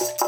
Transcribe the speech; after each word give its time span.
What's 0.00 0.22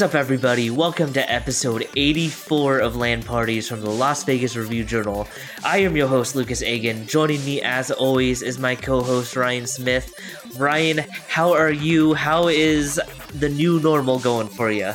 up, 0.00 0.14
everybody? 0.14 0.70
Welcome 0.70 1.12
to 1.14 1.32
episode 1.32 1.88
84 1.96 2.78
of 2.78 2.94
LAN 2.94 3.24
Parties 3.24 3.68
from 3.68 3.80
the 3.80 3.90
Las 3.90 4.22
Vegas 4.22 4.54
Review 4.54 4.84
Journal. 4.84 5.26
I 5.64 5.78
am 5.78 5.96
your 5.96 6.06
host, 6.06 6.36
Lucas 6.36 6.62
Agan. 6.62 7.08
Joining 7.08 7.44
me, 7.44 7.60
as 7.62 7.90
always, 7.90 8.40
is 8.40 8.60
my 8.60 8.76
co 8.76 9.02
host, 9.02 9.34
Ryan 9.34 9.66
Smith. 9.66 10.14
Ryan, 10.56 11.00
how 11.26 11.52
are 11.52 11.72
you? 11.72 12.14
How 12.14 12.46
is 12.46 13.00
the 13.34 13.48
new 13.48 13.80
normal 13.80 14.20
going 14.20 14.46
for 14.46 14.70
you? 14.70 14.92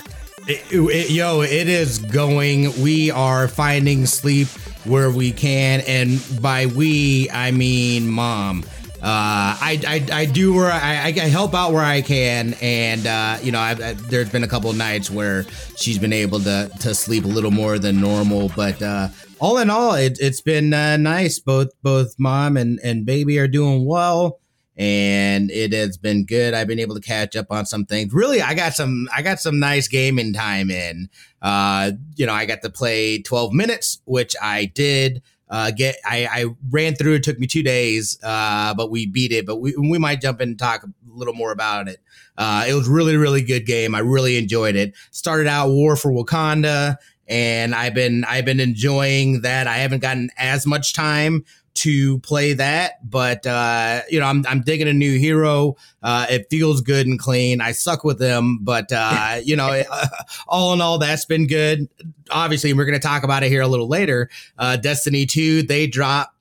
It, 0.47 0.63
it, 0.71 1.09
yo, 1.09 1.41
it 1.41 1.67
is 1.67 1.99
going. 1.99 2.81
We 2.81 3.11
are 3.11 3.49
finding 3.49 4.05
sleep 4.05 4.47
where 4.87 5.11
we 5.11 5.31
can, 5.31 5.81
and 5.81 6.21
by 6.41 6.65
we, 6.65 7.29
I 7.29 7.51
mean 7.51 8.07
mom. 8.07 8.63
Uh, 8.97 9.53
I, 9.61 9.79
I, 9.87 10.21
I 10.21 10.25
do 10.25 10.55
where 10.55 10.71
I, 10.71 11.05
I 11.05 11.11
help 11.11 11.53
out 11.53 11.71
where 11.71 11.83
I 11.83 12.01
can, 12.01 12.55
and 12.61 13.05
uh, 13.05 13.37
you 13.43 13.51
know, 13.51 13.59
I've, 13.59 13.79
I, 13.79 13.93
there's 13.93 14.29
been 14.31 14.43
a 14.43 14.47
couple 14.47 14.73
nights 14.73 15.11
where 15.11 15.45
she's 15.75 15.99
been 15.99 16.13
able 16.13 16.39
to 16.39 16.71
to 16.79 16.95
sleep 16.95 17.23
a 17.23 17.27
little 17.27 17.51
more 17.51 17.77
than 17.77 18.01
normal, 18.01 18.51
but 18.55 18.81
uh, 18.81 19.09
all 19.39 19.59
in 19.59 19.69
all, 19.69 19.93
it, 19.93 20.19
has 20.19 20.41
been 20.41 20.73
uh, 20.73 20.97
nice. 20.97 21.37
Both 21.37 21.69
both 21.83 22.15
mom 22.17 22.57
and 22.57 22.79
and 22.83 23.05
baby 23.05 23.37
are 23.37 23.47
doing 23.47 23.85
well, 23.85 24.39
and 24.77 25.49
it 25.49 25.73
has 25.73 25.97
been 25.97 26.25
good. 26.25 26.53
I've 26.53 26.67
been 26.67 26.79
able 26.79 26.95
to 26.95 27.01
catch 27.01 27.35
up 27.35 27.47
on 27.49 27.65
some 27.65 27.85
things. 27.85 28.13
Really, 28.13 28.41
I 28.41 28.53
got 28.53 28.73
some 28.73 29.09
I 29.15 29.21
got 29.21 29.39
some 29.39 29.59
nice 29.59 29.87
gaming 29.87 30.33
time 30.33 30.69
in. 30.69 31.09
Uh, 31.41 31.91
you 32.15 32.25
know, 32.25 32.33
I 32.33 32.45
got 32.45 32.61
to 32.61 32.69
play 32.69 33.21
12 33.21 33.53
minutes, 33.53 34.01
which 34.05 34.35
I 34.41 34.65
did 34.65 35.21
uh, 35.49 35.71
get 35.71 35.95
I, 36.05 36.27
I 36.31 36.45
ran 36.69 36.95
through 36.95 37.15
it 37.15 37.23
took 37.23 37.39
me 37.39 37.47
two 37.47 37.63
days 37.63 38.19
uh, 38.23 38.73
but 38.73 38.91
we 38.91 39.05
beat 39.05 39.31
it 39.31 39.45
but 39.45 39.57
we, 39.57 39.75
we 39.75 39.97
might 39.97 40.21
jump 40.21 40.41
in 40.41 40.49
and 40.49 40.59
talk 40.59 40.83
a 40.83 40.89
little 41.07 41.33
more 41.33 41.51
about 41.51 41.87
it 41.87 41.99
uh, 42.37 42.65
it 42.67 42.73
was 42.73 42.87
really 42.87 43.15
really 43.15 43.41
good 43.41 43.65
game 43.65 43.95
i 43.95 43.99
really 43.99 44.37
enjoyed 44.37 44.75
it 44.75 44.93
started 45.11 45.47
out 45.47 45.69
war 45.69 45.95
for 45.95 46.11
wakanda 46.11 46.97
and 47.27 47.73
i've 47.73 47.93
been 47.93 48.25
i've 48.25 48.45
been 48.45 48.59
enjoying 48.59 49.41
that 49.41 49.67
i 49.67 49.77
haven't 49.77 50.01
gotten 50.01 50.29
as 50.37 50.65
much 50.67 50.93
time 50.93 51.43
to 51.77 52.19
play 52.19 52.53
that, 52.53 53.09
but 53.09 53.45
uh, 53.45 54.01
you 54.09 54.19
know, 54.19 54.25
I'm 54.25 54.45
I'm 54.47 54.61
digging 54.61 54.87
a 54.87 54.93
new 54.93 55.17
hero. 55.17 55.75
Uh, 56.01 56.25
it 56.29 56.47
feels 56.49 56.81
good 56.81 57.07
and 57.07 57.19
clean. 57.19 57.61
I 57.61 57.71
suck 57.71 58.03
with 58.03 58.19
them, 58.19 58.59
but 58.61 58.91
uh, 58.91 59.39
you 59.43 59.55
know, 59.55 59.83
all 60.47 60.73
in 60.73 60.81
all, 60.81 60.97
that's 60.97 61.25
been 61.25 61.47
good. 61.47 61.87
Obviously, 62.31 62.73
we're 62.73 62.85
going 62.85 62.99
to 62.99 63.07
talk 63.07 63.23
about 63.23 63.43
it 63.43 63.49
here 63.49 63.61
a 63.61 63.67
little 63.67 63.87
later. 63.87 64.29
Uh, 64.57 64.77
Destiny 64.77 65.25
Two, 65.25 65.63
they 65.63 65.87
dropped 65.87 66.33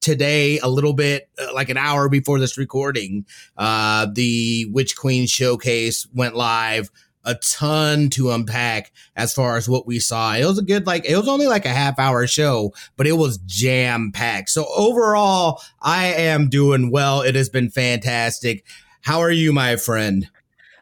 today 0.00 0.58
a 0.60 0.68
little 0.68 0.92
bit 0.92 1.28
uh, 1.38 1.52
like 1.54 1.68
an 1.68 1.76
hour 1.76 2.08
before 2.08 2.38
this 2.38 2.56
recording 2.56 3.26
uh 3.56 4.06
the 4.12 4.64
witch 4.70 4.96
queen 4.96 5.26
showcase 5.26 6.06
went 6.14 6.36
live 6.36 6.88
a 7.24 7.34
ton 7.36 8.10
to 8.10 8.30
unpack 8.30 8.92
as 9.16 9.34
far 9.34 9.56
as 9.56 9.68
what 9.68 9.86
we 9.86 9.98
saw. 9.98 10.34
It 10.34 10.44
was 10.44 10.58
a 10.58 10.62
good, 10.62 10.86
like, 10.86 11.04
it 11.04 11.16
was 11.16 11.28
only 11.28 11.46
like 11.46 11.66
a 11.66 11.70
half 11.70 11.98
hour 11.98 12.26
show, 12.26 12.72
but 12.96 13.06
it 13.06 13.12
was 13.12 13.38
jam 13.38 14.12
packed. 14.12 14.50
So 14.50 14.66
overall, 14.74 15.60
I 15.82 16.06
am 16.06 16.48
doing 16.48 16.90
well. 16.90 17.20
It 17.22 17.34
has 17.34 17.48
been 17.48 17.70
fantastic. 17.70 18.64
How 19.02 19.20
are 19.20 19.30
you, 19.30 19.52
my 19.52 19.76
friend? 19.76 20.28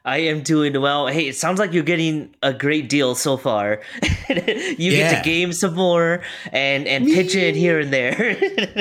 I 0.07 0.19
am 0.19 0.43
doing 0.43 0.81
well. 0.81 1.09
Hey, 1.09 1.27
it 1.27 1.35
sounds 1.35 1.59
like 1.59 1.73
you're 1.73 1.83
getting 1.83 2.33
a 2.41 2.55
great 2.55 2.89
deal 2.89 3.17
so 3.17 3.37
far. 3.37 3.81
you 4.29 4.93
yeah. 4.93 5.11
get 5.11 5.17
to 5.19 5.29
game 5.29 5.53
some 5.53 5.75
more 5.75 6.23
and 6.53 6.87
and 6.87 7.07
pitch 7.07 7.35
in 7.35 7.57
here 7.57 7.81
and 7.81 7.93
there. 7.93 8.37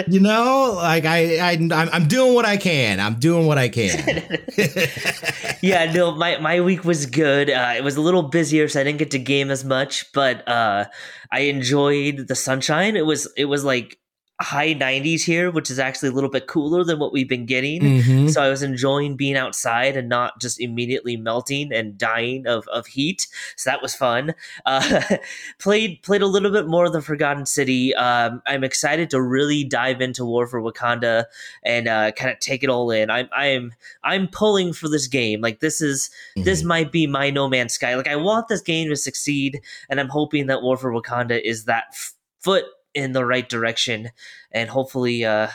you 0.07 0.19
know, 0.19 0.73
like 0.75 1.05
I, 1.05 1.37
I 1.37 1.51
I'm, 1.53 1.71
I'm 1.71 2.07
doing 2.07 2.35
what 2.35 2.45
I 2.45 2.57
can. 2.57 2.99
I'm 2.99 3.15
doing 3.15 3.47
what 3.47 3.57
I 3.57 3.69
can. 3.69 4.37
yeah, 5.61 5.91
no, 5.91 6.13
my 6.13 6.37
my 6.37 6.61
week 6.61 6.85
was 6.85 7.07
good. 7.07 7.49
Uh, 7.49 7.73
it 7.75 7.83
was 7.83 7.95
a 7.95 8.01
little 8.01 8.23
busier, 8.23 8.67
so 8.67 8.81
I 8.81 8.83
didn't 8.83 8.99
get 8.99 9.09
to 9.11 9.19
game 9.19 9.49
as 9.49 9.65
much, 9.65 10.13
but 10.13 10.47
uh, 10.47 10.85
I 11.31 11.39
enjoyed 11.39 12.27
the 12.27 12.35
sunshine. 12.35 12.95
It 12.95 13.05
was 13.07 13.27
it 13.35 13.45
was 13.45 13.63
like 13.63 13.97
high 14.41 14.73
90s 14.73 15.23
here, 15.23 15.49
which 15.49 15.71
is 15.71 15.79
actually 15.79 16.09
a 16.09 16.11
little 16.11 16.29
bit 16.29 16.45
cooler 16.47 16.83
than 16.83 16.99
what 16.99 17.13
we've 17.13 17.29
been 17.29 17.45
getting. 17.45 17.81
Mm-hmm. 17.81 18.27
So 18.27 18.41
I 18.41 18.49
was 18.49 18.63
enjoying 18.63 19.15
being 19.15 19.37
outside 19.37 19.95
and 19.95 20.09
not 20.09 20.41
just 20.41 20.59
immediately 20.59 21.15
melting 21.15 21.71
and 21.71 21.97
dying 21.97 22.45
of, 22.45 22.67
of 22.67 22.85
heat. 22.85 23.27
So 23.55 23.69
that 23.69 23.81
was 23.81 23.95
fun. 23.95 24.35
Uh, 24.65 25.01
played 25.59 26.01
played 26.03 26.21
a 26.21 26.27
little 26.27 26.51
bit 26.51 26.67
more 26.67 26.85
of 26.85 26.91
the 26.91 27.01
Forgotten 27.01 27.45
City. 27.45 27.95
Um, 27.95 28.41
I'm 28.45 28.65
excited 28.65 29.09
to 29.11 29.21
really 29.21 29.63
dive 29.63 30.01
into 30.01 30.25
War 30.25 30.47
for 30.47 30.61
Wakanda 30.61 31.25
and 31.63 31.87
uh, 31.87 32.11
kind 32.11 32.31
of 32.31 32.39
take 32.39 32.61
it 32.61 32.69
all 32.69 32.91
in. 32.91 33.09
I'm 33.09 33.29
I'm 33.31 33.73
I'm 34.03 34.27
pulling 34.27 34.73
for 34.73 34.89
this 34.89 35.07
game. 35.07 35.39
Like 35.39 35.61
this 35.61 35.79
is 35.79 36.09
mm-hmm. 36.35 36.43
this 36.43 36.61
might 36.61 36.91
be 36.91 37.07
my 37.07 37.29
No 37.29 37.47
Man's 37.47 37.73
Sky. 37.73 37.95
Like 37.95 38.09
I 38.09 38.17
want 38.17 38.49
this 38.49 38.61
game 38.61 38.89
to 38.89 38.97
succeed, 38.97 39.61
and 39.89 39.99
I'm 39.99 40.09
hoping 40.09 40.47
that 40.47 40.61
War 40.61 40.75
for 40.75 40.91
Wakanda 40.91 41.41
is 41.41 41.65
that 41.65 41.85
f- 41.93 42.13
foot 42.41 42.65
in 42.95 43.11
the 43.11 43.25
right 43.25 43.47
direction, 43.47 44.09
and 44.51 44.69
hopefully, 44.69 45.23
uh, 45.23 45.49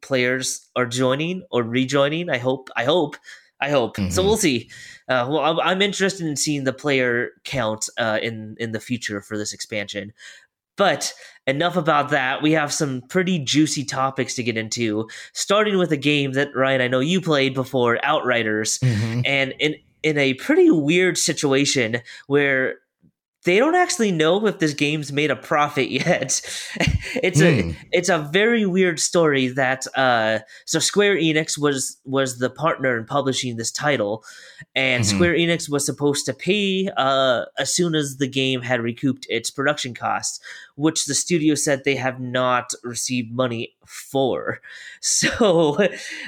players 0.00 0.68
are 0.74 0.86
joining 0.86 1.44
or 1.50 1.62
rejoining. 1.62 2.30
I 2.30 2.38
hope. 2.38 2.70
I 2.76 2.84
hope. 2.84 3.16
I 3.60 3.70
hope. 3.70 3.96
Mm-hmm. 3.96 4.10
So 4.10 4.22
we'll 4.22 4.36
see. 4.36 4.70
Uh, 5.08 5.26
well, 5.28 5.40
I'm, 5.40 5.60
I'm, 5.60 5.82
interested 5.82 6.26
in 6.26 6.36
seeing 6.36 6.64
the 6.64 6.72
player 6.72 7.30
count 7.44 7.88
uh, 7.98 8.18
in 8.22 8.56
in 8.58 8.72
the 8.72 8.80
future 8.80 9.20
for 9.20 9.36
this 9.36 9.52
expansion. 9.52 10.12
But 10.76 11.12
enough 11.48 11.76
about 11.76 12.10
that. 12.10 12.40
We 12.40 12.52
have 12.52 12.72
some 12.72 13.02
pretty 13.08 13.40
juicy 13.40 13.84
topics 13.84 14.34
to 14.36 14.44
get 14.44 14.56
into. 14.56 15.08
Starting 15.32 15.76
with 15.76 15.90
a 15.90 15.96
game 15.96 16.32
that 16.32 16.54
Ryan, 16.54 16.80
I 16.80 16.88
know 16.88 17.00
you 17.00 17.20
played 17.20 17.52
before, 17.52 17.98
Outriders, 18.04 18.78
mm-hmm. 18.78 19.22
and 19.24 19.54
in 19.58 19.74
in 20.04 20.16
a 20.16 20.34
pretty 20.34 20.70
weird 20.70 21.18
situation 21.18 22.00
where 22.28 22.76
they 23.44 23.58
don't 23.58 23.76
actually 23.76 24.10
know 24.10 24.44
if 24.46 24.58
this 24.58 24.74
game's 24.74 25.12
made 25.12 25.30
a 25.30 25.36
profit 25.36 25.90
yet. 25.90 26.40
it's 27.22 27.40
a 27.40 27.62
hmm. 27.62 27.70
it's 27.92 28.08
a 28.08 28.18
very 28.18 28.66
weird 28.66 28.98
story 28.98 29.48
that 29.48 29.86
uh, 29.96 30.40
so 30.64 30.78
Square 30.78 31.16
Enix 31.16 31.56
was 31.56 31.98
was 32.04 32.38
the 32.38 32.50
partner 32.50 32.98
in 32.98 33.04
publishing 33.04 33.56
this 33.56 33.70
title, 33.70 34.24
and 34.74 35.04
mm-hmm. 35.04 35.16
Square 35.16 35.34
Enix 35.34 35.68
was 35.68 35.86
supposed 35.86 36.26
to 36.26 36.34
pay 36.34 36.90
uh, 36.96 37.44
as 37.58 37.72
soon 37.74 37.94
as 37.94 38.16
the 38.16 38.28
game 38.28 38.60
had 38.60 38.80
recouped 38.80 39.26
its 39.28 39.50
production 39.50 39.94
costs, 39.94 40.40
which 40.74 41.06
the 41.06 41.14
studio 41.14 41.54
said 41.54 41.84
they 41.84 41.96
have 41.96 42.20
not 42.20 42.72
received 42.82 43.32
money 43.32 43.74
for. 43.86 44.60
So 45.00 45.76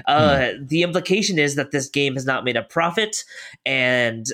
uh, 0.07 0.51
hmm. 0.53 0.65
the 0.65 0.83
implication 0.83 1.39
is 1.39 1.57
that 1.57 1.73
this 1.73 1.89
game 1.89 2.15
has 2.15 2.25
not 2.25 2.45
made 2.45 2.57
a 2.57 2.63
profit, 2.63 3.25
and 3.67 4.27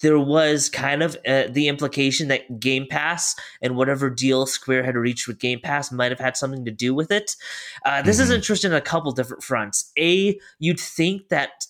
there 0.00 0.18
was 0.18 0.68
kind 0.68 1.02
of 1.02 1.16
uh, 1.26 1.44
the 1.50 1.68
implication 1.68 2.28
that 2.28 2.60
Game 2.60 2.86
Pass 2.88 3.34
and 3.62 3.76
whatever 3.76 4.10
deal 4.10 4.46
Square 4.46 4.84
had 4.84 4.96
reached 4.96 5.28
with 5.28 5.38
Game 5.38 5.60
Pass 5.62 5.92
might 5.92 6.10
have 6.10 6.20
had 6.20 6.36
something 6.36 6.64
to 6.64 6.70
do 6.70 6.94
with 6.94 7.10
it. 7.10 7.36
Uh, 7.84 8.02
this 8.02 8.16
mm-hmm. 8.16 8.24
is 8.24 8.30
interesting 8.30 8.72
on 8.72 8.76
a 8.76 8.82
couple 8.82 9.12
different 9.12 9.42
fronts. 9.42 9.90
A, 9.98 10.38
you'd 10.58 10.80
think 10.80 11.28
that 11.28 11.66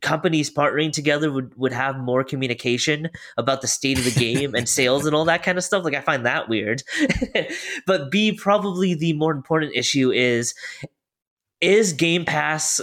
companies 0.00 0.52
partnering 0.52 0.92
together 0.92 1.30
would, 1.30 1.54
would 1.56 1.72
have 1.72 1.98
more 1.98 2.24
communication 2.24 3.10
about 3.36 3.60
the 3.60 3.66
state 3.66 3.98
of 3.98 4.04
the 4.04 4.10
game 4.18 4.54
and 4.54 4.68
sales 4.68 5.06
and 5.06 5.14
all 5.14 5.24
that 5.26 5.42
kind 5.42 5.58
of 5.58 5.64
stuff. 5.64 5.84
Like, 5.84 5.94
I 5.94 6.00
find 6.00 6.26
that 6.26 6.48
weird. 6.48 6.82
but 7.86 8.10
B, 8.10 8.32
probably 8.32 8.94
the 8.94 9.12
more 9.14 9.32
important 9.32 9.72
issue 9.74 10.10
is 10.10 10.54
is 11.60 11.92
Game 11.92 12.24
Pass 12.24 12.80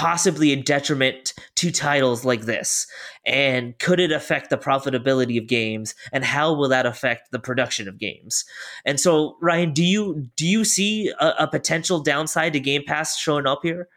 possibly 0.00 0.50
a 0.50 0.56
detriment 0.56 1.34
to 1.56 1.70
titles 1.70 2.24
like 2.24 2.42
this? 2.42 2.86
And 3.26 3.78
could 3.78 4.00
it 4.00 4.10
affect 4.10 4.48
the 4.48 4.56
profitability 4.56 5.38
of 5.38 5.46
games? 5.46 5.94
And 6.10 6.24
how 6.24 6.54
will 6.54 6.70
that 6.70 6.86
affect 6.86 7.32
the 7.32 7.38
production 7.38 7.86
of 7.86 7.98
games? 7.98 8.46
And 8.86 8.98
so, 8.98 9.36
Ryan, 9.42 9.74
do 9.74 9.84
you 9.84 10.30
do 10.36 10.46
you 10.46 10.64
see 10.64 11.12
a, 11.20 11.34
a 11.40 11.46
potential 11.46 12.00
downside 12.00 12.54
to 12.54 12.60
Game 12.60 12.82
Pass 12.86 13.18
showing 13.18 13.46
up 13.46 13.60
here? 13.62 13.88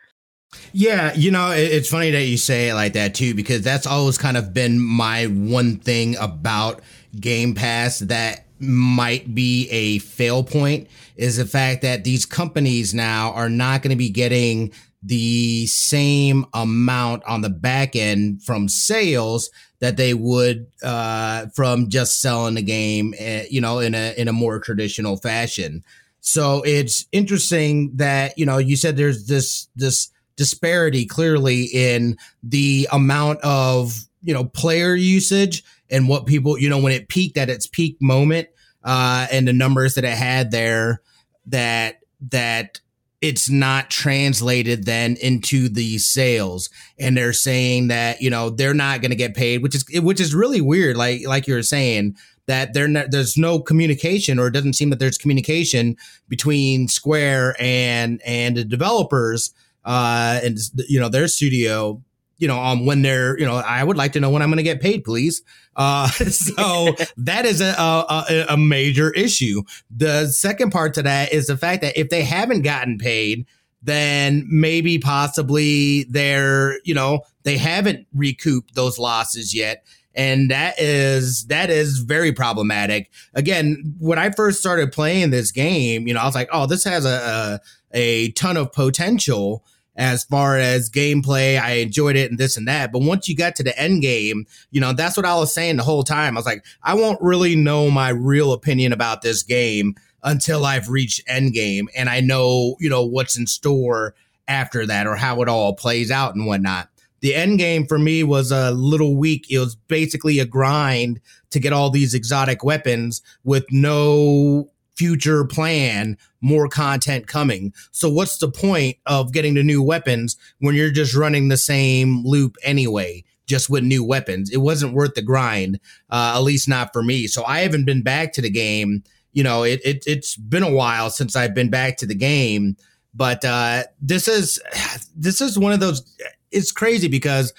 Yeah, 0.74 1.14
you 1.16 1.32
know, 1.32 1.52
it's 1.52 1.90
funny 1.90 2.12
that 2.12 2.26
you 2.26 2.38
say 2.38 2.70
it 2.70 2.74
like 2.76 2.94
that 2.94 3.16
too, 3.16 3.34
because 3.34 3.62
that's 3.62 3.88
always 3.88 4.18
kind 4.18 4.36
of 4.36 4.54
been 4.54 4.80
my 4.80 5.28
one 5.28 5.78
thing 5.78 6.18
about 6.20 6.82
Game 7.18 7.56
Pass 7.56 8.00
that 8.00 8.46
might 8.60 9.34
be 9.34 9.70
a 9.70 10.00
fail 10.00 10.44
point 10.44 10.90
is 11.16 11.38
the 11.38 11.46
fact 11.46 11.82
that 11.82 12.04
these 12.04 12.26
companies 12.26 12.94
now 12.94 13.32
are 13.32 13.50
not 13.50 13.82
going 13.82 13.90
to 13.92 13.96
be 13.96 14.10
getting 14.10 14.72
the 15.04 15.68
same 15.68 16.46
amount 16.54 17.24
on 17.26 17.42
the 17.42 17.50
back 17.50 17.96
end 17.96 18.42
from 18.42 18.70
sales 18.70 19.50
that 19.80 19.98
they 19.98 20.14
would 20.14 20.68
uh, 20.82 21.48
from 21.54 21.90
just 21.90 22.22
selling 22.22 22.56
the 22.56 22.62
game, 22.62 23.14
uh, 23.20 23.42
you 23.50 23.60
know, 23.60 23.80
in 23.80 23.94
a 23.94 24.14
in 24.18 24.28
a 24.28 24.34
more 24.34 24.60
traditional 24.60 25.18
fashion. 25.18 25.84
So 26.22 26.62
it's 26.66 27.06
interesting 27.12 27.92
that 27.98 28.38
you 28.38 28.46
know 28.46 28.58
you 28.58 28.78
said 28.78 28.96
there's 28.96 29.28
this 29.28 29.68
this 29.76 30.10
disparity 30.38 31.06
clearly 31.06 31.66
in 31.66 32.18
the 32.42 32.88
amount 32.92 33.42
of 33.42 34.06
you 34.22 34.34
know 34.34 34.46
player 34.46 34.96
usage 34.96 35.64
and 35.90 36.08
what 36.08 36.26
people 36.26 36.58
you 36.58 36.70
know 36.70 36.80
when 36.80 36.94
it 36.94 37.10
peaked 37.10 37.38
at 37.38 37.50
its 37.50 37.68
peak 37.68 37.98
moment 38.02 38.48
uh, 38.84 39.28
and 39.32 39.48
the 39.48 39.54
numbers 39.54 39.96
that 39.96 40.06
it 40.06 40.18
had 40.18 40.52
there 40.52 41.02
that 41.46 42.00
that 42.30 42.80
it's 43.24 43.50
not 43.50 43.90
translated 43.90 44.86
then 44.86 45.16
into 45.22 45.70
the 45.70 45.98
sales. 45.98 46.70
And 47.00 47.16
they're 47.16 47.32
saying 47.32 47.88
that 47.88 48.22
you 48.22 48.30
know 48.30 48.50
they're 48.50 48.74
not 48.74 49.02
going 49.02 49.12
to 49.12 49.18
get 49.18 49.34
paid 49.34 49.64
which 49.64 49.74
is 49.74 49.86
which 50.02 50.20
is 50.20 50.36
really 50.36 50.62
weird 50.62 50.98
like 50.98 51.26
like 51.26 51.48
you 51.48 51.56
were 51.56 51.64
saying 51.64 52.16
that 52.48 52.74
there 52.74 52.88
there's 53.08 53.38
no 53.38 53.60
communication 53.60 54.38
or 54.38 54.48
it 54.48 54.52
doesn't 54.52 54.74
seem 54.74 54.90
that 54.90 55.00
there's 55.00 55.18
communication 55.18 55.96
between 56.28 56.90
Square 56.90 57.56
and 57.60 58.22
and 58.26 58.58
the 58.58 58.66
developers 58.66 59.54
uh 59.86 60.42
and 60.44 60.58
you 60.90 61.00
know 61.00 61.10
their 61.10 61.30
studio 61.30 62.02
you 62.38 62.48
know 62.48 62.60
um 62.60 62.86
when 62.86 63.02
they're 63.02 63.38
you 63.40 63.46
know 63.46 63.56
I 63.56 63.84
would 63.84 63.98
like 63.98 64.14
to 64.14 64.20
know 64.20 64.30
when 64.30 64.42
I'm 64.42 64.50
going 64.50 64.58
to 64.58 64.64
get 64.64 64.82
paid 64.82 65.04
please 65.04 65.42
uh 65.76 66.08
so 66.10 66.96
that 67.18 67.46
is 67.46 67.62
a, 67.62 67.76
a 67.78 68.46
a 68.50 68.58
major 68.58 69.12
issue 69.12 69.64
the 69.90 70.28
second 70.28 70.72
part 70.72 70.94
to 70.96 71.04
that 71.04 71.34
is 71.34 71.48
the 71.48 71.58
fact 71.58 71.82
that 71.82 71.98
if 71.98 72.10
they 72.10 72.24
haven't 72.24 72.62
gotten 72.62 72.98
paid 72.98 73.46
then 73.82 74.46
maybe 74.48 74.98
possibly 74.98 76.06
they're 76.06 76.80
you 76.84 76.94
know 76.94 77.22
they 77.44 77.58
haven't 77.58 78.08
recouped 78.14 78.76
those 78.76 78.98
losses 78.98 79.54
yet 79.54 79.86
and 80.16 80.52
that 80.52 80.80
is 80.80 81.46
that 81.48 81.70
is 81.70 82.00
very 82.00 82.32
problematic. 82.32 83.10
Again, 83.34 83.96
when 84.00 84.20
I 84.20 84.30
first 84.30 84.60
started 84.60 84.92
playing 84.92 85.32
this 85.32 85.52
game, 85.52 86.08
you 86.08 86.14
know, 86.14 86.20
I 86.22 86.26
was 86.26 86.36
like, 86.36 86.50
"Oh, 86.52 86.68
this 86.68 86.84
has 86.84 87.06
a 87.06 87.60
a, 87.94 87.98
a 87.98 88.32
ton 88.32 88.58
of 88.58 88.72
potential." 88.72 89.64
As 89.96 90.24
far 90.24 90.58
as 90.58 90.90
gameplay. 90.90 91.60
I 91.60 91.74
enjoyed 91.74 92.16
it 92.16 92.30
and 92.32 92.40
this 92.40 92.58
and 92.58 92.68
that. 92.68 92.92
But 92.92 93.04
once 93.04 93.28
you 93.28 93.36
got 93.36 93.56
to 93.58 93.64
the 93.64 93.78
end 93.80 94.02
game, 94.02 94.46
you 94.72 94.82
know, 94.82 94.94
that's 94.94 95.18
what 95.18 95.26
I 95.26 95.36
was 95.36 95.54
saying 95.54 95.78
the 95.78 95.84
whole 95.84 96.04
time. 96.04 96.36
I 96.36 96.40
was 96.40 96.46
like, 96.46 96.66
I 96.82 96.94
won't 96.96 97.22
really 97.22 97.56
know 97.56 97.90
my 97.90 98.10
real 98.10 98.54
opinion 98.54 98.94
about 98.94 99.22
this 99.22 99.44
game 99.44 99.96
until 100.24 100.66
I've 100.66 100.90
reached 100.90 101.22
end 101.28 101.54
game 101.54 101.90
and 101.96 102.10
I 102.10 102.22
know, 102.22 102.76
you 102.80 102.90
know, 102.90 103.04
what's 103.04 103.38
in 103.38 103.48
store 103.48 104.16
after 104.48 104.86
that 104.86 105.08
or 105.08 105.16
how 105.16 105.42
it 105.42 105.50
all 105.50 105.74
plays 105.74 106.12
out 106.12 106.36
and 106.36 106.46
whatnot 106.46 106.90
the 107.24 107.34
end 107.34 107.58
game 107.58 107.88
for 107.88 107.98
me 107.98 108.22
was 108.22 108.52
a 108.52 108.72
little 108.72 109.16
weak. 109.16 109.50
It 109.50 109.58
was 109.58 109.76
basically 109.76 110.40
a 110.40 110.46
grind 110.46 111.22
to 111.52 111.60
get 111.60 111.72
all 111.72 111.90
these 111.90 112.14
exotic 112.14 112.66
weapons 112.66 113.22
with 113.46 113.64
no 113.72 114.70
future 114.96 115.46
plan, 115.46 116.18
more 116.42 116.68
content 116.68 117.28
coming. 117.28 117.74
So 117.92 118.10
what's 118.10 118.38
the 118.38 118.52
point 118.52 118.98
of 119.06 119.32
getting 119.32 119.56
the 119.56 119.64
new 119.64 119.82
weapons 119.82 120.38
when 120.60 120.76
you're 120.76 120.92
just 120.92 121.16
running 121.16 121.48
the 121.48 121.58
same 121.58 122.24
loop 122.26 122.56
anyway? 122.64 123.24
Just 123.46 123.70
with 123.70 123.84
new 123.84 124.06
weapons, 124.06 124.50
it 124.52 124.62
wasn't 124.62 124.94
worth 124.94 125.16
the 125.16 125.22
grind. 125.22 125.80
Uh, 126.10 126.34
at 126.36 126.44
least 126.44 126.70
not 126.70 126.94
for 126.94 127.04
me. 127.04 127.28
So 127.28 127.44
I 127.44 127.60
haven't 127.60 127.86
been 127.86 128.02
back 128.02 128.32
to 128.34 128.42
the 128.42 128.50
game. 128.50 129.04
You 129.34 129.44
know, 129.44 129.64
it, 129.64 129.82
it 129.84 130.04
it's 130.08 130.38
been 130.38 130.64
a 130.64 130.72
while 130.72 131.10
since 131.10 131.36
I've 131.36 131.54
been 131.54 131.70
back 131.70 131.98
to 131.98 132.06
the 132.06 132.16
game. 132.16 132.78
But 133.14 133.44
uh, 133.44 133.84
this 134.02 134.30
is 134.30 134.62
this 135.16 135.42
is 135.42 135.60
one 135.60 135.74
of 135.74 135.82
those 135.82 136.16
it's 136.52 136.72
crazy 136.72 137.08
because 137.10 137.54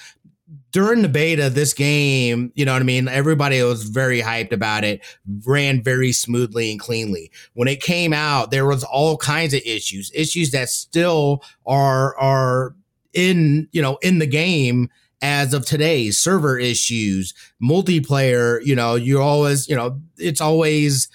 during 0.74 1.02
the 1.02 1.08
beta, 1.08 1.48
this 1.48 1.72
game, 1.72 2.50
you 2.56 2.64
know 2.64 2.72
what 2.72 2.82
I 2.82 2.84
mean? 2.84 3.06
Everybody 3.06 3.62
was 3.62 3.84
very 3.84 4.20
hyped 4.20 4.50
about 4.50 4.82
it, 4.82 5.04
ran 5.46 5.80
very 5.80 6.10
smoothly 6.10 6.72
and 6.72 6.80
cleanly. 6.80 7.30
When 7.52 7.68
it 7.68 7.80
came 7.80 8.12
out, 8.12 8.50
there 8.50 8.66
was 8.66 8.82
all 8.82 9.16
kinds 9.16 9.54
of 9.54 9.60
issues, 9.64 10.10
issues 10.12 10.50
that 10.50 10.68
still 10.68 11.44
are, 11.64 12.18
are 12.18 12.74
in, 13.12 13.68
you 13.70 13.80
know, 13.80 13.98
in 14.02 14.18
the 14.18 14.26
game 14.26 14.90
as 15.22 15.54
of 15.54 15.64
today, 15.64 16.10
server 16.10 16.58
issues, 16.58 17.34
multiplayer, 17.62 18.58
you 18.66 18.74
know, 18.74 18.96
you 18.96 19.22
always, 19.22 19.68
you 19.68 19.76
know, 19.76 20.00
it's 20.18 20.40
always, 20.40 21.08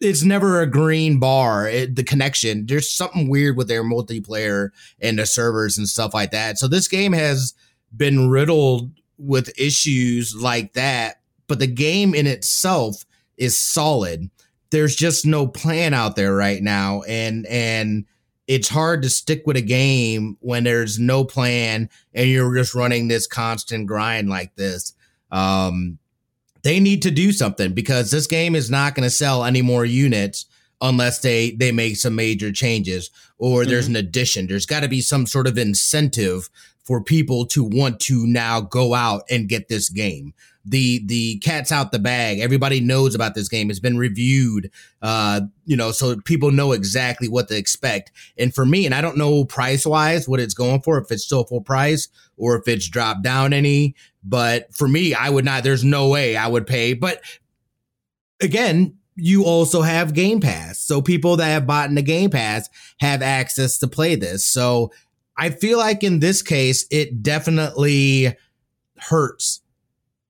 it's 0.00 0.22
never 0.22 0.60
a 0.60 0.70
green 0.70 1.18
bar. 1.18 1.68
It, 1.68 1.96
the 1.96 2.04
connection, 2.04 2.66
there's 2.66 2.88
something 2.88 3.28
weird 3.28 3.56
with 3.56 3.66
their 3.66 3.82
multiplayer 3.82 4.68
and 5.00 5.18
the 5.18 5.26
servers 5.26 5.76
and 5.76 5.88
stuff 5.88 6.14
like 6.14 6.30
that. 6.30 6.56
So 6.56 6.68
this 6.68 6.86
game 6.86 7.14
has 7.14 7.52
been 7.96 8.28
riddled 8.28 8.90
with 9.18 9.58
issues 9.58 10.34
like 10.34 10.74
that, 10.74 11.20
but 11.46 11.58
the 11.58 11.66
game 11.66 12.14
in 12.14 12.26
itself 12.26 13.04
is 13.36 13.58
solid. 13.58 14.30
There's 14.70 14.96
just 14.96 15.24
no 15.24 15.46
plan 15.46 15.94
out 15.94 16.16
there 16.16 16.34
right 16.34 16.62
now, 16.62 17.02
and 17.02 17.46
and 17.46 18.04
it's 18.46 18.68
hard 18.68 19.02
to 19.02 19.10
stick 19.10 19.42
with 19.46 19.56
a 19.56 19.62
game 19.62 20.36
when 20.40 20.64
there's 20.64 20.98
no 20.98 21.24
plan 21.24 21.90
and 22.14 22.28
you're 22.30 22.54
just 22.54 22.74
running 22.74 23.08
this 23.08 23.26
constant 23.26 23.86
grind 23.86 24.28
like 24.28 24.54
this. 24.54 24.94
Um, 25.32 25.98
they 26.62 26.80
need 26.80 27.02
to 27.02 27.10
do 27.10 27.32
something 27.32 27.72
because 27.74 28.10
this 28.10 28.26
game 28.26 28.54
is 28.54 28.70
not 28.70 28.94
going 28.94 29.04
to 29.04 29.10
sell 29.10 29.44
any 29.44 29.62
more 29.62 29.84
units 29.84 30.46
unless 30.80 31.20
they 31.20 31.52
they 31.52 31.72
make 31.72 31.96
some 31.96 32.14
major 32.14 32.52
changes 32.52 33.10
or 33.38 33.60
mm-hmm. 33.60 33.70
there's 33.70 33.86
an 33.86 33.96
addition 33.96 34.46
there's 34.46 34.66
got 34.66 34.80
to 34.80 34.88
be 34.88 35.00
some 35.00 35.24
sort 35.24 35.46
of 35.46 35.56
incentive 35.56 36.50
for 36.86 37.02
people 37.02 37.44
to 37.44 37.64
want 37.64 38.00
to 38.00 38.26
now 38.26 38.60
go 38.60 38.94
out 38.94 39.22
and 39.28 39.48
get 39.48 39.68
this 39.68 39.88
game 39.88 40.32
the 40.68 41.00
the 41.06 41.38
cat's 41.38 41.70
out 41.70 41.92
the 41.92 41.98
bag 41.98 42.40
everybody 42.40 42.80
knows 42.80 43.14
about 43.14 43.36
this 43.36 43.48
game 43.48 43.70
it's 43.70 43.78
been 43.78 43.96
reviewed 43.96 44.68
uh 45.02 45.40
you 45.64 45.76
know 45.76 45.92
so 45.92 46.16
people 46.24 46.50
know 46.50 46.72
exactly 46.72 47.28
what 47.28 47.46
to 47.46 47.56
expect 47.56 48.10
and 48.36 48.52
for 48.52 48.66
me 48.66 48.84
and 48.84 48.92
i 48.92 49.00
don't 49.00 49.16
know 49.16 49.44
price 49.44 49.86
wise 49.86 50.28
what 50.28 50.40
it's 50.40 50.54
going 50.54 50.80
for 50.80 50.98
if 50.98 51.10
it's 51.12 51.22
still 51.22 51.44
full 51.44 51.60
price 51.60 52.08
or 52.36 52.56
if 52.56 52.66
it's 52.66 52.88
dropped 52.88 53.22
down 53.22 53.52
any 53.52 53.94
but 54.26 54.74
for 54.74 54.88
me, 54.88 55.14
I 55.14 55.30
would 55.30 55.44
not, 55.44 55.62
there's 55.62 55.84
no 55.84 56.08
way 56.08 56.36
I 56.36 56.48
would 56.48 56.66
pay. 56.66 56.94
But 56.94 57.22
again, 58.42 58.98
you 59.14 59.44
also 59.44 59.82
have 59.82 60.12
Game 60.12 60.40
Pass. 60.40 60.80
So 60.80 61.00
people 61.00 61.36
that 61.36 61.46
have 61.46 61.66
bought 61.66 61.88
in 61.88 61.94
the 61.94 62.02
Game 62.02 62.30
Pass 62.30 62.68
have 62.98 63.22
access 63.22 63.78
to 63.78 63.86
play 63.86 64.16
this. 64.16 64.44
So 64.44 64.90
I 65.36 65.50
feel 65.50 65.78
like 65.78 66.02
in 66.02 66.20
this 66.20 66.42
case, 66.42 66.86
it 66.90 67.22
definitely 67.22 68.36
hurts 68.98 69.60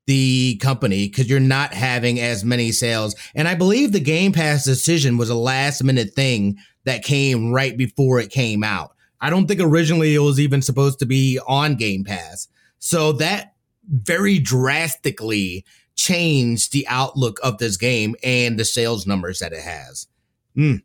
the 0.06 0.56
company 0.62 1.08
because 1.08 1.28
you're 1.28 1.40
not 1.40 1.74
having 1.74 2.20
as 2.20 2.44
many 2.44 2.72
sales. 2.72 3.14
And 3.34 3.48
I 3.48 3.54
believe 3.54 3.92
the 3.92 4.00
Game 4.00 4.32
Pass 4.32 4.64
decision 4.64 5.18
was 5.18 5.30
a 5.30 5.34
last 5.34 5.82
minute 5.82 6.14
thing 6.14 6.58
that 6.84 7.04
came 7.04 7.52
right 7.52 7.76
before 7.76 8.20
it 8.20 8.30
came 8.30 8.62
out. 8.62 8.94
I 9.20 9.30
don't 9.30 9.46
think 9.46 9.60
originally 9.60 10.14
it 10.14 10.20
was 10.20 10.38
even 10.38 10.62
supposed 10.62 11.00
to 11.00 11.06
be 11.06 11.40
on 11.46 11.74
Game 11.74 12.04
Pass. 12.04 12.48
So 12.78 13.12
that 13.12 13.54
very 13.88 14.38
drastically 14.38 15.64
changed 15.96 16.72
the 16.72 16.86
outlook 16.88 17.38
of 17.42 17.58
this 17.58 17.76
game 17.76 18.14
and 18.22 18.58
the 18.58 18.64
sales 18.64 19.06
numbers 19.06 19.40
that 19.40 19.52
it 19.52 19.62
has. 19.62 20.06
Mm. 20.56 20.82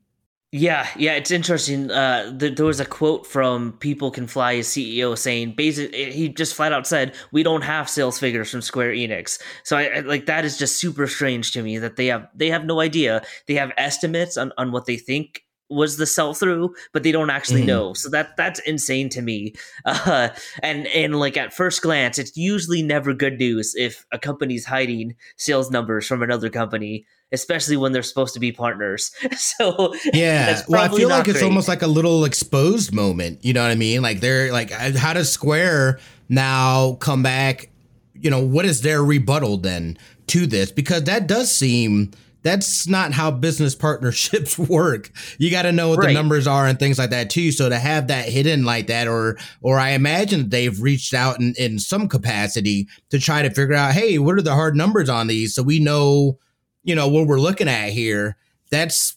Yeah, 0.54 0.86
yeah, 0.98 1.14
it's 1.14 1.32
interesting. 1.32 1.90
Uh, 1.90 2.38
th- 2.38 2.58
there 2.58 2.66
was 2.66 2.82
a 2.82 2.86
quote 2.86 3.26
from 3.26 3.72
People 3.80 4.12
Can 4.12 4.28
Fly's 4.28 4.68
CEO 4.68 5.18
saying, 5.18 5.54
basically, 5.56 6.12
he 6.12 6.28
just 6.28 6.56
flat 6.56 6.74
out 6.74 6.86
said, 6.86 7.16
"We 7.32 7.42
don't 7.42 7.62
have 7.62 7.90
sales 7.90 8.20
figures 8.20 8.52
from 8.52 8.62
Square 8.62 8.92
Enix." 8.92 9.42
So, 9.64 9.78
I, 9.78 9.84
I, 9.84 10.00
like 10.02 10.26
that 10.26 10.44
is 10.44 10.58
just 10.58 10.78
super 10.78 11.08
strange 11.08 11.54
to 11.54 11.64
me 11.64 11.78
that 11.78 11.96
they 11.96 12.08
have 12.08 12.28
they 12.36 12.50
have 12.50 12.66
no 12.66 12.82
idea. 12.82 13.22
They 13.48 13.54
have 13.54 13.72
estimates 13.78 14.36
on 14.36 14.52
on 14.58 14.74
what 14.74 14.88
they 14.88 14.98
think 14.98 15.46
was 15.70 15.96
the 15.96 16.06
sell 16.06 16.34
through, 16.34 16.76
but 16.92 17.04
they 17.04 17.14
don't 17.14 17.30
actually 17.30 17.62
mm-hmm. 17.62 17.68
know. 17.68 17.94
So 17.94 18.10
that 18.10 18.36
that's 18.36 18.60
insane 18.60 19.08
to 19.10 19.22
me. 19.22 19.54
Uh, 19.86 20.30
and 20.62 20.88
and 20.88 21.18
like 21.20 21.38
at 21.38 21.54
first 21.54 21.82
glance, 21.82 22.20
it's 22.20 22.36
usually 22.36 22.84
never 22.84 23.14
good 23.14 23.40
news 23.40 23.74
if 23.76 24.06
a 24.12 24.20
company's 24.20 24.66
hiding 24.66 25.16
sales 25.38 25.72
numbers 25.72 26.06
from 26.06 26.22
another 26.22 26.50
company, 26.50 27.06
especially 27.32 27.78
when 27.78 27.92
they're 27.92 28.04
supposed 28.04 28.34
to 28.34 28.40
be 28.40 28.52
partners. 28.52 29.12
so 29.38 29.94
yeah, 30.14 30.62
well, 30.68 30.82
I 30.82 30.96
feel 30.96 31.10
like 31.10 31.26
great. 31.26 31.36
it's 31.36 31.44
almost 31.44 31.68
like 31.68 31.82
a 31.82 31.88
little 31.88 32.26
exposed 32.26 32.94
moment. 32.94 33.44
You 33.44 33.54
know 33.54 33.62
what 33.62 33.72
I 33.72 33.76
mean? 33.76 34.02
Like 34.02 34.20
they're 34.20 34.52
like, 34.52 34.72
how 34.72 35.14
does 35.14 35.32
Square 35.32 36.00
now 36.30 36.94
come 37.00 37.24
back? 37.24 37.70
You 38.14 38.30
know, 38.30 38.46
what 38.46 38.66
is 38.66 38.82
their 38.82 39.04
rebuttal 39.04 39.58
then 39.58 39.98
to 40.28 40.46
this? 40.46 40.72
Because 40.72 41.06
that 41.06 41.28
does 41.28 41.52
seem 41.52 42.12
that's 42.44 42.88
not 42.88 43.12
how 43.12 43.32
business 43.32 43.76
partnerships 43.82 44.58
work. 44.58 45.12
You 45.38 45.52
got 45.52 45.64
to 45.64 45.72
know 45.72 45.90
what 45.90 46.00
right. 46.00 46.08
the 46.08 46.14
numbers 46.14 46.48
are 46.48 46.66
and 46.66 46.80
things 46.80 46.98
like 46.98 47.12
that 47.12 47.30
too. 47.30 47.52
So 47.52 47.70
to 47.70 47.78
have 47.78 48.08
that 48.08 48.28
hidden 48.28 48.64
like 48.64 48.88
that, 48.88 49.08
or 49.08 49.38
or 49.62 49.80
I 49.80 49.92
imagine 49.92 50.50
they've 50.50 50.80
reached 50.82 51.14
out 51.14 51.40
in, 51.40 51.54
in 51.58 51.80
some 51.80 52.08
capacity 52.08 52.88
to 53.10 53.20
try 53.20 53.42
to 53.42 53.50
figure 53.50 53.76
out, 53.76 53.94
hey, 53.94 54.18
what 54.18 54.38
are 54.38 54.42
the 54.42 54.56
hard 54.56 54.76
numbers 54.76 55.10
on 55.10 55.28
these, 55.28 55.54
so 55.54 55.64
we 55.64 55.80
know, 55.80 56.38
you 56.84 56.96
know, 56.96 57.08
what 57.08 57.28
we're 57.28 57.40
looking 57.40 57.68
at 57.68 57.90
here. 57.90 58.38
That's 58.70 59.16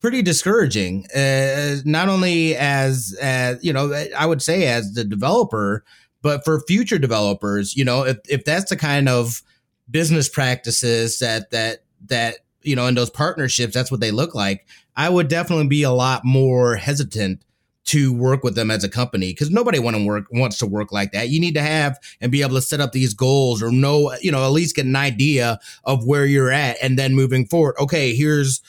pretty 0.00 0.22
discouraging. 0.22 1.06
Uh, 1.14 1.76
not 1.84 2.08
only 2.08 2.56
as 2.56 3.16
you 3.62 3.72
know, 3.72 3.92
I 4.16 4.26
would 4.26 4.42
say 4.42 4.66
as 4.66 4.94
the 4.94 5.04
developer, 5.04 5.84
but 6.20 6.44
for 6.44 6.60
future 6.66 6.98
developers, 6.98 7.76
you 7.76 7.84
know, 7.84 8.04
if 8.04 8.18
if 8.28 8.44
that's 8.44 8.70
the 8.70 8.76
kind 8.76 9.08
of 9.08 9.42
business 9.90 10.28
practices 10.28 11.18
that 11.18 11.50
that 11.50 11.84
that 12.06 12.38
you 12.62 12.76
know 12.76 12.86
in 12.86 12.94
those 12.94 13.10
partnerships 13.10 13.74
that's 13.74 13.90
what 13.90 14.00
they 14.00 14.10
look 14.10 14.34
like 14.34 14.66
i 14.96 15.08
would 15.08 15.28
definitely 15.28 15.66
be 15.66 15.82
a 15.82 15.90
lot 15.90 16.24
more 16.24 16.76
hesitant 16.76 17.42
to 17.84 18.12
work 18.12 18.44
with 18.44 18.54
them 18.54 18.70
as 18.70 18.84
a 18.84 18.88
company 18.88 19.32
because 19.32 19.50
nobody 19.50 19.78
want 19.78 19.96
to 19.96 20.04
work 20.04 20.24
wants 20.30 20.56
to 20.56 20.66
work 20.66 20.92
like 20.92 21.10
that 21.10 21.30
you 21.30 21.40
need 21.40 21.54
to 21.54 21.62
have 21.62 21.98
and 22.20 22.30
be 22.30 22.40
able 22.40 22.54
to 22.54 22.62
set 22.62 22.80
up 22.80 22.92
these 22.92 23.12
goals 23.12 23.60
or 23.60 23.72
know 23.72 24.14
you 24.20 24.30
know 24.30 24.44
at 24.44 24.52
least 24.52 24.76
get 24.76 24.86
an 24.86 24.94
idea 24.94 25.58
of 25.84 26.06
where 26.06 26.24
you're 26.24 26.50
at 26.50 26.76
and 26.80 26.96
then 26.96 27.14
moving 27.14 27.44
forward 27.44 27.74
okay 27.80 28.14
here's 28.14 28.62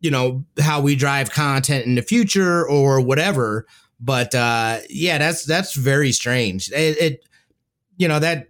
you 0.00 0.10
know 0.10 0.44
how 0.60 0.80
we 0.80 0.94
drive 0.94 1.30
content 1.30 1.86
in 1.86 1.94
the 1.94 2.02
future 2.02 2.66
or 2.68 3.00
whatever. 3.00 3.66
But 3.98 4.34
uh, 4.34 4.78
yeah, 4.88 5.18
that's 5.18 5.44
that's 5.44 5.74
very 5.74 6.12
strange. 6.12 6.70
It, 6.70 7.00
it 7.00 7.24
you 7.96 8.08
know 8.08 8.18
that 8.18 8.46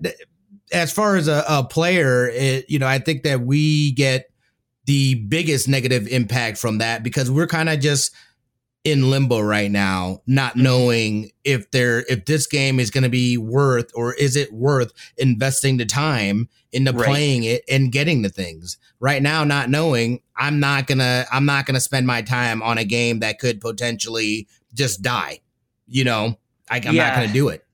as 0.73 0.93
far 0.93 1.17
as 1.17 1.29
a, 1.29 1.45
a 1.49 1.65
player, 1.65 2.29
it, 2.29 2.69
you 2.69 2.79
know, 2.79 2.87
I 2.87 2.99
think 2.99 3.23
that 3.23 3.41
we 3.41 3.93
get 3.93 4.31
the 4.87 5.15
biggest 5.15 5.69
negative 5.69 6.07
impact 6.09 6.59
from 6.59 6.79
that 6.79 7.03
because 7.03 7.31
we're 7.31 7.47
kind 7.47 7.69
of 7.69 7.81
just 7.81 8.13
in 8.87 9.11
limbo 9.11 9.41
right 9.41 9.71
now, 9.71 10.23
not 10.29 10.53
mm-hmm. 10.53 10.63
knowing 10.63 11.31
if 11.43 11.69
there 11.73 12.05
if 12.09 12.25
this 12.25 12.47
game 12.47 12.79
is 12.79 12.93
going 12.93 13.03
to 13.03 13.11
be 13.11 13.37
worth 13.37 13.91
or 13.97 14.15
is 14.15 14.37
it 14.37 14.53
worth 14.53 14.93
investing 15.19 15.77
the 15.77 15.85
time 15.85 16.49
into 16.71 16.93
right. 16.93 17.05
playing 17.05 17.43
it 17.43 17.65
and 17.69 17.91
getting 17.91 18.23
the 18.23 18.29
things. 18.29 18.79
Right 19.01 19.21
now, 19.21 19.43
not 19.43 19.69
knowing, 19.71 20.21
I'm 20.37 20.61
not 20.61 20.87
gonna 20.87 21.27
I'm 21.33 21.45
not 21.45 21.67
gonna 21.67 21.81
spend 21.81 22.07
my 22.07 22.23
time 22.23 22.63
on 22.63 22.79
a 22.79 22.85
game 22.85 23.19
that 23.21 23.41
could 23.41 23.61
potentially 23.61 24.47
just 24.73 25.03
die. 25.03 25.41
You 25.89 26.05
know, 26.05 26.39
I, 26.71 26.79
am 26.79 26.95
yeah. 26.95 27.09
not 27.09 27.17
gonna 27.17 27.33
do 27.33 27.49
it 27.49 27.66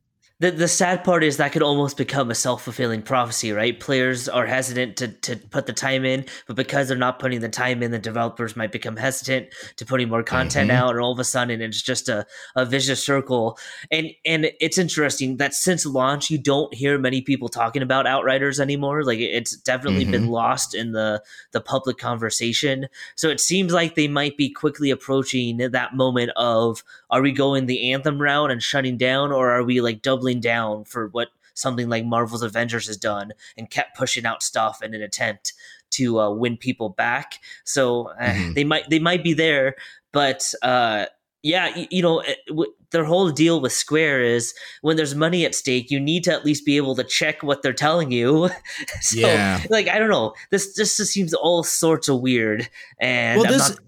the 0.43 0.51
the 0.51 0.67
sad 0.67 1.05
part 1.05 1.23
is 1.23 1.37
that 1.37 1.53
could 1.53 1.63
almost 1.63 1.97
become 1.97 2.29
a 2.29 2.35
self 2.35 2.65
fulfilling 2.65 3.01
prophecy, 3.01 3.53
right? 3.53 3.79
Players 3.79 4.29
are 4.29 4.45
hesitant 4.45 4.97
to 4.97 5.09
to 5.09 5.37
put 5.37 5.67
the 5.67 5.73
time 5.73 6.05
in, 6.05 6.27
but 6.49 6.57
because 6.57 6.89
they're 6.89 6.99
not 6.99 7.21
putting 7.21 7.41
the 7.41 7.49
time 7.49 7.81
in, 7.81 7.93
the 7.93 7.99
developers 8.01 8.57
might 8.57 8.73
become 8.73 8.97
hesitant 8.97 9.47
to 9.77 9.87
putting 9.87 10.09
more 10.09 10.25
content 10.25 10.69
mm-hmm. 10.69 10.83
out, 10.83 10.91
and 10.91 11.01
all 11.01 11.13
of 11.13 11.21
a 11.21 11.25
sudden 11.25 11.63
it's 11.63 11.81
just 11.81 12.09
a, 12.09 12.27
a 12.57 12.67
vicious 12.67 13.05
circle. 13.05 13.57
And 13.93 14.09
and 14.27 14.51
it's 14.61 14.79
interesting 14.79 15.37
that 15.37 15.55
since 15.55 15.87
launch, 15.87 16.29
you 16.29 16.39
don't 16.39 16.75
hear 16.75 16.99
many 16.99 17.23
people 17.23 17.49
talking 17.49 17.83
about 17.83 18.09
Outriders 18.09 18.59
anymore. 18.59 19.05
Like 19.05 19.21
it's 19.21 19.57
definitely 19.57 20.03
mm-hmm. 20.03 20.11
been 20.11 20.27
lost 20.27 20.75
in 20.75 20.91
the 20.91 21.23
the 21.53 21.61
public 21.61 21.99
conversation. 21.99 22.89
So 23.15 23.29
it 23.29 23.39
seems 23.39 23.73
like 23.73 23.95
they 23.95 24.09
might 24.09 24.37
be 24.37 24.51
quickly 24.51 24.91
approaching 24.91 25.59
that 25.59 25.95
moment 25.95 26.33
of 26.35 26.83
are 27.13 27.23
we 27.23 27.31
going 27.31 27.67
the 27.67 27.93
anthem 27.93 28.21
route 28.21 28.51
and 28.51 28.61
shutting 28.63 28.97
down, 28.97 29.31
or 29.31 29.51
are 29.51 29.63
we 29.63 29.81
like 29.81 30.03
doubling 30.03 30.41
down 30.41 30.85
for 30.85 31.09
what 31.09 31.29
something 31.55 31.89
like 31.89 32.05
Marvel's 32.05 32.43
Avengers 32.43 32.87
has 32.87 32.97
done 32.97 33.33
and 33.57 33.71
kept 33.71 33.97
pushing 33.97 34.27
out 34.27 34.43
stuff 34.43 34.83
in 34.83 34.95
an 34.95 35.03
attempt 35.03 35.53
to 35.91 36.19
uh, 36.19 36.31
win 36.31 36.57
people 36.57 36.89
back. 36.89 37.39
So 37.65 38.09
uh, 38.19 38.25
mm-hmm. 38.25 38.53
they 38.55 38.65
might 38.65 38.89
they 38.91 38.99
might 38.99 39.23
be 39.23 39.35
there, 39.35 39.77
but 40.11 40.53
uh, 40.63 41.07
yeah, 41.43 41.77
you, 41.77 41.87
you 41.91 42.03
know. 42.03 42.21
It, 42.21 42.29
eh, 42.29 42.35
w- 42.49 42.73
their 42.93 43.05
whole 43.05 43.31
deal 43.31 43.59
with 43.63 43.73
Square 43.73 44.21
is 44.21 44.53
when 44.83 44.99
there's 44.99 45.15
money 45.15 45.47
at 45.47 45.55
stake, 45.55 45.91
you 45.91 45.99
need 45.99 46.25
to 46.25 46.31
at 46.31 46.45
least 46.45 46.67
be 46.67 46.77
able 46.77 46.95
to 46.95 47.03
check 47.03 47.43
what 47.43 47.63
they're 47.63 47.73
telling 47.73 48.11
you. 48.11 48.51
so, 49.01 49.19
yeah. 49.19 49.65
like, 49.71 49.89
I 49.89 49.99
don't 49.99 50.11
know. 50.11 50.35
This 50.51 50.75
just 50.75 50.97
seems 50.99 51.33
all 51.33 51.63
sorts 51.63 52.11
of 52.11 52.21
weird. 52.21 52.69
And 53.01 53.41
well, 53.41 53.51
this. 53.51 53.71
Not- 53.71 53.79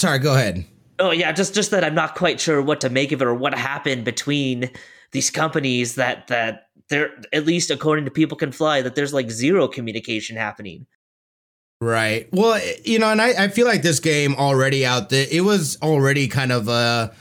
Sorry, 0.00 0.18
go 0.18 0.34
ahead. 0.34 0.64
Oh 1.00 1.10
yeah, 1.12 1.32
just 1.32 1.54
just 1.54 1.70
that 1.70 1.82
I'm 1.82 1.94
not 1.94 2.14
quite 2.14 2.38
sure 2.38 2.60
what 2.60 2.82
to 2.82 2.90
make 2.90 3.10
of 3.10 3.22
it 3.22 3.24
or 3.24 3.34
what 3.34 3.54
happened 3.54 4.04
between 4.04 4.70
these 5.12 5.30
companies 5.30 5.94
that 5.94 6.28
that 6.28 6.68
they're 6.88 7.10
at 7.32 7.46
least 7.46 7.70
according 7.70 8.04
to 8.04 8.10
people 8.10 8.36
can 8.36 8.52
fly 8.52 8.82
that 8.82 8.94
there's 8.94 9.14
like 9.14 9.30
zero 9.30 9.66
communication 9.66 10.36
happening. 10.36 10.86
Right. 11.80 12.28
Well 12.32 12.60
you 12.84 12.98
know 12.98 13.10
and 13.10 13.22
I, 13.22 13.44
I 13.44 13.48
feel 13.48 13.66
like 13.66 13.82
this 13.82 14.00
game 14.00 14.34
already 14.36 14.84
out 14.84 15.08
there 15.08 15.26
it 15.30 15.40
was 15.40 15.78
already 15.82 16.28
kind 16.28 16.52
of 16.52 16.68
a 16.68 17.12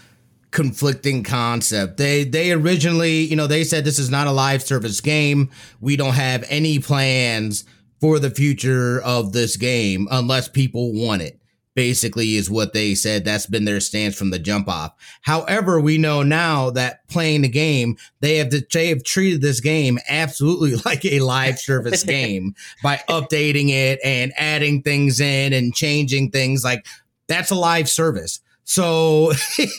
conflicting 0.52 1.24
concept. 1.24 1.98
They 1.98 2.26
they 2.26 2.52
originally 2.52 3.22
you 3.22 3.38
know 3.38 3.48
they 3.48 3.64
said 3.64 3.86
this 3.86 4.00
is 4.00 4.10
not 4.10 4.28
a 4.28 4.32
live 4.32 4.62
service 4.62 5.00
game. 5.00 5.50
We 5.80 5.96
don't 5.96 6.16
have 6.16 6.44
any 6.50 6.80
plans 6.80 7.64
for 8.02 8.20
the 8.20 8.30
future 8.30 9.02
of 9.02 9.32
this 9.32 9.56
game 9.56 10.08
unless 10.12 10.50
people 10.50 10.92
want 10.94 11.22
it 11.22 11.39
basically 11.76 12.36
is 12.36 12.50
what 12.50 12.74
they 12.74 12.96
said. 12.96 13.26
That's 13.26 13.46
been 13.46 13.66
their 13.66 13.80
stance 13.80 14.16
from 14.16 14.32
the 14.32 14.40
jump 14.40 14.68
off. 14.68 14.94
However, 15.22 15.80
we 15.80 15.98
know 15.98 16.24
now 16.24 16.70
that 16.72 17.08
playing 17.08 17.42
the 17.42 17.50
game, 17.50 17.98
they 18.20 18.38
have 18.38 18.54
they 18.72 18.90
have 18.90 19.04
treated 19.04 19.42
this 19.42 19.60
game 19.60 20.00
absolutely 20.08 20.76
like 20.86 21.06
a 21.06 21.20
live 21.20 21.60
service 21.60 22.04
game 22.06 22.56
by 22.84 23.02
updating 23.10 23.70
it 23.70 24.00
and 24.04 24.34
adding 24.38 24.82
things 24.82 25.20
in 25.20 25.54
and 25.54 25.74
changing 25.74 26.32
things. 26.32 26.64
Like 26.64 26.86
that's 27.28 27.52
a 27.52 27.56
live 27.56 27.90
service. 27.90 28.42
So 28.70 29.32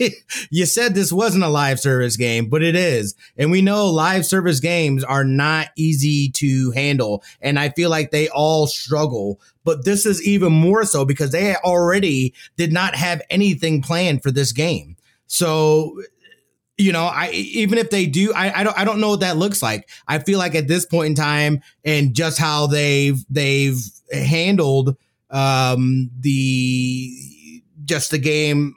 you 0.51 0.67
said 0.67 0.97
this 0.97 1.13
wasn't 1.13 1.45
a 1.45 1.49
live 1.49 1.79
service 1.79 2.17
game, 2.17 2.49
but 2.49 2.61
it 2.61 2.75
is. 2.75 3.15
And 3.37 3.53
we 3.53 3.63
know 3.63 3.89
live 3.89 4.27
service 4.27 4.59
games 4.59 5.05
are 5.05 5.23
not 5.23 5.69
easy 5.77 6.29
to 6.31 6.73
handle. 6.73 7.23
And 7.41 7.57
I 7.57 7.69
feel 7.69 7.89
like 7.89 8.11
they 8.11 8.29
all 8.31 8.67
struggle, 8.67 9.41
but 9.63 9.85
this 9.85 10.07
is 10.07 10.21
even 10.27 10.53
more 10.53 10.85
so 10.85 11.05
because 11.05 11.31
they 11.31 11.55
already 11.55 12.35
did 12.57 12.73
not 12.73 12.97
have 12.97 13.23
anything 13.31 13.81
planned 13.81 14.25
for 14.25 14.33
this 14.33 14.51
game. 14.51 14.97
So 15.29 16.03
you 16.77 16.91
know, 16.91 17.05
I 17.05 17.31
even 17.31 17.79
if 17.79 17.91
they 17.91 18.07
do, 18.07 18.33
I, 18.35 18.61
I 18.61 18.65
don't 18.65 18.77
I 18.77 18.85
don't 18.85 19.01
know 19.01 19.11
what 19.11 19.21
that 19.21 19.37
looks 19.37 19.63
like. 19.63 19.89
I 20.09 20.19
feel 20.19 20.41
like 20.41 20.57
at 20.57 20.67
this 20.67 20.85
point 20.85 21.11
in 21.11 21.15
time 21.15 21.61
and 21.85 22.13
just 22.13 22.39
how 22.39 22.67
they've 22.67 23.25
they've 23.31 23.79
handled 24.13 24.97
um 25.31 26.11
the 26.19 27.17
just 27.85 28.11
the 28.11 28.19
game 28.19 28.75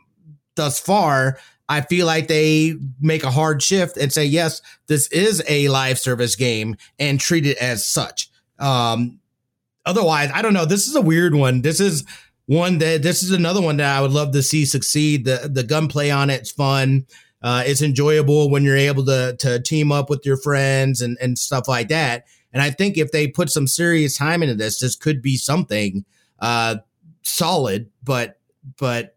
thus 0.55 0.79
far, 0.79 1.37
I 1.69 1.81
feel 1.81 2.05
like 2.05 2.27
they 2.27 2.75
make 3.01 3.23
a 3.23 3.31
hard 3.31 3.63
shift 3.63 3.97
and 3.97 4.11
say, 4.11 4.25
yes, 4.25 4.61
this 4.87 5.07
is 5.07 5.43
a 5.47 5.69
live 5.69 5.97
service 5.97 6.35
game 6.35 6.75
and 6.99 7.19
treat 7.19 7.45
it 7.45 7.57
as 7.57 7.85
such. 7.85 8.29
Um, 8.59 9.19
otherwise, 9.85 10.29
I 10.33 10.41
don't 10.41 10.53
know. 10.53 10.65
This 10.65 10.87
is 10.87 10.95
a 10.95 11.01
weird 11.01 11.33
one. 11.33 11.61
This 11.61 11.79
is 11.79 12.03
one 12.45 12.79
that 12.79 13.01
this 13.03 13.23
is 13.23 13.31
another 13.31 13.61
one 13.61 13.77
that 13.77 13.97
I 13.97 14.01
would 14.01 14.11
love 14.11 14.33
to 14.33 14.43
see 14.43 14.65
succeed. 14.65 15.25
The 15.25 15.49
the 15.51 15.63
gunplay 15.63 16.09
on 16.09 16.29
it's 16.29 16.51
fun. 16.51 17.05
Uh, 17.41 17.63
it's 17.65 17.81
enjoyable 17.81 18.49
when 18.49 18.63
you're 18.63 18.77
able 18.77 19.05
to 19.05 19.35
to 19.39 19.61
team 19.61 19.91
up 19.91 20.09
with 20.09 20.25
your 20.25 20.37
friends 20.37 21.01
and 21.01 21.17
and 21.21 21.37
stuff 21.37 21.67
like 21.67 21.87
that. 21.89 22.25
And 22.51 22.61
I 22.61 22.69
think 22.69 22.97
if 22.97 23.11
they 23.11 23.27
put 23.27 23.49
some 23.49 23.67
serious 23.67 24.17
time 24.17 24.43
into 24.43 24.55
this, 24.55 24.79
this 24.79 24.95
could 24.95 25.21
be 25.21 25.37
something 25.37 26.05
uh, 26.39 26.77
solid. 27.23 27.89
But 28.03 28.39
but 28.77 29.12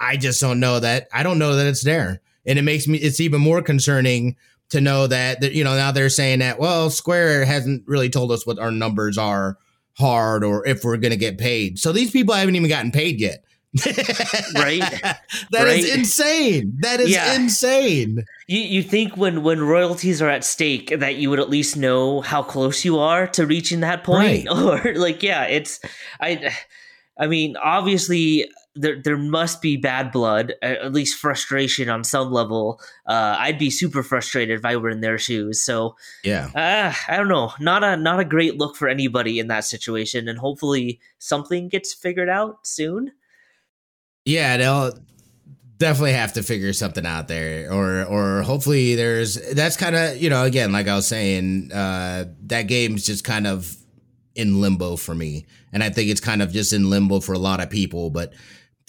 I 0.00 0.16
just 0.16 0.40
don't 0.40 0.60
know 0.60 0.80
that. 0.80 1.08
I 1.12 1.22
don't 1.22 1.38
know 1.38 1.56
that 1.56 1.66
it's 1.66 1.84
there. 1.84 2.20
And 2.46 2.58
it 2.58 2.62
makes 2.62 2.88
me, 2.88 2.98
it's 2.98 3.20
even 3.20 3.40
more 3.40 3.62
concerning 3.62 4.36
to 4.70 4.80
know 4.80 5.06
that, 5.06 5.40
that, 5.40 5.52
you 5.52 5.64
know, 5.64 5.74
now 5.74 5.92
they're 5.92 6.08
saying 6.08 6.40
that, 6.40 6.58
well, 6.58 6.90
Square 6.90 7.44
hasn't 7.44 7.86
really 7.86 8.10
told 8.10 8.32
us 8.32 8.46
what 8.46 8.58
our 8.58 8.70
numbers 8.70 9.18
are 9.18 9.58
hard 9.98 10.44
or 10.44 10.66
if 10.66 10.84
we're 10.84 10.96
going 10.96 11.12
to 11.12 11.18
get 11.18 11.38
paid. 11.38 11.78
So 11.78 11.92
these 11.92 12.10
people 12.10 12.34
haven't 12.34 12.56
even 12.56 12.68
gotten 12.68 12.92
paid 12.92 13.20
yet. 13.20 13.44
right 14.54 14.80
that 14.80 15.20
right. 15.52 15.78
is 15.78 15.94
insane 15.94 16.74
that 16.80 17.00
is 17.00 17.10
yeah. 17.10 17.34
insane 17.34 18.24
you, 18.46 18.60
you 18.60 18.82
think 18.82 19.14
when 19.18 19.42
when 19.42 19.60
royalties 19.60 20.22
are 20.22 20.30
at 20.30 20.42
stake 20.42 20.88
that 20.98 21.16
you 21.16 21.28
would 21.28 21.38
at 21.38 21.50
least 21.50 21.76
know 21.76 22.22
how 22.22 22.42
close 22.42 22.82
you 22.82 22.98
are 22.98 23.26
to 23.26 23.44
reaching 23.46 23.80
that 23.80 24.04
point 24.04 24.48
right. 24.48 24.82
or 24.86 24.94
like 24.94 25.22
yeah 25.22 25.44
it's 25.44 25.80
i 26.18 26.50
i 27.18 27.26
mean 27.26 27.58
obviously 27.58 28.50
there 28.80 29.00
there 29.02 29.16
must 29.16 29.60
be 29.60 29.76
bad 29.76 30.12
blood, 30.12 30.54
at 30.62 30.92
least 30.92 31.18
frustration 31.18 31.88
on 31.88 32.04
some 32.04 32.30
level. 32.32 32.80
Uh, 33.06 33.36
I'd 33.38 33.58
be 33.58 33.70
super 33.70 34.02
frustrated 34.02 34.58
if 34.58 34.64
I 34.64 34.76
were 34.76 34.90
in 34.90 35.00
their 35.00 35.18
shoes. 35.18 35.62
So 35.62 35.96
yeah, 36.24 36.50
uh, 36.54 36.94
I 37.12 37.16
don't 37.16 37.28
know. 37.28 37.52
Not 37.60 37.84
a 37.84 37.96
not 37.96 38.20
a 38.20 38.24
great 38.24 38.56
look 38.56 38.76
for 38.76 38.88
anybody 38.88 39.38
in 39.38 39.48
that 39.48 39.64
situation, 39.64 40.28
and 40.28 40.38
hopefully 40.38 41.00
something 41.18 41.68
gets 41.68 41.92
figured 41.92 42.28
out 42.28 42.66
soon. 42.66 43.12
Yeah, 44.24 44.56
they'll 44.56 44.92
definitely 45.78 46.12
have 46.12 46.32
to 46.34 46.42
figure 46.42 46.72
something 46.72 47.06
out 47.06 47.28
there, 47.28 47.72
or 47.72 48.04
or 48.04 48.42
hopefully 48.42 48.94
there's 48.94 49.34
that's 49.54 49.76
kind 49.76 49.96
of 49.96 50.16
you 50.18 50.30
know 50.30 50.44
again 50.44 50.72
like 50.72 50.88
I 50.88 50.94
was 50.94 51.06
saying, 51.06 51.72
uh, 51.72 52.26
that 52.46 52.62
game's 52.62 53.06
just 53.06 53.24
kind 53.24 53.46
of 53.46 53.74
in 54.34 54.60
limbo 54.60 54.96
for 54.96 55.14
me, 55.14 55.46
and 55.72 55.82
I 55.82 55.90
think 55.90 56.10
it's 56.10 56.20
kind 56.20 56.42
of 56.42 56.52
just 56.52 56.72
in 56.72 56.90
limbo 56.90 57.20
for 57.20 57.32
a 57.32 57.38
lot 57.38 57.60
of 57.60 57.70
people, 57.70 58.10
but 58.10 58.34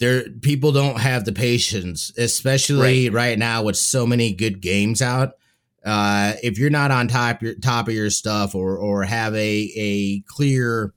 there 0.00 0.28
people 0.40 0.72
don't 0.72 0.98
have 0.98 1.24
the 1.24 1.32
patience, 1.32 2.10
especially 2.16 3.10
right, 3.10 3.12
right 3.12 3.38
now 3.38 3.62
with 3.62 3.76
so 3.76 4.06
many 4.06 4.32
good 4.32 4.60
games 4.60 5.00
out. 5.00 5.34
Uh, 5.84 6.32
if 6.42 6.58
you're 6.58 6.70
not 6.70 6.90
on 6.90 7.06
top 7.06 7.42
your 7.42 7.54
top 7.54 7.86
of 7.86 7.94
your 7.94 8.10
stuff 8.10 8.54
or 8.54 8.76
or 8.76 9.04
have 9.04 9.34
a 9.34 9.72
a 9.76 10.20
clear 10.22 10.94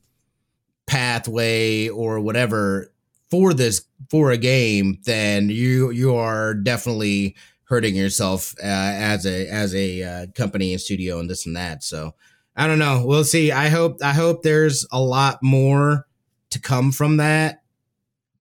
pathway 0.88 1.90
or 1.90 2.20
whatever 2.20 2.92
for 3.30 3.54
this 3.54 3.86
for 4.10 4.32
a 4.32 4.38
game, 4.38 5.00
then 5.04 5.50
you 5.50 5.90
you 5.92 6.16
are 6.16 6.54
definitely 6.54 7.36
hurting 7.66 7.96
yourself 7.96 8.56
uh, 8.60 8.66
as 8.66 9.26
a 9.26 9.48
as 9.50 9.76
a 9.76 10.04
uh, 10.04 10.26
company 10.34 10.72
and 10.72 10.82
studio 10.82 11.20
and 11.20 11.30
this 11.30 11.46
and 11.46 11.58
that. 11.58 11.84
So 11.84 12.16
I 12.56 12.68
don't 12.68 12.80
know. 12.80 13.04
We'll 13.06 13.26
see. 13.26 13.52
I 13.52 13.68
hope 13.68 13.98
I 14.02 14.14
hope 14.14 14.44
there's 14.44 14.86
a 14.94 15.02
lot 15.02 15.40
more 15.44 16.08
to 16.52 16.62
come 16.62 16.94
from 16.94 17.18
that 17.18 17.63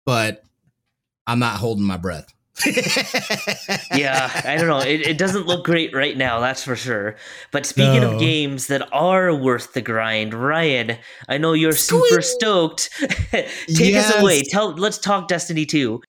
but 0.05 0.45
I'm 1.27 1.39
not 1.39 1.57
holding 1.57 1.85
my 1.85 1.97
breath. 1.97 2.35
yeah, 3.95 4.31
I 4.45 4.57
don't 4.57 4.69
know. 4.69 4.79
It, 4.79 5.07
it, 5.07 5.19
doesn't 5.19 5.47
look 5.47 5.65
great 5.65 5.93
right 5.93 6.17
now, 6.17 6.39
that's 6.39 6.63
for 6.63 6.77
sure. 6.77 7.17
But 7.51 7.67
speaking 7.67 8.03
no. 8.03 8.13
of 8.13 8.21
games 8.21 8.69
that 8.69 8.89
are 8.93 9.35
worth 9.35 9.73
the 9.73 9.83
grind, 9.83 10.35
Ryan, 10.35 10.97
I 11.29 11.39
know 11.39 11.53
you're 11.53 11.73
super 11.73 12.23
stoked. 12.23 12.91
Take 13.33 13.49
yes. 13.67 14.11
us 14.11 14.23
away. 14.23 14.43
Tell 14.43 14.73
let's 14.73 14.99
talk 14.99 15.27
Destiny 15.27 15.67
2. 15.67 16.01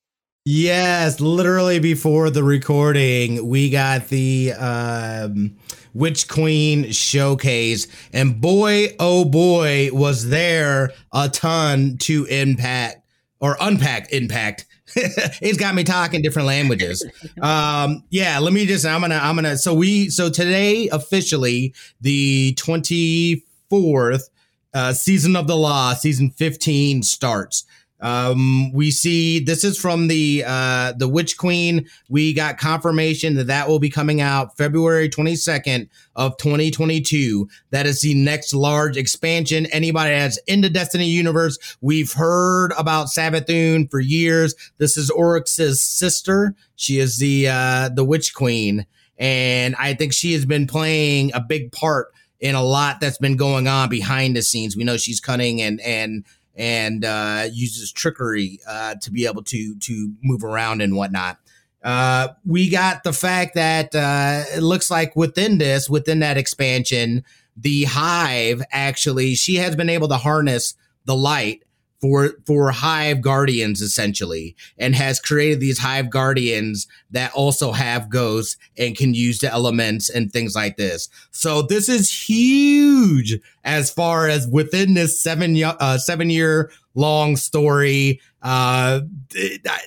Yes, 0.46 1.20
literally 1.20 1.80
before 1.80 2.30
the 2.30 2.44
recording, 2.44 3.48
we 3.48 3.72
got 3.72 4.10
the 4.10 4.54
um, 4.54 5.58
Witch 5.96 6.28
Queen 6.28 6.92
showcase, 6.92 7.88
and 8.14 8.40
boy, 8.40 8.96
oh 9.00 9.26
boy, 9.26 9.90
was 9.92 10.30
there 10.30 10.92
a 11.12 11.30
ton 11.30 11.98
to 12.02 12.26
impact 12.26 13.05
or 13.46 13.56
unpack 13.60 14.12
impact 14.12 14.66
it's 14.96 15.58
got 15.58 15.76
me 15.76 15.84
talking 15.84 16.22
different 16.22 16.48
languages. 16.48 17.06
Um, 17.42 18.04
yeah, 18.10 18.40
let 18.40 18.54
me 18.54 18.66
just. 18.66 18.86
I'm 18.86 19.02
gonna. 19.02 19.20
I'm 19.22 19.36
gonna. 19.36 19.58
So 19.58 19.74
we. 19.74 20.10
So 20.10 20.30
today, 20.30 20.88
officially, 20.90 21.74
the 22.00 22.56
24th 22.58 24.30
uh, 24.74 24.94
season 24.94 25.36
of 25.36 25.48
the 25.48 25.56
Lost, 25.58 26.02
season 26.02 26.30
15 26.32 27.04
starts. 27.04 27.66
Um, 28.02 28.74
we 28.74 28.92
see 28.92 29.40
this 29.40 29.64
is 29.64 29.78
from 29.78 30.08
the 30.08 30.44
uh, 30.46 30.94
the 30.98 31.08
Witch 31.08 31.38
Queen. 31.38 31.88
We 32.10 32.34
got 32.34 32.58
confirmation 32.58 33.36
that 33.36 33.48
that 33.48 33.70
will 33.70 33.80
be 33.80 33.90
coming 33.90 34.20
out 34.20 34.58
February 34.58 35.10
22nd 35.10 35.88
of 36.16 36.38
2022. 36.38 37.48
That 37.70 37.86
is 37.86 38.02
the 38.02 38.14
next 38.14 38.54
large 38.54 38.98
expansion. 38.98 39.66
Anybody 39.68 40.12
that's 40.12 40.38
in 40.48 40.62
the 40.62 40.70
Destiny 40.70 41.08
universe, 41.08 41.58
we've 41.80 42.12
heard 42.12 42.74
about 42.78 43.08
Savathun 43.08 43.90
for 43.90 44.02
years. 44.02 44.54
This 44.78 44.98
is 44.98 45.10
Oryx's 45.10 45.82
sister. 45.82 46.54
She 46.76 47.00
is 47.00 47.18
the 47.18 47.48
uh, 47.48 47.90
the 47.90 48.04
Witch 48.04 48.34
Queen, 48.34 48.86
and 49.18 49.74
I 49.80 49.94
think 49.94 50.14
she 50.14 50.34
has 50.34 50.46
been 50.46 50.68
playing 50.68 51.32
a 51.34 51.40
big 51.40 51.72
part 51.72 52.14
in 52.42 52.56
a 52.56 52.64
lot 52.64 53.00
that's 53.00 53.18
been 53.18 53.38
going 53.38 53.68
on 53.68 53.88
behind 53.90 54.36
the 54.36 54.42
scenes. 54.42 54.76
We 54.76 54.84
know 54.84 54.98
she's 54.98 55.22
cunning 55.22 55.62
and 55.62 55.80
and 55.82 56.26
and 56.56 57.04
uh, 57.04 57.48
uses 57.52 57.92
trickery 57.92 58.60
uh, 58.68 58.96
to 58.96 59.12
be 59.12 59.26
able 59.26 59.44
to 59.44 59.76
to 59.80 60.14
move 60.24 60.44
around 60.44 60.82
and 60.82 60.96
whatnot. 60.96 61.38
Uh, 61.84 62.30
we 62.46 62.70
got 62.70 63.04
the 63.04 63.14
fact 63.14 63.54
that 63.56 63.94
uh, 63.94 64.44
it 64.56 64.62
looks 64.62 64.90
like 64.90 65.16
within 65.16 65.60
this, 65.60 65.88
within 65.88 66.20
that 66.20 66.36
expansion, 66.36 67.24
the 67.56 67.84
hive 67.84 68.64
actually 68.72 69.36
she 69.36 69.56
has 69.56 69.76
been 69.76 69.90
able 69.90 70.08
to 70.08 70.18
harness 70.18 70.76
the 71.06 71.16
light 71.16 71.64
for 72.02 72.34
for 72.46 72.72
hive 72.72 73.22
guardians 73.22 73.82
essentially 73.82 74.56
and 74.78 74.96
has 74.96 75.20
created 75.20 75.60
these 75.60 75.80
hive 75.80 76.10
guardians 76.10 76.88
that 77.12 77.34
also 77.34 77.72
have 77.72 78.10
ghosts 78.10 78.58
and 78.78 78.98
can 78.98 79.14
use 79.14 79.40
the 79.40 79.52
elements 79.52 80.10
and 80.10 80.32
things 80.32 80.56
like 80.56 80.78
this. 80.78 81.10
So 81.32 81.62
this 81.62 81.90
is 81.90 82.12
huge 82.12 83.40
as 83.64 83.92
far 83.92 84.28
as 84.28 84.48
within 84.48 84.94
this 84.94 85.20
seven 85.20 85.62
uh, 85.64 85.98
seven 85.98 86.30
year 86.30 86.72
long 86.94 87.36
story. 87.38 88.22
Uh 88.42 89.02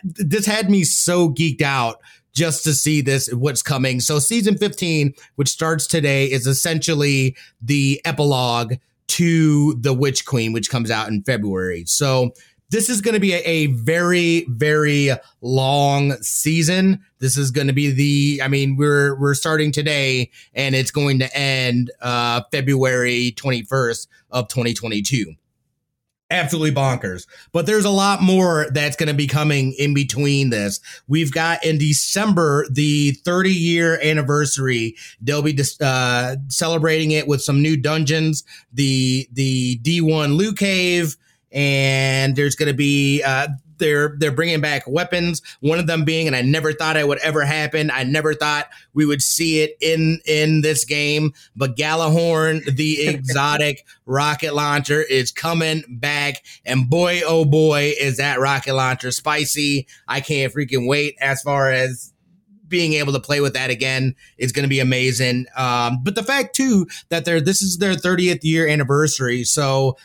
this 0.03 0.47
had 0.47 0.71
me 0.71 0.85
so 0.85 1.31
geeked 1.31 1.63
out 1.63 2.01
just 2.33 2.65
to 2.65 2.73
see 2.73 3.01
this 3.01 3.33
what's 3.33 3.63
coming. 3.63 4.01
So 4.01 4.19
season 4.19 4.57
15 4.57 5.13
which 5.37 5.49
starts 5.49 5.87
today 5.87 6.27
is 6.27 6.47
essentially 6.47 7.37
the 7.61 8.01
epilogue 8.05 8.75
to 9.09 9.75
The 9.75 9.93
Witch 9.93 10.25
Queen, 10.25 10.53
which 10.53 10.71
comes 10.71 10.91
out 10.91 11.09
in 11.09 11.23
February. 11.23 11.85
So 11.87 12.33
this 12.71 12.91
is 12.91 13.01
going 13.01 13.15
to 13.15 13.21
be 13.21 13.33
a, 13.33 13.43
a, 13.45 13.67
very, 13.67 14.45
very 14.49 15.11
long 15.41 16.13
season. 16.23 17.01
This 17.19 17.37
is 17.37 17.51
going 17.51 17.67
to 17.67 17.73
be 17.73 17.91
the, 17.91 18.43
I 18.43 18.49
mean, 18.49 18.77
we're, 18.77 19.19
we're 19.19 19.35
starting 19.35 19.73
today 19.73 20.31
and 20.55 20.75
it's 20.75 20.91
going 20.91 21.19
to 21.21 21.37
end, 21.37 21.91
uh, 22.03 22.43
February 22.53 23.35
21st 23.37 24.07
of 24.31 24.49
2022 24.49 25.35
absolutely 26.31 26.73
bonkers. 26.73 27.27
But 27.53 27.67
there's 27.67 27.85
a 27.85 27.91
lot 27.91 28.23
more 28.23 28.67
that's 28.73 28.97
going 28.97 29.09
to 29.09 29.15
be 29.15 29.27
coming 29.27 29.73
in 29.79 29.95
between 29.95 30.51
this. 30.51 30.81
We've 31.07 31.33
got 31.33 31.65
in 31.65 31.79
December 31.79 32.67
the 32.71 33.13
30 33.25 33.51
year 33.51 34.01
anniversary. 34.03 34.97
They'll 35.21 35.43
be 35.43 35.59
uh, 35.81 36.37
celebrating 36.49 37.13
it 37.13 37.27
with 37.27 37.43
some 37.43 37.63
new 37.63 37.77
dungeons, 37.77 38.45
the 38.73 39.29
the 39.33 39.79
D1 39.79 40.37
Loot 40.37 40.59
Cave, 40.59 41.17
and 41.53 42.37
there's 42.37 42.55
going 42.55 42.71
to 42.71 42.77
be 42.77 43.23
uh, 43.23 43.49
they're 43.79 44.15
they're 44.19 44.33
bringing 44.33 44.61
back 44.61 44.87
weapons. 44.87 45.43
One 45.61 45.79
of 45.79 45.87
them 45.87 46.05
being, 46.05 46.27
and 46.27 46.37
I 46.37 46.43
never 46.43 46.73
thought 46.73 46.97
it 46.97 47.09
would 47.09 47.19
ever 47.19 47.45
happen. 47.45 47.91
I 47.91 48.05
never 48.05 48.35
thought 48.35 48.69
we 48.95 49.07
would 49.07 49.23
see 49.23 49.61
it 49.61 49.77
in 49.81 50.21
in 50.27 50.61
this 50.61 50.85
game. 50.85 51.33
But 51.57 51.77
Gjallarhorn, 51.77 52.77
the 52.77 53.07
exotic 53.09 53.85
rocket 54.07 54.55
launcher, 54.55 55.03
is 55.03 55.33
coming 55.33 55.85
back, 55.89 56.45
and 56.65 56.89
boy, 56.89 57.23
oh 57.27 57.45
boy, 57.45 57.93
is 57.99 58.17
that 58.19 58.41
rocket 58.41 58.75
launcher 58.75 59.11
spicy! 59.11 59.87
I 60.07 60.21
can't 60.21 60.53
freaking 60.53 60.89
wait. 60.89 61.17
As 61.21 61.43
far 61.43 61.71
as 61.71 62.13
being 62.69 62.93
able 62.95 63.13
to 63.13 63.21
play 63.21 63.41
with 63.41 63.55
that 63.55 63.71
again 63.71 64.15
is 64.37 64.53
going 64.53 64.65
to 64.65 64.69
be 64.69 64.81
amazing. 64.81 65.47
Um, 65.57 66.01
but 66.03 66.15
the 66.15 66.23
fact 66.23 66.55
too 66.55 66.87
that 67.09 67.25
they're 67.25 67.41
this 67.41 67.63
is 67.63 67.79
their 67.79 67.95
30th 67.95 68.41
year 68.43 68.69
anniversary, 68.69 69.45
so 69.45 69.97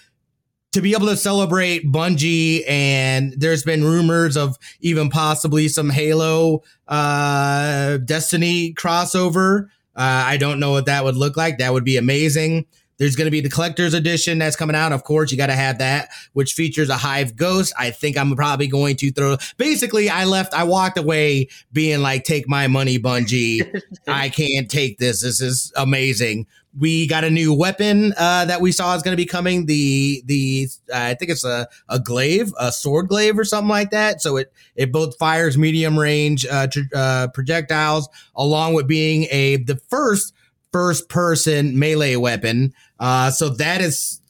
to 0.73 0.81
be 0.81 0.93
able 0.93 1.07
to 1.07 1.17
celebrate 1.17 1.89
Bungie, 1.91 2.63
and 2.67 3.33
there's 3.37 3.63
been 3.63 3.83
rumors 3.83 4.35
of 4.35 4.57
even 4.81 5.09
possibly 5.09 5.67
some 5.67 5.89
Halo 5.89 6.63
uh, 6.87 7.97
Destiny 7.97 8.73
crossover. 8.73 9.69
Uh, 9.95 10.25
I 10.25 10.37
don't 10.37 10.59
know 10.59 10.71
what 10.71 10.87
that 10.87 11.03
would 11.03 11.15
look 11.15 11.37
like. 11.37 11.59
That 11.59 11.73
would 11.73 11.85
be 11.85 11.97
amazing. 11.97 12.65
There's 12.97 13.15
going 13.15 13.25
to 13.25 13.31
be 13.31 13.41
the 13.41 13.49
collector's 13.49 13.93
edition 13.93 14.37
that's 14.37 14.55
coming 14.55 14.75
out. 14.75 14.91
Of 14.91 15.03
course, 15.03 15.31
you 15.31 15.37
got 15.37 15.47
to 15.47 15.53
have 15.53 15.79
that, 15.79 16.09
which 16.33 16.53
features 16.53 16.89
a 16.89 16.95
Hive 16.95 17.35
Ghost. 17.35 17.73
I 17.77 17.91
think 17.91 18.17
I'm 18.17 18.35
probably 18.35 18.67
going 18.67 18.95
to 18.97 19.11
throw. 19.11 19.37
Basically, 19.57 20.09
I 20.09 20.25
left, 20.25 20.53
I 20.53 20.63
walked 20.63 20.97
away 20.97 21.49
being 21.71 22.01
like, 22.01 22.23
take 22.23 22.47
my 22.47 22.67
money, 22.67 22.99
Bungie. 22.99 23.81
I 24.07 24.29
can't 24.29 24.69
take 24.69 24.99
this. 24.99 25.21
This 25.21 25.41
is 25.41 25.71
amazing 25.75 26.47
we 26.77 27.07
got 27.07 27.23
a 27.23 27.29
new 27.29 27.53
weapon 27.53 28.13
uh, 28.17 28.45
that 28.45 28.61
we 28.61 28.71
saw 28.71 28.95
is 28.95 29.03
going 29.03 29.13
to 29.13 29.21
be 29.21 29.25
coming. 29.25 29.65
The 29.65 30.23
the 30.25 30.67
uh, 30.91 30.97
I 30.97 31.13
think 31.13 31.31
it's 31.31 31.43
a 31.43 31.67
a 31.89 31.99
glaive, 31.99 32.51
a 32.59 32.71
sword 32.71 33.07
glaive 33.07 33.37
or 33.37 33.45
something 33.45 33.69
like 33.69 33.91
that. 33.91 34.21
So 34.21 34.37
it 34.37 34.51
it 34.75 34.91
both 34.91 35.17
fires 35.17 35.57
medium 35.57 35.97
range 35.97 36.45
uh, 36.45 36.67
tr- 36.67 36.81
uh, 36.95 37.27
projectiles 37.33 38.09
along 38.35 38.73
with 38.73 38.87
being 38.87 39.27
a 39.29 39.57
the 39.57 39.75
first 39.89 40.33
first 40.71 41.09
person 41.09 41.77
melee 41.77 42.15
weapon. 42.15 42.73
Uh, 42.99 43.29
so 43.29 43.49
that 43.49 43.81
is 43.81 44.21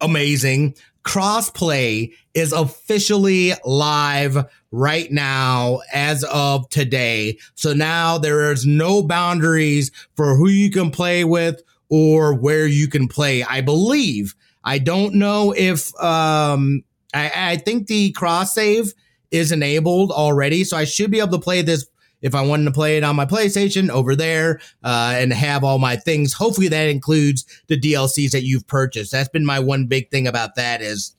amazing. 0.00 0.74
Crossplay 1.04 2.12
is 2.34 2.52
officially 2.52 3.52
live 3.64 4.44
right 4.72 5.10
now 5.12 5.80
as 5.92 6.24
of 6.24 6.68
today. 6.68 7.38
So 7.54 7.72
now 7.72 8.18
there 8.18 8.50
is 8.50 8.66
no 8.66 9.02
boundaries 9.04 9.92
for 10.16 10.36
who 10.36 10.48
you 10.48 10.68
can 10.70 10.90
play 10.90 11.22
with 11.22 11.62
or 11.88 12.34
where 12.34 12.66
you 12.66 12.88
can 12.88 13.08
play. 13.08 13.42
I 13.42 13.60
believe. 13.60 14.34
I 14.64 14.78
don't 14.78 15.14
know 15.14 15.54
if 15.56 15.94
um, 16.02 16.82
I, 17.14 17.30
I 17.34 17.56
think 17.56 17.86
the 17.86 18.12
cross 18.12 18.54
save 18.54 18.92
is 19.30 19.52
enabled 19.52 20.10
already, 20.10 20.64
so 20.64 20.76
I 20.76 20.84
should 20.84 21.10
be 21.10 21.20
able 21.20 21.38
to 21.38 21.38
play 21.38 21.62
this 21.62 21.86
if 22.22 22.34
I 22.34 22.42
wanted 22.42 22.64
to 22.64 22.72
play 22.72 22.96
it 22.96 23.04
on 23.04 23.14
my 23.14 23.26
PlayStation 23.26 23.88
over 23.90 24.16
there 24.16 24.60
uh, 24.82 25.14
and 25.16 25.32
have 25.32 25.62
all 25.62 25.78
my 25.78 25.96
things. 25.96 26.32
Hopefully, 26.32 26.68
that 26.68 26.88
includes 26.88 27.44
the 27.68 27.78
DLCs 27.78 28.32
that 28.32 28.42
you've 28.42 28.66
purchased. 28.66 29.12
That's 29.12 29.28
been 29.28 29.44
my 29.44 29.60
one 29.60 29.86
big 29.86 30.10
thing 30.10 30.26
about 30.26 30.56
that 30.56 30.82
is 30.82 31.14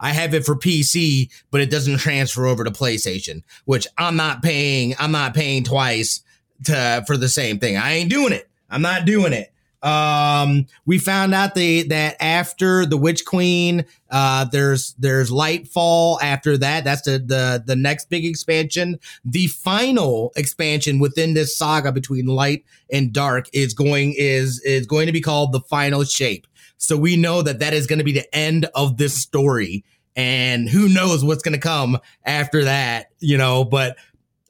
I 0.00 0.10
have 0.10 0.34
it 0.34 0.44
for 0.44 0.56
PC, 0.56 1.30
but 1.50 1.60
it 1.60 1.70
doesn't 1.70 1.98
transfer 1.98 2.46
over 2.46 2.64
to 2.64 2.70
PlayStation, 2.70 3.42
which 3.64 3.86
I'm 3.96 4.16
not 4.16 4.42
paying. 4.42 4.94
I'm 4.98 5.12
not 5.12 5.34
paying 5.34 5.64
twice 5.64 6.22
to 6.64 7.04
for 7.06 7.16
the 7.16 7.28
same 7.28 7.58
thing. 7.58 7.76
I 7.76 7.92
ain't 7.92 8.10
doing 8.10 8.32
it. 8.32 8.48
I'm 8.70 8.82
not 8.82 9.04
doing 9.04 9.32
it. 9.32 9.52
Um, 9.84 10.66
we 10.86 10.98
found 10.98 11.34
out 11.34 11.54
the 11.54 11.82
that 11.88 12.16
after 12.18 12.86
the 12.86 12.96
Witch 12.96 13.26
Queen, 13.26 13.84
uh, 14.10 14.46
there's 14.46 14.94
there's 14.98 15.30
Lightfall. 15.30 16.18
After 16.22 16.56
that, 16.56 16.84
that's 16.84 17.02
the 17.02 17.18
the 17.18 17.62
the 17.64 17.76
next 17.76 18.08
big 18.08 18.24
expansion. 18.24 18.98
The 19.26 19.46
final 19.48 20.32
expansion 20.36 21.00
within 21.00 21.34
this 21.34 21.56
saga 21.56 21.92
between 21.92 22.26
light 22.26 22.64
and 22.90 23.12
dark 23.12 23.46
is 23.52 23.74
going 23.74 24.14
is 24.16 24.58
is 24.60 24.86
going 24.86 25.06
to 25.06 25.12
be 25.12 25.20
called 25.20 25.52
the 25.52 25.60
Final 25.60 26.04
Shape. 26.04 26.46
So 26.78 26.96
we 26.96 27.16
know 27.16 27.42
that 27.42 27.58
that 27.58 27.74
is 27.74 27.86
going 27.86 27.98
to 27.98 28.04
be 28.04 28.12
the 28.12 28.34
end 28.34 28.66
of 28.74 28.96
this 28.96 29.14
story, 29.14 29.84
and 30.16 30.66
who 30.66 30.88
knows 30.88 31.22
what's 31.22 31.42
going 31.42 31.52
to 31.52 31.60
come 31.60 31.98
after 32.24 32.64
that, 32.64 33.10
you 33.20 33.36
know. 33.36 33.64
But 33.64 33.98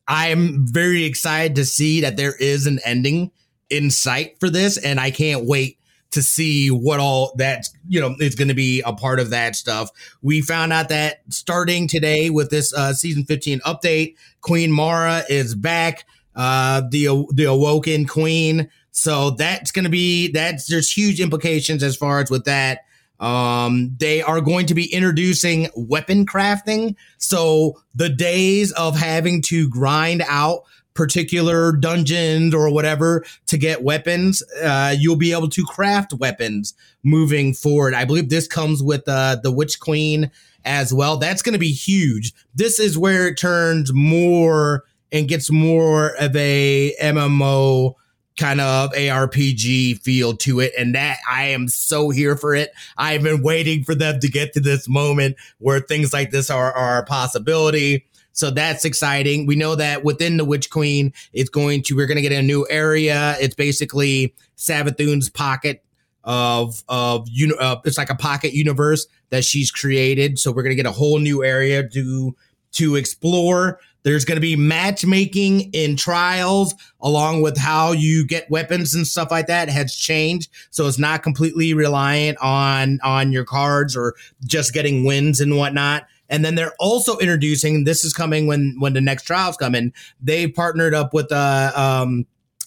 I'm 0.07 0.65
very 0.65 1.05
excited 1.05 1.57
to 1.57 1.65
see 1.65 2.03
that 2.03 2.17
there 2.17 2.37
is 2.37 2.69
an 2.69 2.79
ending 2.85 3.33
in 3.75 3.91
sight 3.91 4.39
for 4.41 4.51
this, 4.51 4.77
and 4.77 5.01
I 5.01 5.11
can't 5.11 5.45
wait 5.45 5.79
to 6.15 6.23
see 6.23 6.71
what 6.71 7.01
all 7.01 7.35
that 7.39 7.69
you 7.89 8.01
know 8.01 8.15
is 8.21 8.37
going 8.37 8.49
to 8.49 8.55
be 8.55 8.81
a 8.83 8.93
part 8.93 9.19
of 9.19 9.31
that 9.31 9.57
stuff. 9.57 9.91
We 10.23 10.41
found 10.41 10.73
out 10.73 10.89
that 10.89 11.23
starting 11.29 11.89
today 11.89 12.31
with 12.31 12.51
this 12.51 12.73
uh, 12.73 12.93
season 12.93 13.25
15 13.25 13.61
update, 13.61 14.15
Queen 14.41 14.71
Mara 14.71 15.25
is 15.29 15.55
back, 15.55 16.05
uh, 16.37 16.83
the 16.89 17.27
the 17.33 17.45
awoken 17.45 18.07
queen. 18.07 18.71
So 18.93 19.31
that's 19.31 19.73
going 19.73 19.85
to 19.85 19.91
be 19.91 20.29
that's 20.29 20.67
there's 20.67 20.91
huge 20.91 21.21
implications 21.21 21.83
as 21.83 21.97
far 21.97 22.21
as 22.21 22.31
with 22.31 22.45
that. 22.45 22.81
Um, 23.19 23.95
they 23.99 24.23
are 24.23 24.41
going 24.41 24.67
to 24.67 24.75
be 24.75 24.93
introducing 24.93 25.69
weapon 25.75 26.27
crafting. 26.27 26.95
So 27.19 27.81
the 27.95 28.09
days 28.09 28.71
of 28.73 28.97
having 28.97 29.43
to 29.43 29.69
grind 29.69 30.23
out 30.29 30.63
particular 30.95 31.73
dungeons 31.73 32.55
or 32.55 32.73
whatever 32.73 33.25
to 33.47 33.59
get 33.59 33.83
weapons, 33.83 34.43
uh, 34.63 34.95
you'll 34.97 35.17
be 35.17 35.33
able 35.33 35.49
to 35.49 35.65
craft 35.65 36.13
weapons 36.15 36.75
moving 37.03 37.53
forward. 37.53 37.95
I 37.95 38.05
believe 38.05 38.29
this 38.29 38.49
comes 38.49 38.83
with 38.83 39.07
uh, 39.09 39.37
the 39.43 39.53
Witch 39.53 39.81
Queen 39.81 40.31
as 40.65 40.95
well. 40.95 41.17
That's 41.17 41.43
going 41.43 41.53
to 41.53 41.59
be 41.59 41.73
huge. 41.73 42.33
This 42.55 42.79
is 42.81 42.97
where 42.97 43.29
it 43.29 43.37
turns 43.37 43.93
more 43.93 44.85
and 45.13 45.29
gets 45.29 45.51
more 45.51 46.15
of 46.21 46.35
a 46.35 46.95
MMO 47.01 47.95
kind 48.39 48.61
of 48.61 48.91
ARPG 48.93 50.01
feel 50.01 50.37
to 50.39 50.61
it. 50.61 50.73
And 50.77 50.95
that 50.95 51.19
I 51.31 51.45
am 51.45 51.69
so 51.69 52.11
here 52.11 52.37
for 52.37 52.55
it. 52.55 52.73
I've 52.97 53.23
been 53.23 53.43
waiting 53.43 53.85
for 53.85 53.95
them 53.95 54.19
to 54.21 54.29
get 54.29 54.53
to 54.55 54.61
this 54.61 54.89
moment 54.89 55.37
where 55.59 55.81
things 55.81 56.13
like 56.13 56.31
this 56.31 56.51
are, 56.51 56.73
are 56.73 56.99
a 56.99 57.05
possibility. 57.05 58.07
So 58.35 58.51
that's 58.51 58.85
exciting. 58.85 59.47
We 59.47 59.55
know 59.55 59.77
that 59.77 60.05
within 60.05 60.37
the 60.37 60.45
Witch 60.45 60.69
Queen, 60.69 61.13
it's 61.33 61.49
going 61.49 61.83
to, 61.85 61.97
we're 61.97 62.07
going 62.07 62.17
to 62.17 62.23
get 62.23 62.33
a 62.33 62.43
new 62.43 62.67
area. 62.69 63.37
It's 63.41 63.55
basically 63.55 64.35
Savathun's 64.59 65.31
pocket 65.31 65.83
of, 66.25 66.83
of, 66.89 67.29
you 67.31 67.57
uh, 67.57 67.77
it's 67.85 67.97
like 67.97 68.11
a 68.11 68.17
pocket 68.17 68.53
universe 68.53 69.07
that 69.31 69.45
she's 69.45 69.71
created. 69.71 70.39
So 70.39 70.51
we're 70.51 70.65
going 70.65 70.77
to 70.77 70.83
get 70.83 70.87
a 70.87 70.93
whole 70.93 71.21
new 71.21 71.45
area 71.45 71.89
to, 71.89 72.37
to 72.73 72.97
explore. 72.97 73.79
There's 74.03 74.25
going 74.25 74.37
to 74.37 74.41
be 74.41 74.57
matchmaking 74.57 75.71
in 75.73 75.97
trials 75.97 76.75
along 77.01 77.43
with 77.43 77.57
how 77.57 77.93
you 77.93 78.27
get 78.27 78.51
weapons 78.51 78.95
and 78.95 79.07
stuff 79.07 79.31
like 79.31 79.47
that 79.47 79.69
has 79.69 79.95
changed. 79.95 80.51
So 80.71 80.89
it's 80.89 80.99
not 80.99 81.23
completely 81.23 81.73
reliant 81.73 82.37
on, 82.43 82.99
on 83.05 83.31
your 83.31 83.45
cards 83.45 83.97
or 83.97 84.15
just 84.45 84.75
getting 84.75 85.05
wins 85.05 85.41
and 85.41 85.57
whatnot. 85.57 86.07
And 86.29 86.45
then 86.45 86.55
they're 86.55 86.75
also 86.79 87.19
introducing, 87.19 87.85
this 87.85 88.05
is 88.05 88.13
coming 88.13 88.47
when, 88.47 88.77
when 88.79 88.95
the 88.95 89.01
next 89.01 89.25
trials 89.25 89.57
come 89.57 89.75
in. 89.75 89.93
They 90.21 90.49
partnered 90.49 90.95
up 90.95 91.13
with, 91.13 91.31
uh, 91.31 91.73
um, 91.75 92.27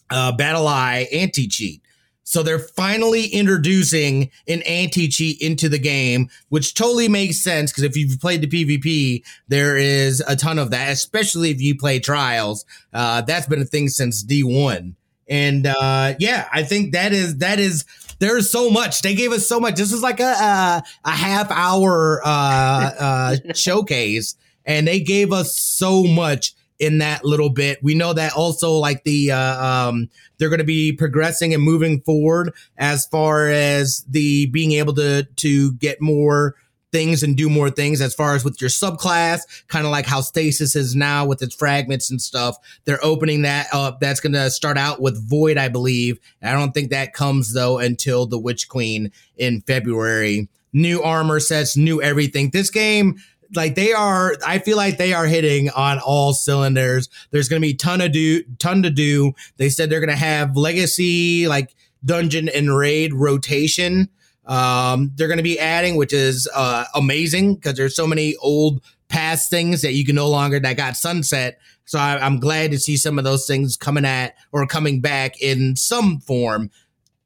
uh, 0.10 0.32
BattlEye 0.38 1.08
anti-cheat. 1.14 1.82
So 2.28 2.44
they're 2.44 2.60
finally 2.60 3.28
introducing 3.28 4.32
an 4.50 4.62
anti 4.64 5.08
cheat 5.08 5.42
into 5.42 5.70
the 5.70 5.80
game, 5.80 6.30
which 6.50 6.74
totally 6.74 7.08
makes 7.08 7.42
sense 7.42 7.72
because 7.72 7.86
if 7.86 7.96
you've 7.96 8.20
played 8.20 8.42
the 8.42 8.48
PvP, 8.48 9.24
there 9.48 9.78
is 9.78 10.22
a 10.28 10.36
ton 10.36 10.60
of 10.60 10.72
that, 10.72 10.92
especially 10.92 11.52
if 11.52 11.62
you 11.62 11.78
play 11.78 12.00
trials. 12.00 12.66
Uh, 12.92 13.22
that's 13.22 13.48
been 13.48 13.62
a 13.62 13.66
thing 13.66 13.88
since 13.88 14.26
D1. 14.26 14.96
And 15.30 15.68
uh, 15.68 16.14
yeah, 16.20 16.48
I 16.52 16.64
think 16.64 16.94
that 16.94 17.14
is 17.14 17.38
that 17.38 17.60
is 17.60 17.86
there's 18.20 18.50
so 18.50 18.70
much. 18.70 19.02
They 19.02 19.16
gave 19.16 19.32
us 19.32 19.48
so 19.48 19.60
much. 19.60 19.76
This 19.76 19.92
is 19.92 20.02
like 20.02 20.20
a 20.20 20.24
a, 20.24 20.84
a 21.06 21.12
half 21.12 21.52
hour 21.52 22.22
uh, 22.26 22.92
uh, 23.00 23.36
showcase, 23.54 24.36
and 24.66 24.88
they 24.88 25.00
gave 25.00 25.32
us 25.32 25.58
so 25.58 26.04
much 26.04 26.54
in 26.80 27.00
that 27.00 27.26
little 27.26 27.50
bit. 27.50 27.82
We 27.84 27.96
know 27.96 28.14
that 28.14 28.34
also 28.34 28.74
like 28.74 29.04
the 29.04 29.32
uh, 29.32 29.66
um, 29.66 30.10
they're 30.38 30.50
going 30.50 30.60
to 30.60 30.66
be 30.66 30.92
progressing 30.92 31.54
and 31.54 31.64
moving 31.64 32.02
forward 32.02 32.54
as 32.78 33.06
far 33.08 33.50
as 33.50 34.06
the 34.10 34.48
being 34.48 34.74
able 34.74 34.94
to 34.96 35.24
to 35.24 35.74
get 35.74 36.02
more 36.02 36.56
things 36.92 37.24
and 37.24 37.36
do 37.36 37.50
more 37.50 37.70
things 37.70 38.02
as 38.02 38.14
far 38.14 38.36
as 38.36 38.44
with 38.44 38.62
your 38.62 38.70
subclass, 38.70 39.42
kind 39.68 39.86
of 39.86 39.92
like 39.92 40.06
how 40.06 40.22
Stasis 40.22 40.76
is 40.76 40.96
now 40.96 41.26
with 41.26 41.42
its 41.42 41.56
fragments 41.56 42.10
and 42.10 42.22
stuff. 42.22 42.58
They're 42.86 43.04
opening 43.04 43.42
that 43.44 43.68
up. 43.74 44.00
That's 44.00 44.20
going 44.20 44.34
to 44.34 44.50
start 44.50 44.78
out 44.78 45.02
with 45.02 45.28
Void, 45.30 45.58
I 45.58 45.68
believe. 45.68 46.20
I 46.42 46.54
don't 46.54 46.72
think 46.72 46.90
that 46.92 47.14
comes 47.14 47.54
though 47.54 47.80
until 47.80 48.26
the 48.26 48.40
Witch 48.40 48.70
Queen 48.70 49.12
in 49.38 49.62
February. 49.62 50.48
New 50.74 51.02
armor 51.02 51.40
sets, 51.40 51.76
new 51.76 52.02
everything. 52.02 52.52
This 52.52 52.70
game 52.70 53.18
like 53.56 53.76
they 53.76 53.94
are 53.94 54.36
i 54.46 54.60
feel 54.60 54.76
like 54.76 54.98
they 54.98 55.14
are 55.14 55.26
hitting 55.26 55.70
on 55.70 56.00
all 56.00 56.34
cylinders 56.34 57.08
there's 57.32 57.48
gonna 57.48 57.62
be 57.62 57.74
ton 57.74 58.02
of 58.02 58.12
do 58.12 58.44
ton 58.60 58.84
to 58.84 58.90
do 58.90 59.32
they 59.56 59.70
said 59.70 59.90
they're 59.90 60.02
gonna 60.02 60.16
have 60.18 60.58
legacy 60.58 61.48
like 61.48 61.74
dungeon 62.04 62.50
and 62.50 62.76
raid 62.76 63.14
rotation 63.14 64.10
um 64.48 65.12
they're 65.16 65.28
gonna 65.28 65.44
be 65.44 65.60
adding 65.60 65.96
which 65.96 66.14
is 66.14 66.50
uh 66.54 66.86
amazing 66.96 67.56
because 67.56 67.76
there's 67.76 67.96
so 67.96 68.08
many 68.08 68.36
old 68.38 68.82
past 69.10 69.50
things 69.50 69.82
that 69.82 69.94
you 69.94 70.06
can 70.06 70.16
no 70.16 70.28
longer 70.28 70.60
that 70.60 70.78
got 70.78 70.96
sunset 70.96 71.60
so 71.86 72.00
I, 72.00 72.18
i'm 72.26 72.40
glad 72.40 72.72
to 72.72 72.80
see 72.80 72.98
some 72.98 73.18
of 73.18 73.24
those 73.24 73.46
things 73.46 73.78
coming 73.78 74.06
at 74.06 74.36
or 74.52 74.66
coming 74.66 75.02
back 75.02 75.42
in 75.42 75.76
some 75.76 76.20
form 76.20 76.72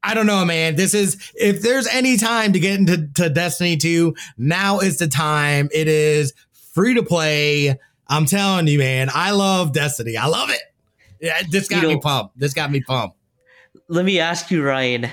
I 0.04 0.14
don't 0.14 0.26
know, 0.26 0.44
man. 0.44 0.74
This 0.74 0.94
is 0.94 1.30
if 1.36 1.62
there's 1.62 1.86
any 1.86 2.16
time 2.16 2.52
to 2.54 2.58
get 2.58 2.78
into 2.78 3.06
to 3.14 3.30
Destiny 3.30 3.76
2, 3.76 4.14
now 4.36 4.80
is 4.80 4.98
the 4.98 5.06
time. 5.06 5.68
It 5.72 5.86
is 5.86 6.32
free 6.74 6.94
to 6.94 7.02
play. 7.02 7.78
I'm 8.08 8.26
telling 8.26 8.66
you, 8.66 8.78
man. 8.78 9.10
I 9.14 9.30
love 9.30 9.72
Destiny. 9.72 10.16
I 10.16 10.26
love 10.26 10.50
it. 10.50 10.60
Yeah, 11.20 11.40
this 11.48 11.68
got 11.68 11.82
you 11.82 11.88
know, 11.88 11.94
me 11.94 12.00
pumped. 12.00 12.38
This 12.38 12.52
got 12.52 12.70
me 12.70 12.80
pumped. 12.80 13.16
Let 13.88 14.04
me 14.04 14.18
ask 14.18 14.50
you, 14.50 14.64
Ryan. 14.64 15.08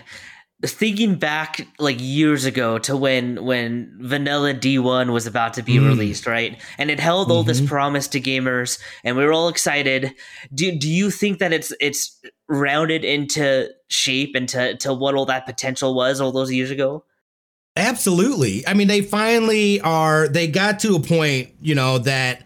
Thinking 0.61 1.15
back 1.15 1.67
like 1.79 1.97
years 1.99 2.43
ago 2.43 2.79
to 2.79 2.97
when 2.97 3.45
when 3.45 3.97
Vanilla 4.01 4.53
D1 4.53 5.13
was 5.13 5.25
about 5.25 5.53
to 5.53 5.63
be 5.63 5.75
mm. 5.75 5.87
released, 5.87 6.27
right? 6.27 6.59
And 6.77 6.91
it 6.91 6.99
held 6.99 7.27
mm-hmm. 7.27 7.37
all 7.37 7.43
this 7.43 7.59
mm-hmm. 7.59 7.67
promise 7.67 8.09
to 8.09 8.19
gamers, 8.19 8.77
and 9.05 9.15
we 9.15 9.23
were 9.23 9.31
all 9.31 9.47
excited. 9.47 10.13
Do 10.53 10.77
do 10.77 10.89
you 10.89 11.11
think 11.11 11.39
that 11.39 11.53
it's 11.53 11.71
it's 11.79 12.19
rounded 12.49 13.05
into 13.05 13.69
shape 13.89 14.35
and 14.35 14.49
to, 14.49 14.75
to 14.77 14.93
what 14.93 15.15
all 15.15 15.27
that 15.27 15.45
potential 15.45 15.93
was 15.93 16.19
all 16.19 16.31
those 16.31 16.51
years 16.51 16.71
ago? 16.71 17.05
Absolutely. 17.75 18.67
I 18.67 18.73
mean, 18.73 18.87
they 18.87 19.01
finally 19.01 19.79
are, 19.81 20.27
they 20.27 20.47
got 20.47 20.79
to 20.79 20.95
a 20.95 20.99
point, 20.99 21.51
you 21.61 21.75
know, 21.75 21.99
that 21.99 22.45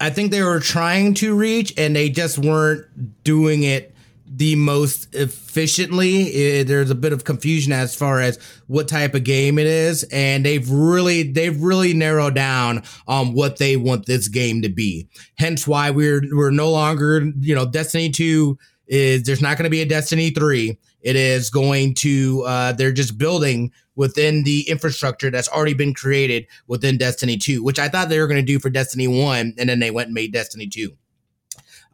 I 0.00 0.10
think 0.10 0.30
they 0.30 0.42
were 0.42 0.60
trying 0.60 1.14
to 1.14 1.34
reach 1.34 1.72
and 1.78 1.94
they 1.94 2.10
just 2.10 2.38
weren't 2.38 3.24
doing 3.24 3.62
it 3.62 3.93
the 4.26 4.56
most 4.56 5.14
efficiently. 5.14 6.22
It, 6.22 6.66
there's 6.66 6.90
a 6.90 6.94
bit 6.94 7.12
of 7.12 7.24
confusion 7.24 7.72
as 7.72 7.94
far 7.94 8.20
as 8.20 8.38
what 8.66 8.88
type 8.88 9.14
of 9.14 9.24
game 9.24 9.58
it 9.58 9.66
is, 9.66 10.04
and 10.04 10.44
they've 10.44 10.68
really 10.70 11.22
they've 11.24 11.60
really 11.60 11.94
narrowed 11.94 12.34
down 12.34 12.82
on 13.06 13.32
what 13.32 13.58
they 13.58 13.76
want 13.76 14.06
this 14.06 14.28
game 14.28 14.62
to 14.62 14.68
be. 14.68 15.08
Hence 15.36 15.66
why 15.66 15.90
we're 15.90 16.22
we're 16.32 16.50
no 16.50 16.70
longer 16.70 17.32
you 17.40 17.54
know 17.54 17.66
Destiny 17.66 18.10
two 18.10 18.58
is 18.86 19.22
there's 19.22 19.42
not 19.42 19.56
going 19.56 19.64
to 19.64 19.70
be 19.70 19.80
a 19.80 19.86
Destiny 19.86 20.30
3. 20.30 20.78
It 21.00 21.16
is 21.16 21.50
going 21.50 21.94
to, 21.94 22.42
uh, 22.46 22.72
they're 22.72 22.92
just 22.92 23.18
building 23.18 23.72
within 23.96 24.44
the 24.44 24.68
infrastructure 24.68 25.30
that's 25.30 25.48
already 25.48 25.74
been 25.74 25.94
created 25.94 26.46
within 26.66 26.98
Destiny 26.98 27.36
2, 27.36 27.62
which 27.62 27.78
I 27.78 27.88
thought 27.88 28.08
they 28.08 28.18
were 28.18 28.26
going 28.26 28.40
to 28.40 28.52
do 28.52 28.58
for 28.58 28.70
Destiny 28.70 29.06
1, 29.06 29.54
and 29.58 29.68
then 29.68 29.78
they 29.78 29.90
went 29.90 30.08
and 30.08 30.14
made 30.14 30.32
Destiny 30.32 30.66
2. 30.66 30.96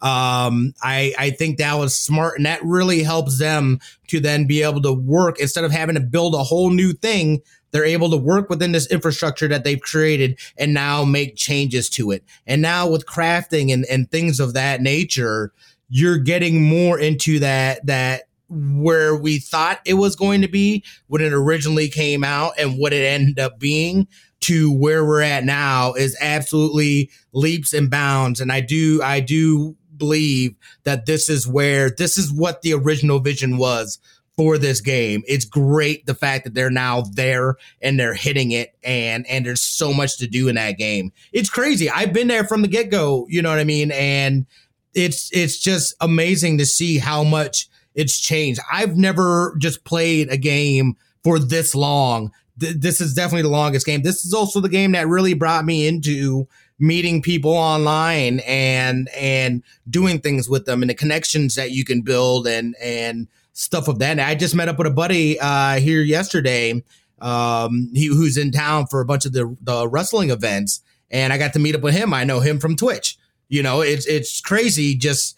Um, 0.03 0.73
I, 0.83 1.15
I 1.19 1.31
think 1.31 1.59
that 1.59 1.75
was 1.75 1.97
smart, 1.97 2.37
and 2.37 2.47
that 2.47 2.63
really 2.65 3.03
helps 3.03 3.39
them 3.39 3.81
to 4.09 4.21
then 4.21 4.47
be 4.47 4.63
able 4.63 4.83
to 4.83 4.93
work 4.93 5.39
instead 5.39 5.65
of 5.65 5.73
having 5.73 5.95
to 5.95 6.01
build 6.01 6.35
a 6.35 6.43
whole 6.43 6.71
new 6.71 6.93
thing. 6.93 7.43
They're 7.73 7.85
able 7.85 8.11
to 8.11 8.17
work 8.17 8.51
within 8.51 8.73
this 8.73 8.91
infrastructure 8.91 9.47
that 9.49 9.63
they've 9.63 9.81
created 9.81 10.41
and 10.57 10.75
now 10.75 11.05
make 11.05 11.37
changes 11.37 11.89
to 11.91 12.11
it. 12.11 12.25
And 12.47 12.61
now 12.61 12.89
with 12.89 13.07
crafting 13.07 13.73
and, 13.73 13.85
and 13.87 14.11
things 14.11 14.41
of 14.41 14.55
that 14.55 14.81
nature, 14.81 15.53
you're 15.89 16.19
getting 16.19 16.63
more 16.63 16.99
into 16.99 17.39
that 17.41 17.85
that 17.87 18.23
where 18.49 19.15
we 19.15 19.39
thought 19.39 19.81
it 19.85 19.95
was 19.95 20.17
going 20.17 20.41
to 20.43 20.49
be 20.49 20.85
when 21.07 21.23
it 21.23 21.33
originally 21.33 21.89
came 21.89 22.25
out 22.25 22.53
and 22.59 22.79
what 22.79 22.93
it 22.93 23.05
ended 23.05 23.39
up 23.39 23.61
being 23.61 24.09
to 24.41 24.73
where 24.73 25.05
we're 25.05 25.23
at 25.23 25.45
now 25.45 25.93
is 25.93 26.17
absolutely 26.21 27.11
leaps 27.33 27.73
and 27.73 27.91
bounds 27.91 28.41
and 28.41 28.51
i 28.51 28.61
do 28.61 29.01
i 29.05 29.21
do 29.21 29.77
believe 30.01 30.57
that 30.83 31.07
this 31.07 31.29
is 31.29 31.47
where 31.47 31.91
this 31.91 32.19
is 32.19 32.33
what 32.33 32.63
the 32.63 32.75
original 32.75 33.21
vision 33.21 33.57
was 33.57 34.01
for 34.37 34.59
this 34.59 34.81
game 34.81 35.23
it's 35.29 35.45
great 35.45 36.05
the 36.07 36.15
fact 36.15 36.45
that 36.45 36.55
they're 36.55 36.71
now 36.71 37.03
there 37.13 37.57
and 37.81 38.01
they're 38.01 38.15
hitting 38.15 38.51
it 38.51 38.75
and 38.83 39.25
and 39.29 39.47
there's 39.47 39.63
so 39.63 39.93
much 39.93 40.19
to 40.19 40.27
do 40.27 40.49
in 40.49 40.57
that 40.57 40.79
game 40.79 41.13
it's 41.33 41.51
crazy 41.51 41.89
i've 41.91 42.13
been 42.13 42.27
there 42.27 42.45
from 42.45 42.63
the 42.63 42.69
get-go 42.69 43.27
you 43.29 43.41
know 43.41 43.51
what 43.51 43.59
i 43.61 43.65
mean 43.65 43.93
and 43.93 44.47
it's 44.95 45.31
it's 45.33 45.59
just 45.59 45.95
amazing 46.01 46.59
to 46.59 46.67
see 46.67 46.99
how 46.99 47.23
much 47.23 47.69
it's 47.95 48.19
changed. 48.19 48.61
I've 48.73 48.97
never 48.97 49.57
just 49.59 49.85
played 49.85 50.31
a 50.31 50.37
game 50.37 50.97
for 51.25 51.39
this 51.39 51.75
long. 51.75 52.33
Th- 52.59 52.77
this 52.77 53.01
is 53.01 53.15
definitely 53.15 53.43
the 53.43 53.49
longest 53.49 53.87
game. 53.87 54.03
This 54.03 54.25
is 54.25 54.33
also 54.33 54.61
the 54.61 54.69
game 54.69 54.93
that 54.93 55.09
really 55.09 55.35
brought 55.35 55.65
me 55.65 55.87
into 55.87 56.47
meeting 56.81 57.23
people 57.23 57.53
online 57.53 58.41
and 58.41 59.09
and 59.11 59.63
doing 59.89 60.19
things 60.19 60.49
with 60.49 60.65
them 60.65 60.83
and 60.83 60.91
the 60.91 60.95
connections 60.95 61.55
that 61.55 61.71
you 61.71 61.85
can 61.85 62.01
build 62.01 62.47
and 62.47 62.75
and 62.83 63.29
stuff 63.53 63.87
of 63.87 63.99
that. 63.99 64.13
And 64.13 64.21
I 64.21 64.35
just 64.35 64.55
met 64.55 64.69
up 64.69 64.79
with 64.79 64.87
a 64.87 64.93
buddy 64.93 65.39
uh, 65.39 65.79
here 65.79 66.01
yesterday, 66.01 66.83
um, 67.21 67.91
he, 67.95 68.07
who's 68.07 68.37
in 68.37 68.51
town 68.51 68.87
for 68.87 69.01
a 69.01 69.05
bunch 69.05 69.27
of 69.27 69.33
the 69.33 69.57
the 69.61 69.87
wrestling 69.87 70.31
events, 70.31 70.81
and 71.11 71.33
I 71.33 71.39
got 71.39 71.53
to 71.53 71.59
meet 71.59 71.75
up 71.75 71.83
with 71.83 71.95
him. 71.95 72.13
I 72.13 72.25
know 72.25 72.41
him 72.41 72.59
from 72.59 72.77
Twitch. 72.77 73.19
You 73.49 73.63
know, 73.63 73.83
it's 73.83 74.07
it's 74.07 74.41
crazy 74.41 74.97
just 74.97 75.37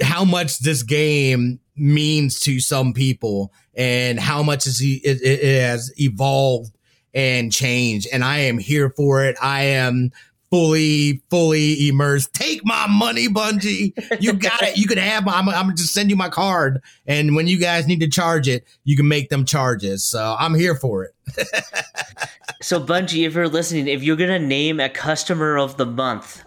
how 0.00 0.24
much 0.24 0.60
this 0.60 0.82
game 0.82 1.60
means 1.76 2.40
to 2.40 2.60
some 2.60 2.92
people 2.92 3.52
and 3.74 4.20
how 4.20 4.42
much 4.42 4.66
is 4.66 4.80
it, 4.80 5.20
it 5.22 5.62
has 5.62 5.92
evolved 5.98 6.76
and 7.14 7.52
changed. 7.52 8.06
And 8.12 8.22
I 8.22 8.38
am 8.40 8.58
here 8.58 8.90
for 8.90 9.24
it. 9.24 9.36
I 9.42 9.62
am 9.62 10.12
fully, 10.50 11.22
fully 11.30 11.88
immersed. 11.88 12.34
Take 12.34 12.64
my 12.64 12.86
money, 12.88 13.28
Bungie. 13.28 13.92
You 14.20 14.32
got 14.32 14.62
it. 14.62 14.76
You 14.76 14.86
can 14.86 14.98
have. 14.98 15.26
I'm, 15.28 15.48
I'm 15.48 15.66
gonna 15.66 15.74
just 15.74 15.94
send 15.94 16.10
you 16.10 16.16
my 16.16 16.28
card, 16.28 16.82
and 17.06 17.34
when 17.34 17.46
you 17.46 17.58
guys 17.58 17.86
need 17.86 18.00
to 18.00 18.08
charge 18.08 18.48
it, 18.48 18.64
you 18.84 18.96
can 18.96 19.08
make 19.08 19.28
them 19.28 19.44
charges. 19.44 20.04
So 20.04 20.36
I'm 20.38 20.54
here 20.54 20.74
for 20.74 21.04
it. 21.04 21.14
so 22.62 22.80
Bungie, 22.80 23.26
if 23.26 23.34
you're 23.34 23.48
listening, 23.48 23.88
if 23.88 24.02
you're 24.02 24.16
gonna 24.16 24.38
name 24.38 24.80
a 24.80 24.88
customer 24.88 25.58
of 25.58 25.76
the 25.76 25.86
month, 25.86 26.44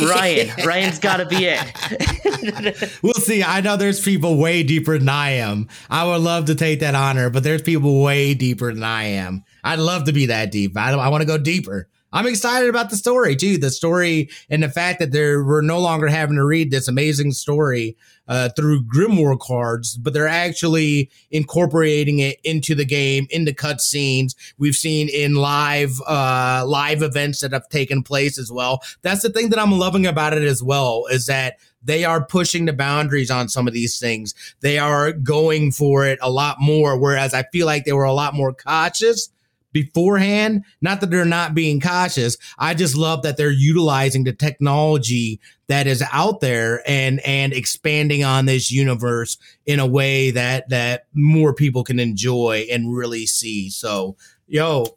Ryan. 0.00 0.50
Ryan's 0.66 0.98
got 1.00 1.16
to 1.16 1.26
be 1.26 1.46
it. 1.46 2.98
we'll 3.02 3.14
see. 3.14 3.42
I 3.42 3.60
know 3.60 3.76
there's 3.76 4.00
people 4.00 4.36
way 4.36 4.62
deeper 4.62 4.98
than 4.98 5.08
I 5.08 5.30
am. 5.32 5.68
I 5.90 6.04
would 6.04 6.20
love 6.20 6.44
to 6.46 6.54
take 6.54 6.80
that 6.80 6.94
honor, 6.94 7.28
but 7.28 7.42
there's 7.42 7.62
people 7.62 8.00
way 8.00 8.34
deeper 8.34 8.72
than 8.72 8.84
I 8.84 9.04
am. 9.04 9.44
I'd 9.64 9.80
love 9.80 10.04
to 10.04 10.12
be 10.12 10.26
that 10.26 10.52
deep. 10.52 10.76
I, 10.76 10.92
I 10.92 11.08
want 11.08 11.22
to 11.22 11.26
go 11.26 11.38
deeper. 11.38 11.88
I'm 12.14 12.28
excited 12.28 12.68
about 12.68 12.90
the 12.90 12.96
story 12.96 13.34
too. 13.34 13.58
The 13.58 13.72
story 13.72 14.30
and 14.48 14.62
the 14.62 14.68
fact 14.68 15.00
that 15.00 15.10
they're 15.10 15.44
we're 15.44 15.62
no 15.62 15.80
longer 15.80 16.06
having 16.06 16.36
to 16.36 16.44
read 16.44 16.70
this 16.70 16.86
amazing 16.86 17.32
story 17.32 17.96
uh, 18.28 18.50
through 18.50 18.84
Grimoire 18.84 19.38
cards, 19.38 19.96
but 19.96 20.12
they're 20.12 20.28
actually 20.28 21.10
incorporating 21.32 22.20
it 22.20 22.38
into 22.44 22.76
the 22.76 22.84
game, 22.84 23.26
into 23.30 23.50
cutscenes. 23.50 24.36
We've 24.58 24.76
seen 24.76 25.08
in 25.08 25.34
live 25.34 26.00
uh, 26.06 26.64
live 26.64 27.02
events 27.02 27.40
that 27.40 27.52
have 27.52 27.68
taken 27.68 28.04
place 28.04 28.38
as 28.38 28.50
well. 28.50 28.80
That's 29.02 29.22
the 29.22 29.30
thing 29.30 29.50
that 29.50 29.58
I'm 29.58 29.72
loving 29.72 30.06
about 30.06 30.34
it 30.34 30.44
as 30.44 30.62
well 30.62 31.06
is 31.10 31.26
that 31.26 31.56
they 31.82 32.04
are 32.04 32.24
pushing 32.24 32.64
the 32.64 32.72
boundaries 32.72 33.30
on 33.30 33.48
some 33.48 33.66
of 33.66 33.74
these 33.74 33.98
things. 33.98 34.34
They 34.60 34.78
are 34.78 35.12
going 35.12 35.72
for 35.72 36.06
it 36.06 36.20
a 36.22 36.30
lot 36.30 36.58
more. 36.60 36.96
Whereas 36.96 37.34
I 37.34 37.42
feel 37.52 37.66
like 37.66 37.84
they 37.84 37.92
were 37.92 38.04
a 38.04 38.12
lot 38.12 38.34
more 38.34 38.54
cautious 38.54 39.30
beforehand. 39.74 40.64
Not 40.80 41.02
that 41.02 41.10
they're 41.10 41.26
not 41.26 41.54
being 41.54 41.80
cautious. 41.80 42.38
I 42.58 42.72
just 42.72 42.96
love 42.96 43.22
that 43.24 43.36
they're 43.36 43.50
utilizing 43.50 44.24
the 44.24 44.32
technology 44.32 45.40
that 45.66 45.86
is 45.86 46.02
out 46.12 46.40
there 46.40 46.82
and 46.86 47.20
and 47.26 47.52
expanding 47.52 48.24
on 48.24 48.46
this 48.46 48.70
universe 48.70 49.36
in 49.66 49.80
a 49.80 49.86
way 49.86 50.30
that 50.30 50.70
that 50.70 51.06
more 51.12 51.52
people 51.52 51.84
can 51.84 52.00
enjoy 52.00 52.66
and 52.70 52.96
really 52.96 53.26
see. 53.26 53.68
So, 53.68 54.16
yo, 54.46 54.96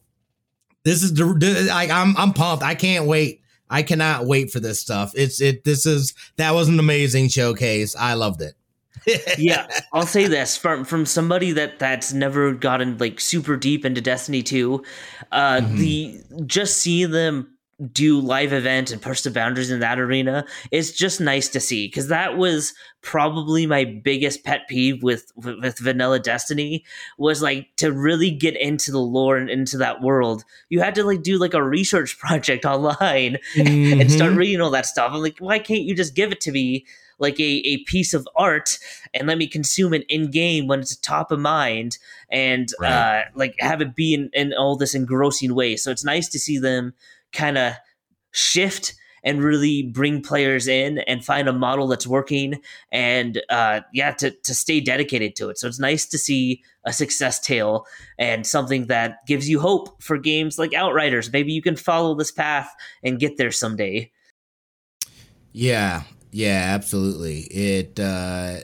this 0.85 1.03
is 1.03 1.13
the 1.13 1.25
like 1.67 1.89
I'm 1.89 2.15
I'm 2.15 2.31
pumped. 2.31 2.63
I 2.63 2.75
can't 2.75 3.05
wait. 3.05 3.41
I 3.69 3.83
cannot 3.83 4.25
wait 4.25 4.51
for 4.51 4.61
this 4.61 4.79
stuff. 4.79 5.11
It's 5.15 5.41
it 5.41 5.65
this 5.65 5.85
is 5.85 6.13
that 6.37 6.53
was 6.53 6.69
an 6.69 6.79
amazing 6.79 7.27
showcase. 7.27 7.95
I 7.97 8.13
loved 8.13 8.41
it 8.41 8.53
yeah, 9.37 9.67
I'll 9.93 10.05
say 10.05 10.27
this 10.27 10.57
from 10.57 10.83
from 10.85 11.05
somebody 11.05 11.51
that 11.53 11.79
that's 11.79 12.13
never 12.13 12.53
gotten 12.53 12.97
like 12.97 13.19
super 13.19 13.57
deep 13.57 13.85
into 13.85 14.01
Destiny 14.01 14.43
2, 14.43 14.83
uh 15.31 15.57
mm-hmm. 15.61 15.77
the 15.77 16.21
just 16.45 16.77
seeing 16.77 17.11
them 17.11 17.56
do 17.91 18.19
live 18.19 18.53
event 18.53 18.91
and 18.91 19.01
push 19.01 19.21
the 19.21 19.29
boundaries 19.29 19.69
in 19.69 19.81
that 19.81 19.99
arena 19.99 20.43
is 20.71 20.93
just 20.93 21.21
nice 21.21 21.47
to 21.47 21.59
see 21.59 21.87
because 21.87 22.07
that 22.07 22.35
was 22.35 22.73
probably 23.03 23.67
my 23.67 23.85
biggest 23.85 24.43
pet 24.43 24.61
peeve 24.67 25.03
with, 25.03 25.31
with, 25.35 25.59
with 25.61 25.77
vanilla 25.77 26.19
destiny 26.19 26.83
was 27.19 27.43
like 27.43 27.67
to 27.75 27.91
really 27.91 28.31
get 28.31 28.59
into 28.59 28.91
the 28.91 28.99
lore 28.99 29.37
and 29.37 29.49
into 29.49 29.77
that 29.77 30.01
world 30.01 30.43
you 30.69 30.79
had 30.79 30.95
to 30.95 31.03
like 31.03 31.21
do 31.21 31.37
like 31.37 31.53
a 31.53 31.63
research 31.63 32.17
project 32.19 32.65
online 32.65 33.37
mm-hmm. 33.55 34.01
and 34.01 34.11
start 34.11 34.33
reading 34.33 34.59
all 34.59 34.71
that 34.71 34.87
stuff 34.87 35.11
i'm 35.13 35.21
like 35.21 35.37
why 35.37 35.59
can't 35.59 35.83
you 35.83 35.95
just 35.95 36.15
give 36.15 36.31
it 36.31 36.41
to 36.41 36.51
me 36.51 36.83
like 37.19 37.39
a, 37.39 37.61
a 37.65 37.77
piece 37.85 38.13
of 38.13 38.27
art 38.35 38.77
and 39.13 39.27
let 39.27 39.37
me 39.37 39.47
consume 39.47 39.93
it 39.93 40.05
in 40.07 40.29
game 40.29 40.67
when 40.67 40.79
it's 40.79 40.95
top 40.97 41.31
of 41.31 41.39
mind 41.39 41.97
and 42.29 42.69
right. 42.79 42.91
uh, 42.91 43.23
like 43.35 43.55
have 43.59 43.81
it 43.81 43.95
be 43.95 44.13
in, 44.13 44.29
in 44.33 44.53
all 44.53 44.75
this 44.75 44.93
engrossing 44.93 45.55
way. 45.55 45.75
So 45.75 45.89
it's 45.91 46.03
nice 46.03 46.29
to 46.29 46.39
see 46.39 46.59
them 46.59 46.93
kind 47.33 47.57
of 47.57 47.73
shift 48.31 48.95
and 49.23 49.43
really 49.43 49.83
bring 49.83 50.21
players 50.21 50.67
in 50.67 50.99
and 50.99 51.25
find 51.25 51.49
a 51.49 51.53
model 51.53 51.87
that's 51.87 52.07
working 52.07 52.61
and 52.91 53.41
uh, 53.49 53.81
yeah 53.93 54.11
to, 54.11 54.31
to 54.43 54.53
stay 54.53 54.79
dedicated 54.79 55.35
to 55.35 55.49
it 55.49 55.57
so 55.57 55.67
it's 55.67 55.79
nice 55.79 56.05
to 56.05 56.17
see 56.17 56.61
a 56.85 56.93
success 56.93 57.39
tale 57.39 57.85
and 58.17 58.45
something 58.45 58.87
that 58.87 59.25
gives 59.25 59.49
you 59.49 59.59
hope 59.59 60.01
for 60.01 60.17
games 60.17 60.59
like 60.59 60.73
outriders 60.73 61.33
maybe 61.33 61.51
you 61.51 61.61
can 61.61 61.75
follow 61.75 62.13
this 62.15 62.31
path 62.31 62.73
and 63.03 63.19
get 63.19 63.37
there 63.37 63.51
someday 63.51 64.09
yeah 65.51 66.03
yeah, 66.31 66.65
absolutely. 66.73 67.41
It 67.41 67.99
uh 67.99 68.57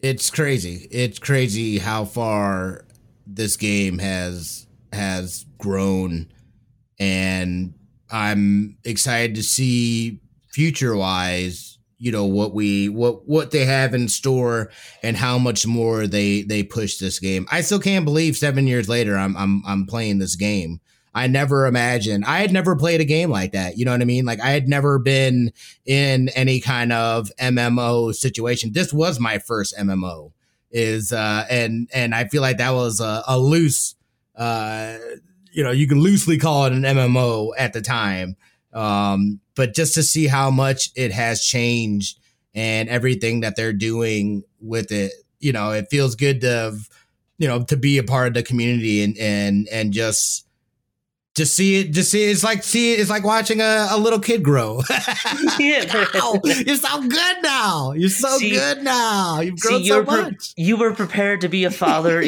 it's 0.00 0.30
crazy. 0.30 0.88
It's 0.90 1.18
crazy 1.18 1.78
how 1.78 2.04
far 2.04 2.84
this 3.24 3.56
game 3.56 3.98
has 3.98 4.66
has 4.92 5.46
grown 5.58 6.31
and 7.02 7.74
I'm 8.12 8.76
excited 8.84 9.34
to 9.34 9.42
see 9.42 10.20
future 10.52 10.94
wise, 10.94 11.78
you 11.98 12.12
know, 12.12 12.26
what 12.26 12.54
we 12.54 12.88
what 12.88 13.28
what 13.28 13.50
they 13.50 13.64
have 13.64 13.92
in 13.92 14.06
store 14.06 14.70
and 15.02 15.16
how 15.16 15.36
much 15.36 15.66
more 15.66 16.06
they 16.06 16.42
they 16.42 16.62
push 16.62 16.98
this 16.98 17.18
game. 17.18 17.48
I 17.50 17.62
still 17.62 17.80
can't 17.80 18.04
believe 18.04 18.36
7 18.36 18.68
years 18.68 18.88
later 18.88 19.16
I'm 19.16 19.36
I'm 19.36 19.64
I'm 19.66 19.84
playing 19.84 20.20
this 20.20 20.36
game. 20.36 20.80
I 21.12 21.26
never 21.26 21.66
imagined. 21.66 22.24
I 22.24 22.38
had 22.38 22.52
never 22.52 22.76
played 22.76 23.00
a 23.00 23.04
game 23.04 23.30
like 23.30 23.50
that. 23.50 23.76
You 23.76 23.84
know 23.84 23.90
what 23.90 24.00
I 24.00 24.04
mean? 24.04 24.24
Like 24.24 24.40
I 24.40 24.50
had 24.50 24.68
never 24.68 25.00
been 25.00 25.52
in 25.84 26.28
any 26.30 26.60
kind 26.60 26.92
of 26.92 27.32
MMO 27.40 28.14
situation. 28.14 28.72
This 28.72 28.92
was 28.92 29.18
my 29.18 29.38
first 29.38 29.76
MMO. 29.76 30.30
Is 30.70 31.12
uh 31.12 31.46
and 31.50 31.90
and 31.92 32.14
I 32.14 32.28
feel 32.28 32.42
like 32.42 32.58
that 32.58 32.70
was 32.70 33.00
a, 33.00 33.24
a 33.26 33.38
loose 33.40 33.96
uh 34.36 34.98
you 35.52 35.62
know, 35.62 35.70
you 35.70 35.86
can 35.86 36.00
loosely 36.00 36.38
call 36.38 36.64
it 36.64 36.72
an 36.72 36.82
MMO 36.82 37.52
at 37.58 37.72
the 37.72 37.80
time. 37.82 38.36
Um 38.72 39.40
but 39.54 39.74
just 39.74 39.94
to 39.94 40.02
see 40.02 40.26
how 40.26 40.50
much 40.50 40.90
it 40.96 41.12
has 41.12 41.44
changed 41.44 42.18
and 42.54 42.88
everything 42.88 43.40
that 43.40 43.54
they're 43.54 43.72
doing 43.72 44.44
with 44.60 44.90
it, 44.90 45.12
you 45.40 45.52
know, 45.52 45.72
it 45.72 45.88
feels 45.90 46.14
good 46.14 46.40
to 46.40 46.78
you 47.42 47.48
know 47.48 47.64
to 47.64 47.76
be 47.76 47.98
a 47.98 48.04
part 48.04 48.28
of 48.28 48.34
the 48.34 48.42
community 48.44 49.02
and 49.02 49.18
and 49.18 49.68
and 49.72 49.92
just 49.92 50.46
just 51.34 51.54
see 51.54 51.80
it 51.80 51.90
just 51.90 52.08
see 52.08 52.24
it, 52.24 52.30
it's 52.30 52.44
like 52.44 52.62
see 52.62 52.92
it, 52.92 53.00
it's 53.00 53.10
like 53.10 53.24
watching 53.24 53.60
a, 53.60 53.88
a 53.90 53.98
little 53.98 54.20
kid 54.20 54.44
grow 54.44 54.80
yeah. 55.58 55.82
you're 56.44 56.76
so 56.76 57.02
good 57.08 57.36
now 57.42 57.92
you're 57.92 58.08
so 58.10 58.38
see, 58.38 58.50
good 58.50 58.84
now 58.84 59.40
you've 59.40 59.58
grown 59.58 59.80
see, 59.80 59.88
so 59.88 60.04
much 60.04 60.54
pre- 60.54 60.64
you 60.64 60.76
were 60.76 60.94
prepared 60.94 61.40
to 61.40 61.48
be 61.48 61.64
a 61.64 61.70
father 61.70 62.22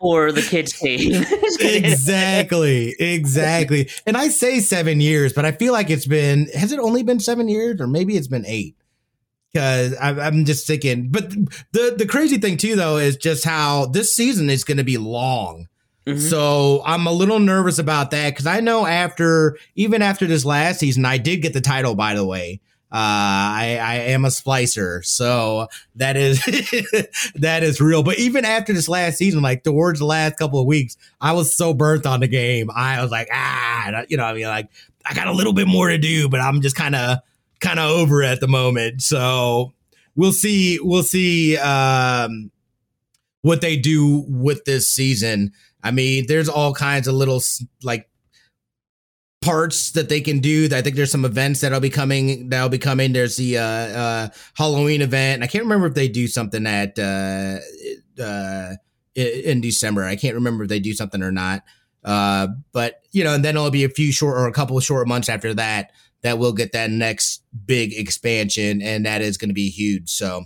for 0.00 0.32
the 0.32 0.42
kids 0.42 0.72
came. 0.72 1.24
Exactly 1.60 2.94
exactly. 2.98 3.88
And 4.06 4.16
i 4.16 4.28
say 4.28 4.60
seven 4.60 5.00
years 5.00 5.32
but 5.32 5.44
i 5.44 5.52
feel 5.52 5.72
like 5.72 5.90
it's 5.90 6.06
been 6.06 6.46
has 6.48 6.72
it 6.72 6.78
only 6.78 7.02
been 7.02 7.20
seven 7.20 7.48
years? 7.48 7.80
Or 7.80 7.86
maybe 7.86 8.16
it's 8.16 8.28
been 8.28 8.46
eight? 8.46 8.76
Because 9.52 9.94
I'm 10.00 10.44
just 10.44 10.66
thinking 10.66 11.10
but 11.10 11.30
the 11.72 11.94
the 11.96 12.06
crazy 12.06 12.38
thing 12.38 12.56
too 12.56 12.76
though 12.76 12.98
is 12.98 13.16
just 13.16 13.44
how 13.44 13.86
this 13.86 14.14
season 14.14 14.50
is 14.50 14.64
going 14.64 14.78
to 14.78 14.84
be 14.84 14.98
long. 14.98 15.68
Mm-hmm. 16.06 16.20
So 16.20 16.82
I'm 16.84 17.06
a 17.06 17.12
little 17.12 17.40
nervous 17.40 17.78
about 17.78 18.12
that 18.12 18.30
because 18.30 18.46
I 18.46 18.60
know 18.60 18.86
after 18.86 19.58
even 19.74 20.02
after 20.02 20.26
this 20.26 20.44
last 20.44 20.78
season, 20.78 21.04
I 21.04 21.18
did 21.18 21.42
get 21.42 21.52
the 21.52 21.60
title. 21.60 21.96
By 21.96 22.14
the 22.14 22.24
way, 22.24 22.60
I, 22.98 23.78
I 23.82 23.94
am 24.10 24.24
a 24.24 24.28
splicer, 24.28 25.04
so 25.04 25.68
that 25.96 26.16
is 26.16 26.42
that 27.34 27.62
is 27.62 27.80
real. 27.80 28.02
But 28.02 28.18
even 28.18 28.44
after 28.44 28.72
this 28.72 28.88
last 28.88 29.18
season, 29.18 29.42
like 29.42 29.64
towards 29.64 29.98
the 29.98 30.06
last 30.06 30.36
couple 30.36 30.60
of 30.60 30.66
weeks, 30.66 30.96
I 31.20 31.32
was 31.32 31.54
so 31.54 31.74
burnt 31.74 32.06
on 32.06 32.20
the 32.20 32.28
game. 32.28 32.70
I 32.74 33.02
was 33.02 33.10
like, 33.10 33.28
ah, 33.32 34.04
you 34.08 34.16
know, 34.16 34.24
I 34.24 34.34
mean, 34.34 34.46
like 34.46 34.68
I 35.04 35.14
got 35.14 35.26
a 35.26 35.32
little 35.32 35.52
bit 35.52 35.68
more 35.68 35.88
to 35.88 35.98
do, 35.98 36.28
but 36.28 36.40
I'm 36.40 36.60
just 36.60 36.76
kind 36.76 36.94
of 36.94 37.18
kind 37.60 37.78
of 37.78 37.90
over 37.90 38.22
at 38.22 38.40
the 38.40 38.48
moment. 38.48 39.02
So 39.02 39.72
we'll 40.14 40.32
see. 40.32 40.78
We'll 40.80 41.02
see 41.02 41.56
um, 41.58 42.50
what 43.42 43.60
they 43.60 43.76
do 43.76 44.24
with 44.28 44.64
this 44.64 44.88
season. 44.88 45.52
I 45.82 45.90
mean, 45.90 46.26
there's 46.26 46.48
all 46.48 46.74
kinds 46.74 47.06
of 47.06 47.14
little 47.14 47.42
like 47.82 48.08
parts 49.40 49.92
that 49.92 50.08
they 50.08 50.20
can 50.20 50.40
do. 50.40 50.68
I 50.72 50.82
think 50.82 50.96
there's 50.96 51.10
some 51.10 51.24
events 51.24 51.60
that'll 51.60 51.80
be 51.80 51.90
coming. 51.90 52.48
That'll 52.48 52.68
be 52.68 52.78
coming. 52.78 53.12
There's 53.12 53.36
the 53.36 53.58
uh, 53.58 53.62
uh, 53.62 54.28
Halloween 54.54 55.02
event. 55.02 55.42
I 55.42 55.46
can't 55.46 55.64
remember 55.64 55.86
if 55.86 55.94
they 55.94 56.08
do 56.08 56.26
something 56.26 56.66
at 56.66 56.98
uh, 56.98 57.58
uh, 58.20 58.74
in 59.14 59.60
December. 59.60 60.04
I 60.04 60.16
can't 60.16 60.34
remember 60.34 60.64
if 60.64 60.68
they 60.68 60.80
do 60.80 60.92
something 60.92 61.22
or 61.22 61.32
not. 61.32 61.62
Uh, 62.04 62.48
but 62.72 63.02
you 63.12 63.24
know, 63.24 63.34
and 63.34 63.44
then 63.44 63.56
it'll 63.56 63.70
be 63.70 63.84
a 63.84 63.88
few 63.88 64.12
short 64.12 64.38
or 64.38 64.46
a 64.46 64.52
couple 64.52 64.78
of 64.78 64.84
short 64.84 65.08
months 65.08 65.28
after 65.28 65.52
that 65.54 65.92
that 66.22 66.38
we'll 66.38 66.52
get 66.52 66.72
that 66.72 66.90
next 66.90 67.42
big 67.66 67.92
expansion, 67.92 68.80
and 68.82 69.06
that 69.06 69.22
is 69.22 69.36
going 69.36 69.50
to 69.50 69.54
be 69.54 69.68
huge. 69.68 70.10
So, 70.10 70.44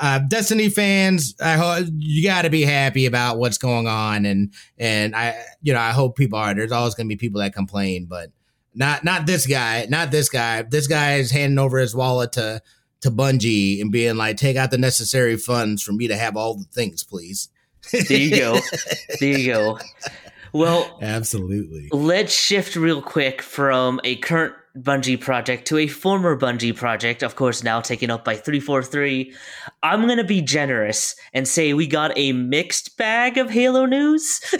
uh, 0.00 0.18
Destiny 0.20 0.68
fans, 0.68 1.34
I 1.40 1.54
hope 1.54 1.88
you 1.98 2.22
got 2.22 2.42
to 2.42 2.50
be 2.50 2.62
happy 2.62 3.06
about 3.06 3.38
what's 3.38 3.58
going 3.58 3.86
on, 3.86 4.26
and 4.26 4.52
and 4.78 5.14
I, 5.14 5.36
you 5.62 5.72
know, 5.72 5.80
I 5.80 5.90
hope 5.90 6.16
people 6.16 6.38
are. 6.38 6.54
There's 6.54 6.72
always 6.72 6.94
going 6.94 7.06
to 7.06 7.14
be 7.14 7.16
people 7.16 7.40
that 7.40 7.54
complain, 7.54 8.06
but 8.06 8.30
not 8.74 9.04
not 9.04 9.26
this 9.26 9.46
guy, 9.46 9.86
not 9.88 10.10
this 10.10 10.28
guy. 10.28 10.62
This 10.62 10.86
guy 10.86 11.14
is 11.14 11.30
handing 11.30 11.58
over 11.58 11.78
his 11.78 11.94
wallet 11.94 12.32
to 12.32 12.62
to 13.00 13.10
Bungie 13.10 13.80
and 13.80 13.92
being 13.92 14.16
like, 14.16 14.36
take 14.36 14.56
out 14.56 14.70
the 14.70 14.78
necessary 14.78 15.36
funds 15.36 15.82
for 15.82 15.92
me 15.92 16.08
to 16.08 16.16
have 16.16 16.36
all 16.36 16.56
the 16.56 16.64
things, 16.64 17.02
please. 17.02 17.48
There 17.92 18.18
you 18.18 18.36
go. 18.36 18.58
there 19.20 19.38
you 19.38 19.52
go. 19.52 19.78
Well, 20.52 20.98
absolutely. 21.02 21.88
Let's 21.92 22.32
shift 22.32 22.76
real 22.76 23.02
quick 23.02 23.42
from 23.42 24.00
a 24.04 24.16
current 24.16 24.54
Bungie 24.76 25.20
project 25.20 25.66
to 25.68 25.78
a 25.78 25.86
former 25.86 26.38
Bungie 26.38 26.76
project, 26.76 27.22
of 27.22 27.34
course, 27.34 27.62
now 27.62 27.80
taken 27.80 28.10
up 28.10 28.24
by 28.24 28.34
343. 28.34 29.34
I'm 29.82 30.02
going 30.06 30.18
to 30.18 30.24
be 30.24 30.42
generous 30.42 31.16
and 31.32 31.48
say 31.48 31.72
we 31.72 31.86
got 31.86 32.12
a 32.16 32.32
mixed 32.32 32.96
bag 32.96 33.38
of 33.38 33.50
Halo 33.50 33.86
news. 33.86 34.40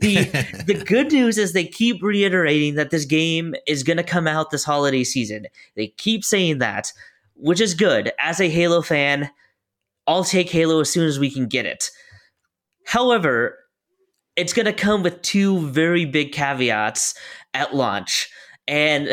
the 0.00 0.28
the 0.66 0.82
good 0.86 1.12
news 1.12 1.36
is 1.36 1.52
they 1.52 1.66
keep 1.66 2.02
reiterating 2.02 2.76
that 2.76 2.90
this 2.90 3.04
game 3.04 3.54
is 3.66 3.82
going 3.82 3.98
to 3.98 4.02
come 4.02 4.26
out 4.26 4.50
this 4.50 4.64
holiday 4.64 5.04
season. 5.04 5.46
They 5.76 5.88
keep 5.88 6.24
saying 6.24 6.58
that, 6.58 6.92
which 7.34 7.60
is 7.60 7.74
good. 7.74 8.12
As 8.18 8.40
a 8.40 8.48
Halo 8.48 8.80
fan, 8.80 9.30
I'll 10.06 10.24
take 10.24 10.48
Halo 10.50 10.80
as 10.80 10.90
soon 10.90 11.06
as 11.06 11.18
we 11.18 11.30
can 11.30 11.46
get 11.46 11.66
it. 11.66 11.90
However, 12.86 13.58
it's 14.36 14.54
going 14.54 14.66
to 14.66 14.72
come 14.72 15.02
with 15.02 15.20
two 15.20 15.60
very 15.68 16.06
big 16.06 16.32
caveats 16.32 17.14
at 17.52 17.74
launch. 17.74 18.30
And 18.68 19.08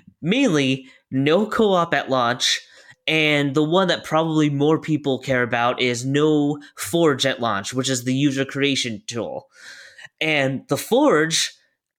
mainly, 0.22 0.86
no 1.10 1.46
co 1.46 1.72
op 1.72 1.94
at 1.94 2.10
launch. 2.10 2.60
And 3.06 3.54
the 3.54 3.62
one 3.62 3.86
that 3.88 4.02
probably 4.02 4.50
more 4.50 4.80
people 4.80 5.20
care 5.20 5.44
about 5.44 5.80
is 5.80 6.04
no 6.04 6.58
Forge 6.76 7.24
at 7.24 7.40
launch, 7.40 7.72
which 7.72 7.88
is 7.88 8.02
the 8.02 8.14
user 8.14 8.44
creation 8.44 9.02
tool. 9.06 9.46
And 10.20 10.66
the 10.68 10.76
Forge 10.76 11.52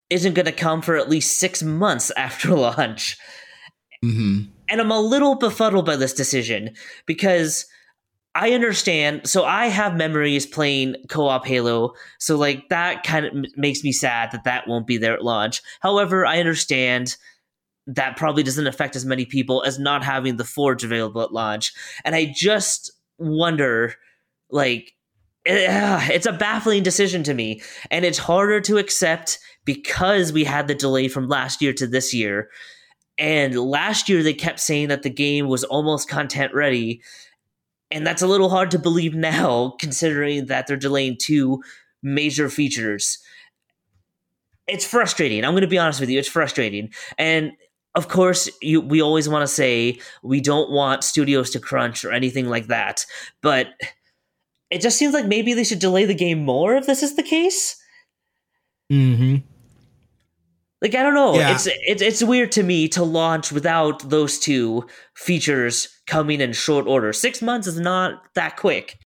isn't 0.09 0.33
going 0.33 0.47
to 0.47 0.51
come 0.51 0.81
for 0.81 0.97
at 0.97 1.09
least 1.09 1.37
six 1.37 1.63
months 1.63 2.11
after 2.17 2.53
launch. 2.55 3.17
Mm-hmm. 4.03 4.51
And 4.69 4.81
I'm 4.81 4.91
a 4.91 4.99
little 4.99 5.35
befuddled 5.35 5.85
by 5.85 5.95
this 5.95 6.13
decision 6.13 6.75
because 7.05 7.65
I 8.37 8.51
understand. 8.51 9.27
So 9.27 9.45
I 9.45 9.65
have 9.65 9.95
memories 9.95 10.45
playing 10.45 10.95
co-op 11.09 11.47
Halo, 11.47 11.93
so 12.19 12.37
like 12.37 12.69
that 12.69 13.01
kind 13.01 13.25
of 13.25 13.33
makes 13.57 13.83
me 13.83 13.91
sad 13.91 14.31
that 14.31 14.43
that 14.43 14.67
won't 14.67 14.85
be 14.85 14.97
there 14.97 15.15
at 15.15 15.23
launch. 15.23 15.63
However, 15.79 16.23
I 16.23 16.39
understand 16.39 17.17
that 17.87 18.15
probably 18.15 18.43
doesn't 18.43 18.67
affect 18.67 18.95
as 18.95 19.05
many 19.05 19.25
people 19.25 19.63
as 19.63 19.79
not 19.79 20.03
having 20.03 20.37
the 20.37 20.43
Forge 20.43 20.83
available 20.83 21.23
at 21.23 21.33
launch, 21.33 21.73
and 22.05 22.13
I 22.13 22.31
just 22.31 22.91
wonder, 23.17 23.95
like, 24.51 24.93
eh, 25.47 26.07
it's 26.11 26.27
a 26.27 26.31
baffling 26.31 26.83
decision 26.83 27.23
to 27.23 27.33
me, 27.33 27.63
and 27.89 28.05
it's 28.05 28.19
harder 28.19 28.61
to 28.61 28.77
accept 28.77 29.39
because 29.65 30.31
we 30.31 30.43
had 30.43 30.67
the 30.67 30.75
delay 30.75 31.07
from 31.07 31.27
last 31.27 31.59
year 31.59 31.73
to 31.73 31.87
this 31.87 32.13
year. 32.13 32.49
And 33.17 33.55
last 33.55 34.09
year 34.09 34.21
they 34.21 34.35
kept 34.35 34.59
saying 34.59 34.89
that 34.89 35.01
the 35.01 35.09
game 35.09 35.47
was 35.47 35.63
almost 35.63 36.07
content 36.07 36.53
ready, 36.53 37.01
and 37.91 38.05
that's 38.05 38.21
a 38.21 38.27
little 38.27 38.49
hard 38.49 38.71
to 38.71 38.79
believe 38.79 39.15
now, 39.15 39.75
considering 39.79 40.47
that 40.47 40.67
they're 40.67 40.77
delaying 40.77 41.17
two 41.19 41.61
major 42.03 42.49
features. 42.49 43.19
It's 44.67 44.85
frustrating. 44.85 45.45
I'm 45.45 45.53
going 45.53 45.61
to 45.61 45.67
be 45.67 45.77
honest 45.77 45.99
with 45.99 46.09
you. 46.09 46.19
It's 46.19 46.27
frustrating. 46.27 46.91
And 47.17 47.53
of 47.95 48.09
course, 48.09 48.49
you, 48.61 48.81
we 48.81 49.01
always 49.01 49.29
want 49.29 49.43
to 49.43 49.47
say 49.47 49.99
we 50.21 50.41
don't 50.41 50.69
want 50.69 51.03
studios 51.03 51.49
to 51.51 51.59
crunch 51.59 52.03
or 52.03 52.11
anything 52.11 52.47
like 52.47 52.67
that. 52.67 53.05
But 53.41 53.67
it 54.69 54.81
just 54.81 54.97
seems 54.97 55.13
like 55.13 55.25
maybe 55.25 55.53
they 55.53 55.63
should 55.63 55.79
delay 55.79 56.05
the 56.05 56.13
game 56.13 56.43
more 56.43 56.75
if 56.75 56.85
this 56.85 57.01
is 57.01 57.15
the 57.15 57.23
case. 57.23 57.81
hmm 58.89 59.37
like 60.81 60.93
I 60.95 61.03
don't 61.03 61.15
know. 61.15 61.35
Yeah. 61.35 61.53
It's 61.53 61.67
it's 61.67 62.01
it's 62.01 62.23
weird 62.23 62.51
to 62.53 62.63
me 62.63 62.87
to 62.89 63.03
launch 63.03 63.51
without 63.51 64.07
those 64.09 64.39
two 64.39 64.85
features 65.15 65.87
coming 66.05 66.41
in 66.41 66.53
short 66.53 66.87
order. 66.87 67.13
Six 67.13 67.41
months 67.41 67.67
is 67.67 67.79
not 67.79 68.21
that 68.35 68.57
quick. 68.57 68.97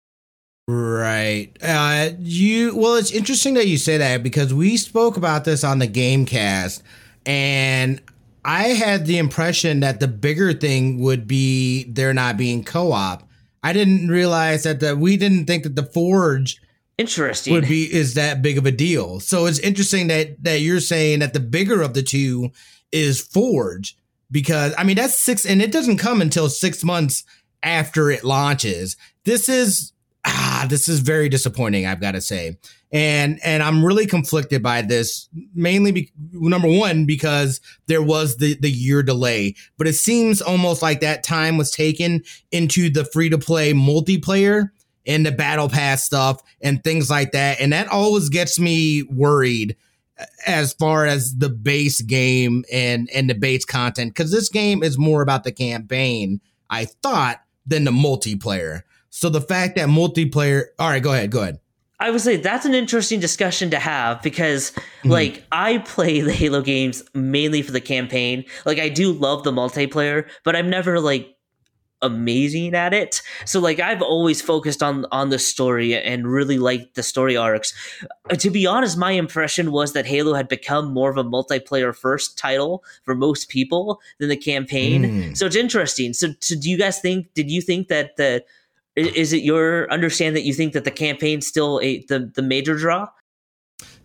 Right. 0.68 1.52
Uh, 1.62 2.10
you 2.20 2.76
well, 2.76 2.96
it's 2.96 3.12
interesting 3.12 3.54
that 3.56 3.68
you 3.68 3.78
say 3.78 3.98
that 3.98 4.24
because 4.24 4.54
we 4.54 4.78
spoke 4.78 5.18
about 5.18 5.46
this 5.46 5.64
on 5.64 5.80
the 5.80 5.88
Gamecast, 5.88 6.82
and 7.26 8.02
I 8.44 8.70
had 8.70 9.06
the 9.06 9.18
impression 9.18 9.80
that 9.82 10.00
the 10.00 10.08
bigger 10.08 10.54
thing 10.54 11.00
would 11.00 11.28
be 11.28 11.86
there 11.86 12.14
not 12.14 12.38
being 12.38 12.64
co-op. 12.64 13.28
I 13.64 13.74
didn't 13.74 14.10
realize 14.10 14.64
that 14.64 14.80
the 14.80 14.96
we 14.96 15.18
didn't 15.18 15.46
think 15.46 15.64
that 15.64 15.76
the 15.76 15.84
Forge 15.84 16.62
interesting 17.02 17.54
would 17.54 17.68
be 17.68 17.92
is 17.92 18.14
that 18.14 18.42
big 18.42 18.58
of 18.58 18.66
a 18.66 18.72
deal. 18.72 19.20
So 19.20 19.46
it's 19.46 19.60
interesting 19.60 20.08
that 20.08 20.44
that 20.44 20.62
you're 20.62 20.80
saying 20.80 21.20
that 21.20 21.34
the 21.34 21.40
bigger 21.40 21.82
of 21.82 21.94
the 21.94 22.04
two 22.04 22.52
is 22.92 23.22
Forge 23.22 23.98
because 24.32 24.74
I 24.78 24.84
mean 24.84 24.96
that's 24.96 25.18
six 25.18 25.46
and 25.46 25.62
it 25.62 25.72
doesn't 25.72 25.98
come 25.98 26.22
until 26.22 26.50
6 26.50 26.84
months 26.84 27.24
after 27.64 28.10
it 28.10 28.24
launches. 28.24 28.96
This 29.26 29.50
is 29.50 29.92
ah 30.26 30.66
this 30.70 30.88
is 30.88 31.00
very 31.00 31.30
disappointing 31.30 31.86
I've 31.86 32.02
got 32.02 32.12
to 32.12 32.22
say. 32.22 32.58
And 32.94 33.40
and 33.44 33.64
I'm 33.64 33.86
really 33.86 34.06
conflicted 34.06 34.62
by 34.62 34.82
this 34.82 35.30
mainly 35.56 35.92
be, 35.94 36.12
number 36.34 36.68
1 36.68 37.06
because 37.06 37.62
there 37.88 38.04
was 38.04 38.38
the 38.38 38.56
the 38.56 38.72
year 38.72 39.02
delay, 39.02 39.56
but 39.78 39.88
it 39.88 39.94
seems 39.94 40.42
almost 40.42 40.82
like 40.82 41.00
that 41.00 41.24
time 41.24 41.58
was 41.58 41.72
taken 41.72 42.24
into 42.52 42.90
the 42.90 43.06
free 43.06 43.30
to 43.30 43.38
play 43.38 43.74
multiplayer 43.74 44.72
in 45.06 45.24
the 45.24 45.32
battle 45.32 45.70
pass 45.70 46.04
stuff 46.04 46.42
and 46.62 46.84
things 46.84 47.10
like 47.10 47.32
that. 47.32 47.60
And 47.60 47.74
that 47.74 47.88
always 47.88 48.30
gets 48.30 48.60
me 48.60 49.04
worried 49.04 49.76
as 50.46 50.74
far 50.74 51.06
as 51.06 51.36
the 51.38 51.50
base 51.50 52.02
game 52.02 52.64
and 52.72 53.10
and 53.14 53.30
the 53.30 53.36
base 53.36 53.66
content 53.66 54.14
because 54.14 54.32
this 54.32 54.50
game 54.50 54.84
is 54.84 54.98
more 54.98 55.22
about 55.22 55.44
the 55.44 55.52
campaign 55.52 56.40
i 56.70 56.86
thought 56.86 57.42
than 57.66 57.84
the 57.84 57.92
multiplayer 57.92 58.82
so 59.10 59.30
the 59.30 59.42
fact 59.42 59.76
that 59.76 59.88
multiplayer 59.88 60.66
all 60.80 60.90
right 60.90 61.04
go 61.04 61.14
ahead 61.14 61.32
go 61.32 61.42
ahead 61.42 61.60
i 62.00 62.10
would 62.10 62.22
say 62.22 62.38
that's 62.38 62.66
an 62.66 62.76
interesting 62.76 63.20
discussion 63.20 63.70
to 63.70 63.80
have 63.80 64.22
because 64.22 64.72
mm-hmm. 64.72 65.10
like 65.10 65.44
i 65.52 65.80
play 65.80 66.22
the 66.22 66.34
halo 66.34 66.62
games 66.62 67.04
mainly 67.14 67.62
for 67.62 67.72
the 67.72 67.82
campaign 67.82 68.44
like 68.66 68.80
i 68.80 68.90
do 68.90 69.12
love 69.12 69.44
the 69.44 69.52
multiplayer 69.52 70.28
but 70.44 70.56
i'm 70.56 70.70
never 70.70 71.00
like 71.00 71.36
amazing 72.02 72.74
at 72.74 72.94
it. 72.94 73.22
So 73.46 73.60
like 73.60 73.80
I've 73.80 74.02
always 74.02 74.42
focused 74.42 74.82
on 74.82 75.06
on 75.12 75.30
the 75.30 75.40
story 75.40 75.96
and 75.96 76.28
really 76.28 76.58
liked 76.58 76.96
the 76.96 77.04
story 77.04 77.38
arcs. 77.38 77.74
Uh, 78.30 78.36
to 78.36 78.50
be 78.50 78.66
honest, 78.66 78.98
my 78.98 79.12
impression 79.12 79.72
was 79.72 79.94
that 79.94 80.06
Halo 80.06 80.34
had 80.34 80.48
become 80.48 80.94
more 80.94 81.10
of 81.10 81.18
a 81.18 81.24
multiplayer 81.24 81.96
first 81.96 82.38
title 82.38 82.84
for 83.04 83.16
most 83.16 83.50
people 83.50 84.02
than 84.20 84.30
the 84.30 84.38
campaign. 84.38 85.04
Mm. 85.04 85.38
So 85.38 85.46
it's 85.46 85.56
interesting. 85.56 86.14
So, 86.14 86.30
so 86.40 86.56
do 86.60 86.70
you 86.70 86.78
guys 86.78 87.00
think 87.00 87.34
did 87.34 87.50
you 87.50 87.62
think 87.62 87.88
that 87.90 88.18
the 88.18 88.44
is 88.96 89.32
it 89.32 89.44
your 89.44 89.90
understand 89.92 90.36
that 90.36 90.44
you 90.44 90.54
think 90.54 90.74
that 90.74 90.84
the 90.84 90.92
campaign's 90.92 91.48
still 91.48 91.80
a 91.82 92.04
the 92.06 92.32
the 92.34 92.42
major 92.42 92.78
draw? 92.78 93.08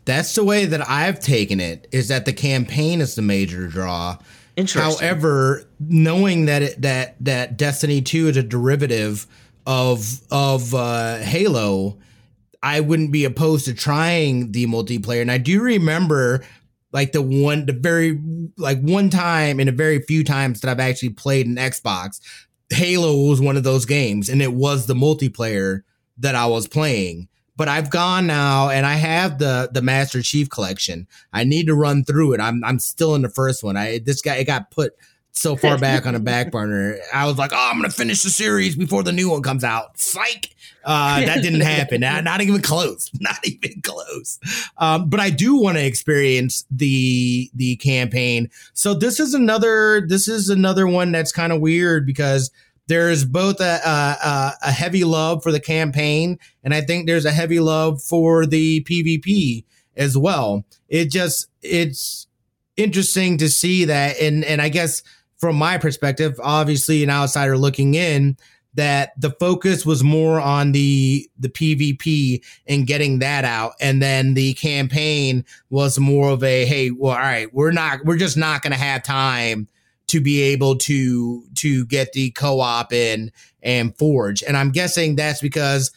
That's 0.05 0.37
the 0.37 0.45
way 0.45 0.67
that 0.67 0.89
I've 0.89 1.19
taken 1.19 1.59
it 1.59 1.89
is 1.91 2.09
that 2.09 2.27
the 2.27 2.33
campaign 2.33 3.01
is 3.01 3.17
the 3.17 3.23
major 3.23 3.67
draw 3.67 4.19
However, 4.65 5.65
knowing 5.81 6.47
that 6.47 6.63
it, 6.63 6.83
that 6.83 7.17
that 7.21 7.57
Destiny 7.57 8.01
2 8.01 8.29
is 8.29 8.37
a 8.37 8.43
derivative 8.43 9.27
of 9.67 10.21
of 10.31 10.75
uh, 10.75 11.19
Halo, 11.19 11.99
I 12.63 12.81
wouldn't 12.81 13.13
be 13.13 13.25
opposed 13.25 13.67
to 13.67 13.75
trying 13.75 14.53
the 14.53 14.67
multiplayer. 14.67 15.21
And 15.21 15.31
I 15.31 15.39
do 15.39 15.61
remember 15.61 16.43
like 16.93 17.13
the 17.13 17.23
one 17.23 17.67
the 17.67 17.73
very 17.75 18.19
like 18.57 18.81
one 18.81 19.11
time 19.11 19.61
in 19.61 19.69
a 19.69 19.73
very 19.73 20.01
few 20.01 20.25
times 20.25 20.61
that 20.61 20.71
I've 20.71 20.81
actually 20.81 21.11
played 21.11 21.47
an 21.47 21.57
Xbox, 21.57 22.21
Halo 22.71 23.29
was 23.29 23.41
one 23.41 23.57
of 23.57 23.65
those 23.65 23.85
games 23.85 24.29
and 24.29 24.41
it 24.41 24.55
was 24.55 24.87
the 24.87 24.95
multiplayer 24.95 25.83
that 26.19 26.35
I 26.35 26.47
was 26.47 26.67
playing 26.67 27.29
but 27.57 27.69
I've 27.69 27.91
gone 27.91 28.27
now 28.27 28.69
and 28.69 28.87
I 28.87 28.95
have 28.95 29.39
the 29.39 29.69
the 29.73 29.83
Master 29.83 30.23
Chief 30.23 30.51
collection. 30.51 31.07
I 31.33 31.45
need 31.45 31.67
to 31.67 31.75
run 31.75 32.05
through 32.05 32.35
it. 32.35 32.41
I'm 32.41 32.63
I'm 32.65 32.79
still 32.79 33.15
in 33.15 33.23
the 33.23 33.29
first 33.29 33.63
one. 33.63 33.77
I 33.77 33.99
this 33.99 34.21
guy 34.21 34.37
it 34.37 34.45
got 34.45 34.71
put 34.71 34.95
so 35.33 35.57
far 35.57 35.79
back 35.81 36.07
on 36.07 36.15
a 36.15 36.21
back 36.21 36.51
burner. 36.51 36.99
I 37.13 37.27
was 37.27 37.39
like, 37.39 37.53
oh, 37.53 37.71
I'm 37.71 37.77
gonna 37.77 37.91
finish 37.91 38.23
the 38.23 38.31
series 38.31 38.77
before 38.77 39.03
the 39.03 39.13
new 39.13 39.31
one 39.31 39.43
comes 39.43 39.65
out. 39.65 39.99
Psych. 39.99 40.55
Uh, 40.85 41.25
that 41.25 41.43
didn't 41.43 41.61
happen. 41.63 42.01
Not, 42.01 42.23
not, 42.23 42.41
even 42.41 42.63
close. 42.63 43.11
Not 43.21 43.39
even 43.45 43.81
close. 43.83 44.39
Um, 44.79 45.11
but 45.11 45.19
I 45.19 45.31
do 45.31 45.57
want 45.57 45.79
to 45.79 45.85
experience 45.85 46.65
the 46.71 47.51
the 47.55 47.77
campaign. 47.77 48.51
So 48.73 48.95
this 48.95 49.19
is 49.19 49.35
another 49.35 50.07
this 50.07 50.29
is 50.29 50.49
another 50.49 50.87
one 50.87 51.11
that's 51.11 51.33
kind 51.33 51.53
of 51.53 51.61
weird 51.61 52.07
because 52.07 52.53
there's 52.89 53.25
both 53.25 53.61
a, 53.61 53.81
a, 53.85 54.53
a 54.63 54.71
heavy 54.71 55.05
love 55.05 55.43
for 55.43 55.51
the 55.51 55.61
campaign, 55.61 56.39
and 56.63 56.73
I 56.73 56.81
think 56.81 57.07
there's 57.07 57.25
a 57.25 57.33
heavy 57.33 57.61
love 57.61 58.03
for 58.03 58.47
the 58.47 58.85
PvP 58.85 59.65
as 59.97 60.17
well. 60.17 60.65
It 60.89 61.11
just 61.11 61.49
it's 61.63 62.27
interesting 62.77 63.39
to 63.39 63.49
see 63.49 63.85
that, 63.87 64.21
and 64.21 64.45
and 64.45 64.63
I 64.63 64.69
guess 64.69 65.03
from 65.39 65.57
my 65.57 65.79
perspective, 65.79 66.39
obviously 66.43 67.03
an 67.03 67.11
outsider 67.11 67.59
looking 67.59 67.95
in, 67.95 68.37
that 68.75 69.21
the 69.21 69.31
focus 69.31 69.85
was 69.85 70.05
more 70.05 70.41
on 70.41 70.73
the 70.73 71.29
the 71.39 71.49
PvP 71.49 72.45
and 72.69 72.87
getting 72.87 73.19
that 73.19 73.45
out, 73.45 73.73
and 73.81 74.01
then 74.01 74.35
the 74.35 74.55
campaign 74.55 75.45
was 75.71 75.99
more 75.99 76.31
of 76.31 76.45
a 76.45 76.65
hey, 76.67 76.91
well, 76.91 77.13
all 77.13 77.19
right, 77.19 77.53
we're 77.53 77.73
not, 77.73 78.05
we're 78.05 78.17
just 78.17 78.37
not 78.37 78.63
going 78.63 78.73
to 78.73 78.79
have 78.79 79.03
time 79.03 79.67
to 80.09 80.21
be 80.21 80.41
able 80.43 80.77
to 80.77 81.45
to 81.57 81.85
get 81.87 82.13
the 82.13 82.31
co-op 82.31 82.93
in 82.93 83.33
and 83.63 83.97
forge, 83.97 84.43
and 84.43 84.57
I'm 84.57 84.71
guessing 84.71 85.17
that's 85.17 85.41
because 85.41 85.91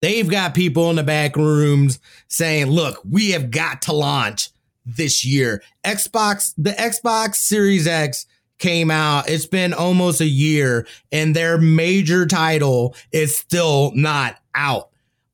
they've 0.00 0.28
got 0.28 0.54
people 0.54 0.90
in 0.90 0.96
the 0.96 1.02
back 1.02 1.36
rooms 1.36 1.98
saying, 2.28 2.66
look, 2.66 3.00
we 3.08 3.30
have 3.30 3.50
got 3.50 3.82
to 3.82 3.92
launch 3.92 4.50
this 4.84 5.24
year. 5.24 5.62
Xbox, 5.84 6.54
the 6.56 6.70
Xbox 6.70 7.36
Series 7.36 7.86
X 7.86 8.26
came 8.58 8.90
out. 8.90 9.28
It's 9.28 9.46
been 9.46 9.72
almost 9.72 10.20
a 10.20 10.26
year 10.26 10.86
and 11.12 11.34
their 11.34 11.58
major 11.58 12.26
title 12.26 12.94
is 13.12 13.36
still 13.36 13.92
not 13.94 14.36
out. 14.54 14.88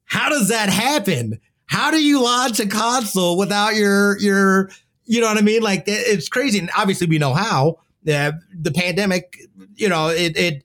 How 0.05 0.29
does 0.29 0.49
that 0.49 0.69
happen? 0.69 1.41
How 1.67 1.91
do 1.91 2.03
you 2.03 2.23
launch 2.23 2.61
a 2.61 2.67
console 2.67 3.39
without 3.39 3.75
your, 3.75 4.19
your, 4.19 4.71
you 5.05 5.21
know 5.21 5.27
what 5.27 5.39
I 5.39 5.43
mean? 5.43 5.63
Like 5.63 5.85
it's 5.87 6.29
crazy. 6.29 6.59
And 6.59 6.71
obviously 6.77 7.07
we 7.07 7.19
know 7.19 7.35
how 7.35 7.79
uh, 8.09 8.33
the 8.53 8.73
pandemic, 8.75 9.39
you 9.75 9.89
know, 9.89 10.09
it, 10.09 10.37
it 10.37 10.65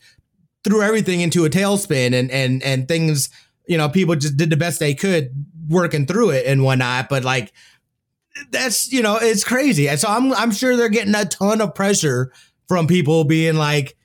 threw 0.64 0.82
everything 0.82 1.22
into 1.22 1.46
a 1.46 1.50
tailspin 1.50 2.14
and, 2.14 2.30
and, 2.32 2.62
and 2.64 2.88
things, 2.88 3.30
you 3.68 3.78
know, 3.78 3.90
people 3.90 4.16
just 4.16 4.38
did 4.38 4.50
the 4.50 4.58
best 4.58 4.80
they 4.80 4.94
could 4.94 5.46
working 5.68 6.06
through 6.06 6.32
it 6.32 6.46
and 6.46 6.64
whatnot. 6.64 7.10
But 7.10 7.24
like, 7.24 7.54
that's 8.52 8.92
you 8.92 9.02
know 9.02 9.18
it's 9.18 9.44
crazy 9.44 9.88
and 9.90 10.00
so 10.00 10.08
i'm 10.08 10.34
i'm 10.34 10.52
sure 10.52 10.76
they're 10.78 10.90
getting 10.90 11.16
a 11.16 11.26
ton 11.26 11.62
of 11.62 11.76
pressure 11.76 12.32
from 12.68 12.88
people 12.88 13.24
being 13.24 13.56
like 13.56 13.98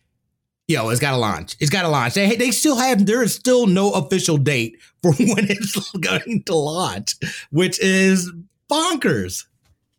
yo 0.67 0.89
it's 0.89 1.01
got 1.01 1.13
to 1.13 1.17
launch 1.17 1.57
it's 1.61 1.71
got 1.71 1.83
to 1.83 1.89
launch 1.89 2.15
they, 2.15 2.35
they 2.37 2.51
still 2.51 2.77
have 2.77 3.05
there 3.07 3.23
is 3.23 3.35
still 3.35 3.67
no 3.67 3.93
official 3.93 4.37
date 4.37 4.77
for 5.03 5.13
when 5.19 5.47
it's 5.51 5.91
going 6.01 6.43
to 6.45 6.55
launch 6.55 7.15
which 7.51 7.79
is 7.81 8.31
bonkers 8.71 9.45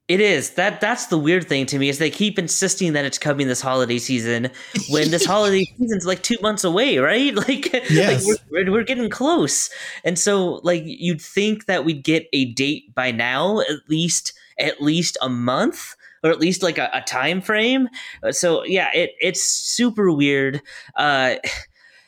it 0.07 0.19
is 0.19 0.51
that 0.51 0.79
that's 0.81 1.07
the 1.07 1.17
weird 1.17 1.47
thing 1.47 1.65
to 1.65 1.79
me 1.79 1.89
is 1.89 1.97
they 1.97 2.11
keep 2.11 2.37
insisting 2.37 2.93
that 2.93 3.05
it's 3.05 3.17
coming 3.17 3.47
this 3.47 3.61
holiday 3.61 3.97
season 3.97 4.51
when 4.89 5.09
this 5.09 5.25
holiday 5.25 5.65
season's 5.79 6.05
like 6.05 6.21
two 6.21 6.37
months 6.41 6.63
away, 6.63 6.97
right? 6.97 7.33
Like, 7.45 7.73
yes. 7.89 8.27
like 8.27 8.39
we're, 8.49 8.71
we're 8.71 8.83
getting 8.83 9.09
close, 9.09 9.69
and 10.03 10.17
so 10.17 10.61
like 10.63 10.83
you'd 10.85 11.21
think 11.21 11.65
that 11.65 11.85
we'd 11.85 12.03
get 12.03 12.27
a 12.33 12.45
date 12.53 12.93
by 12.95 13.11
now, 13.11 13.59
at 13.59 13.87
least 13.87 14.33
at 14.57 14.81
least 14.81 15.17
a 15.21 15.29
month 15.29 15.95
or 16.23 16.31
at 16.31 16.39
least 16.39 16.63
like 16.63 16.77
a, 16.77 16.89
a 16.91 17.01
time 17.01 17.41
frame. 17.41 17.87
So 18.31 18.63
yeah, 18.63 18.89
it 18.93 19.11
it's 19.19 19.43
super 19.43 20.11
weird. 20.11 20.61
Uh, 20.95 21.35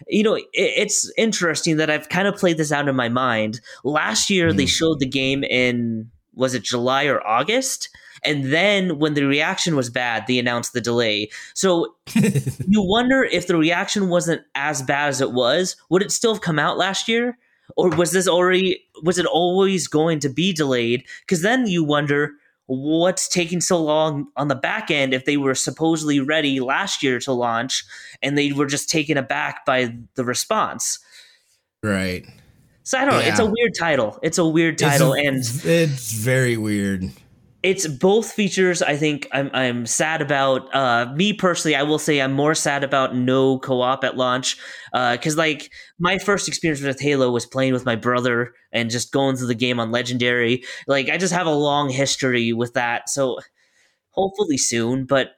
you 0.08 0.24
know, 0.24 0.40
it's 0.54 1.12
interesting 1.18 1.78
that 1.78 1.90
I've 1.90 2.10
kind 2.10 2.28
of 2.28 2.36
played 2.36 2.58
this 2.58 2.72
out 2.72 2.88
in 2.88 2.96
my 2.96 3.10
mind. 3.10 3.60
Last 3.84 4.30
year, 4.30 4.52
mm. 4.52 4.58
they 4.58 4.66
showed 4.66 5.00
the 5.00 5.08
game 5.08 5.44
in 5.44 6.10
was 6.38 6.54
it 6.54 6.64
July 6.64 7.06
or 7.06 7.26
August? 7.26 7.90
And 8.24 8.52
then 8.52 9.00
when 9.00 9.14
the 9.14 9.26
reaction 9.26 9.76
was 9.76 9.90
bad, 9.90 10.26
they 10.28 10.40
announced 10.40 10.74
the 10.74 10.82
delay. 10.82 11.30
So 11.54 11.96
you 12.16 12.82
wonder 12.82 13.24
if 13.24 13.48
the 13.48 13.58
reaction 13.58 14.10
wasn't 14.10 14.42
as 14.56 14.82
bad 14.82 15.10
as 15.10 15.22
it 15.22 15.32
was, 15.32 15.76
would 15.90 16.02
it 16.02 16.12
still 16.12 16.34
have 16.34 16.42
come 16.42 16.60
out 16.60 16.78
last 16.78 17.08
year? 17.08 17.38
Or 17.76 17.90
was 17.90 18.12
this 18.12 18.28
already 18.28 18.82
was 19.04 19.20
it 19.20 19.26
always 19.26 19.88
going 19.88 20.20
to 20.22 20.30
be 20.30 20.54
delayed? 20.54 21.04
Because 21.22 21.42
then 21.42 21.68
you 21.68 21.84
wonder 21.84 22.32
what's 22.68 23.28
taking 23.28 23.62
so 23.62 23.82
long 23.82 24.28
on 24.36 24.48
the 24.48 24.56
back 24.56 24.92
end 24.92 25.14
if 25.14 25.26
they 25.26 25.38
were 25.38 25.56
supposedly 25.56 26.20
ready 26.20 26.60
last 26.60 27.02
year 27.02 27.20
to 27.20 27.32
launch 27.32 27.84
and 28.22 28.38
they 28.38 28.52
were 28.52 28.66
just 28.66 28.90
taken 28.90 29.18
aback 29.18 29.66
by 29.66 29.96
the 30.16 30.24
response. 30.24 31.00
Right. 31.84 32.26
So 32.88 32.98
I 32.98 33.04
don't 33.04 33.16
yeah. 33.16 33.20
know. 33.20 33.28
It's 33.28 33.40
a 33.40 33.46
weird 33.46 33.74
title. 33.78 34.18
It's 34.24 34.38
a 34.38 34.46
weird 34.46 34.78
title, 34.78 35.14
a, 35.14 35.20
and 35.20 35.40
it's 35.40 36.14
very 36.14 36.56
weird. 36.56 37.12
It's 37.62 37.86
both 37.86 38.32
features. 38.32 38.82
I 38.82 38.96
think 38.96 39.28
I'm 39.34 39.50
I'm 39.52 39.86
sad 39.86 40.22
about. 40.22 40.74
Uh, 40.74 41.12
me 41.14 41.34
personally, 41.34 41.76
I 41.76 41.84
will 41.84 42.00
say 42.00 42.22
I'm 42.22 42.32
more 42.32 42.56
sad 42.56 42.86
about 42.86 43.14
no 43.14 43.60
co-op 43.60 44.06
at 44.06 44.16
launch. 44.16 44.56
Because 44.94 45.36
uh, 45.36 45.38
like 45.38 45.70
my 46.00 46.18
first 46.18 46.48
experience 46.48 46.82
with 46.82 47.02
Halo 47.02 47.30
was 47.30 47.46
playing 47.46 47.74
with 47.74 47.86
my 47.86 47.98
brother 47.98 48.54
and 48.72 48.90
just 48.90 49.12
going 49.12 49.36
through 49.36 49.48
the 49.48 49.56
game 49.56 49.82
on 49.82 49.92
Legendary. 49.92 50.64
Like 50.88 51.10
I 51.10 51.18
just 51.18 51.34
have 51.34 51.46
a 51.46 51.54
long 51.54 51.90
history 51.90 52.54
with 52.54 52.76
that. 52.76 53.10
So 53.10 53.40
hopefully 54.12 54.58
soon, 54.58 55.04
but. 55.06 55.32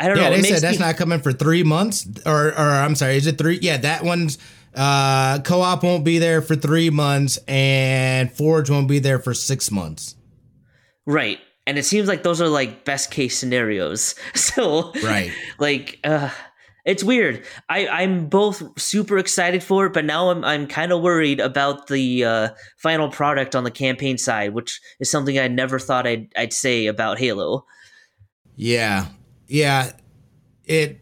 I 0.00 0.08
don't 0.08 0.16
yeah, 0.16 0.30
know. 0.30 0.36
They 0.38 0.42
said 0.42 0.60
that's 0.60 0.80
me- 0.80 0.84
not 0.84 0.96
coming 0.96 1.20
for 1.20 1.32
three 1.32 1.62
months, 1.62 2.08
or 2.26 2.48
or 2.48 2.68
I'm 2.68 2.96
sorry, 2.96 3.16
is 3.16 3.28
it 3.28 3.38
three? 3.38 3.60
Yeah, 3.62 3.76
that 3.76 4.02
one's 4.02 4.38
uh, 4.74 5.40
co-op 5.40 5.82
won't 5.82 6.04
be 6.04 6.18
there 6.18 6.42
for 6.42 6.56
three 6.56 6.90
months, 6.90 7.38
and 7.48 8.30
Forge 8.32 8.70
won't 8.70 8.88
be 8.88 8.98
there 8.98 9.18
for 9.18 9.34
six 9.34 9.70
months. 9.70 10.16
Right, 11.06 11.38
and 11.66 11.78
it 11.78 11.84
seems 11.84 12.08
like 12.08 12.22
those 12.22 12.40
are 12.40 12.48
like 12.48 12.84
best 12.84 13.10
case 13.10 13.38
scenarios. 13.38 14.14
So, 14.34 14.92
right, 15.02 15.32
like, 15.58 15.98
uh, 16.04 16.30
it's 16.84 17.02
weird. 17.02 17.44
I 17.68 17.88
I'm 17.88 18.28
both 18.28 18.78
super 18.80 19.16
excited 19.18 19.62
for 19.62 19.86
it, 19.86 19.92
but 19.92 20.04
now 20.04 20.30
I'm 20.30 20.44
I'm 20.44 20.66
kind 20.66 20.92
of 20.92 21.00
worried 21.00 21.40
about 21.40 21.86
the 21.86 22.24
uh, 22.24 22.48
final 22.76 23.08
product 23.10 23.56
on 23.56 23.64
the 23.64 23.70
campaign 23.70 24.18
side, 24.18 24.54
which 24.54 24.80
is 25.00 25.10
something 25.10 25.38
I 25.38 25.48
never 25.48 25.78
thought 25.78 26.06
I'd 26.06 26.28
I'd 26.36 26.52
say 26.52 26.86
about 26.86 27.18
Halo. 27.18 27.64
Yeah, 28.56 29.06
yeah, 29.46 29.92
it 30.64 31.00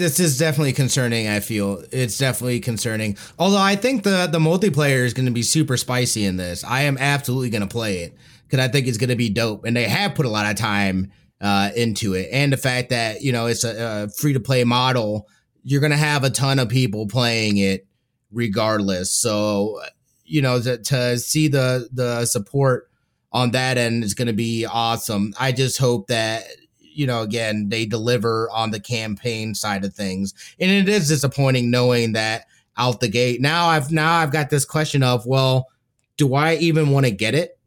this 0.00 0.18
is 0.18 0.38
definitely 0.38 0.72
concerning. 0.72 1.28
I 1.28 1.40
feel 1.40 1.84
it's 1.92 2.16
definitely 2.16 2.58
concerning. 2.60 3.18
Although 3.38 3.58
I 3.58 3.76
think 3.76 4.02
the 4.02 4.26
the 4.26 4.38
multiplayer 4.38 5.04
is 5.04 5.12
going 5.12 5.26
to 5.26 5.32
be 5.32 5.42
super 5.42 5.76
spicy 5.76 6.24
in 6.24 6.38
this. 6.38 6.64
I 6.64 6.82
am 6.82 6.96
absolutely 6.96 7.50
going 7.50 7.60
to 7.60 7.68
play 7.68 7.98
it 7.98 8.16
because 8.44 8.64
I 8.66 8.68
think 8.68 8.86
it's 8.86 8.96
going 8.96 9.10
to 9.10 9.16
be 9.16 9.28
dope, 9.28 9.66
and 9.66 9.76
they 9.76 9.84
have 9.84 10.14
put 10.14 10.24
a 10.24 10.30
lot 10.30 10.50
of 10.50 10.56
time 10.56 11.12
uh, 11.42 11.70
into 11.76 12.14
it. 12.14 12.30
And 12.32 12.50
the 12.50 12.56
fact 12.56 12.88
that 12.88 13.20
you 13.20 13.30
know 13.30 13.44
it's 13.46 13.62
a, 13.62 14.04
a 14.04 14.08
free 14.08 14.32
to 14.32 14.40
play 14.40 14.64
model, 14.64 15.28
you're 15.62 15.82
going 15.82 15.92
to 15.92 15.98
have 15.98 16.24
a 16.24 16.30
ton 16.30 16.58
of 16.58 16.70
people 16.70 17.06
playing 17.06 17.58
it 17.58 17.86
regardless. 18.32 19.12
So 19.12 19.82
you 20.24 20.40
know 20.40 20.62
to, 20.62 20.78
to 20.78 21.18
see 21.18 21.48
the 21.48 21.90
the 21.92 22.24
support 22.24 22.90
on 23.32 23.50
that 23.50 23.76
end 23.76 24.02
is 24.02 24.14
going 24.14 24.28
to 24.28 24.32
be 24.32 24.64
awesome. 24.64 25.34
I 25.38 25.52
just 25.52 25.76
hope 25.76 26.06
that 26.06 26.44
you 27.00 27.06
know, 27.06 27.22
again, 27.22 27.70
they 27.70 27.86
deliver 27.86 28.50
on 28.50 28.70
the 28.70 28.78
campaign 28.78 29.54
side 29.54 29.86
of 29.86 29.94
things. 29.94 30.34
And 30.60 30.70
it 30.70 30.86
is 30.86 31.08
disappointing 31.08 31.70
knowing 31.70 32.12
that 32.12 32.44
out 32.76 33.00
the 33.00 33.08
gate. 33.08 33.40
Now 33.40 33.68
I've 33.68 33.90
now 33.90 34.18
I've 34.18 34.32
got 34.32 34.50
this 34.50 34.66
question 34.66 35.02
of, 35.02 35.24
well, 35.24 35.70
do 36.18 36.34
I 36.34 36.56
even 36.56 36.90
want 36.90 37.06
to 37.06 37.10
get 37.10 37.34
it? 37.34 37.58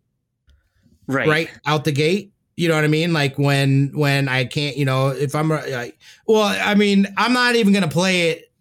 Right. 1.07 1.27
Right 1.27 1.49
out 1.65 1.83
the 1.83 1.91
gate. 1.91 2.31
You 2.57 2.69
know 2.69 2.75
what 2.75 2.83
I 2.83 2.89
mean? 2.89 3.11
Like 3.11 3.39
when 3.39 3.89
when 3.95 4.29
I 4.29 4.45
can't, 4.45 4.77
you 4.77 4.85
know, 4.85 5.07
if 5.07 5.33
I'm 5.33 5.51
uh, 5.51 5.63
like, 5.67 5.97
well, 6.27 6.43
I 6.43 6.75
mean, 6.75 7.07
I'm 7.17 7.33
not 7.33 7.55
even 7.55 7.73
gonna 7.73 7.87
play 7.87 8.29
it 8.29 8.51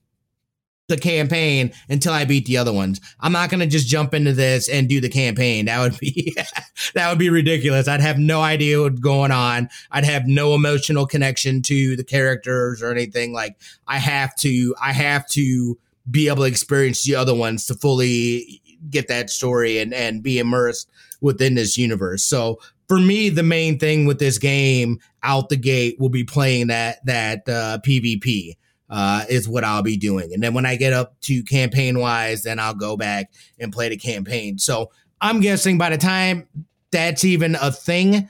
the 0.92 1.00
campaign 1.00 1.72
until 1.88 2.12
I 2.12 2.24
beat 2.24 2.46
the 2.46 2.58
other 2.58 2.72
ones. 2.72 3.00
I'm 3.20 3.32
not 3.32 3.50
going 3.50 3.60
to 3.60 3.66
just 3.66 3.88
jump 3.88 4.14
into 4.14 4.32
this 4.32 4.68
and 4.68 4.88
do 4.88 5.00
the 5.00 5.08
campaign. 5.08 5.64
That 5.64 5.80
would 5.80 5.98
be 5.98 6.36
that 6.94 7.08
would 7.08 7.18
be 7.18 7.30
ridiculous. 7.30 7.88
I'd 7.88 8.00
have 8.00 8.18
no 8.18 8.42
idea 8.42 8.80
what's 8.80 9.00
going 9.00 9.32
on. 9.32 9.68
I'd 9.90 10.04
have 10.04 10.26
no 10.26 10.54
emotional 10.54 11.06
connection 11.06 11.62
to 11.62 11.96
the 11.96 12.04
characters 12.04 12.82
or 12.82 12.90
anything. 12.90 13.32
Like 13.32 13.56
I 13.88 13.98
have 13.98 14.36
to 14.36 14.74
I 14.80 14.92
have 14.92 15.26
to 15.30 15.78
be 16.10 16.28
able 16.28 16.38
to 16.38 16.44
experience 16.44 17.04
the 17.04 17.14
other 17.14 17.34
ones 17.34 17.66
to 17.66 17.74
fully 17.74 18.60
get 18.90 19.08
that 19.08 19.30
story 19.30 19.78
and 19.78 19.94
and 19.94 20.22
be 20.22 20.38
immersed 20.38 20.90
within 21.20 21.54
this 21.54 21.78
universe. 21.78 22.24
So 22.24 22.58
for 22.88 22.98
me, 22.98 23.30
the 23.30 23.42
main 23.42 23.78
thing 23.78 24.04
with 24.04 24.18
this 24.18 24.38
game 24.38 24.98
out 25.22 25.48
the 25.48 25.56
gate 25.56 25.98
will 25.98 26.10
be 26.10 26.24
playing 26.24 26.66
that 26.66 27.04
that 27.06 27.48
uh, 27.48 27.78
PvP 27.86 28.56
uh, 28.92 29.24
is 29.30 29.48
what 29.48 29.64
I'll 29.64 29.82
be 29.82 29.96
doing. 29.96 30.34
And 30.34 30.42
then 30.42 30.52
when 30.52 30.66
I 30.66 30.76
get 30.76 30.92
up 30.92 31.18
to 31.22 31.42
campaign 31.42 31.98
wise, 31.98 32.42
then 32.42 32.58
I'll 32.58 32.74
go 32.74 32.94
back 32.94 33.32
and 33.58 33.72
play 33.72 33.88
the 33.88 33.96
campaign. 33.96 34.58
So 34.58 34.92
I'm 35.20 35.40
guessing 35.40 35.78
by 35.78 35.88
the 35.88 35.96
time 35.96 36.46
that's 36.90 37.24
even 37.24 37.56
a 37.56 37.72
thing, 37.72 38.28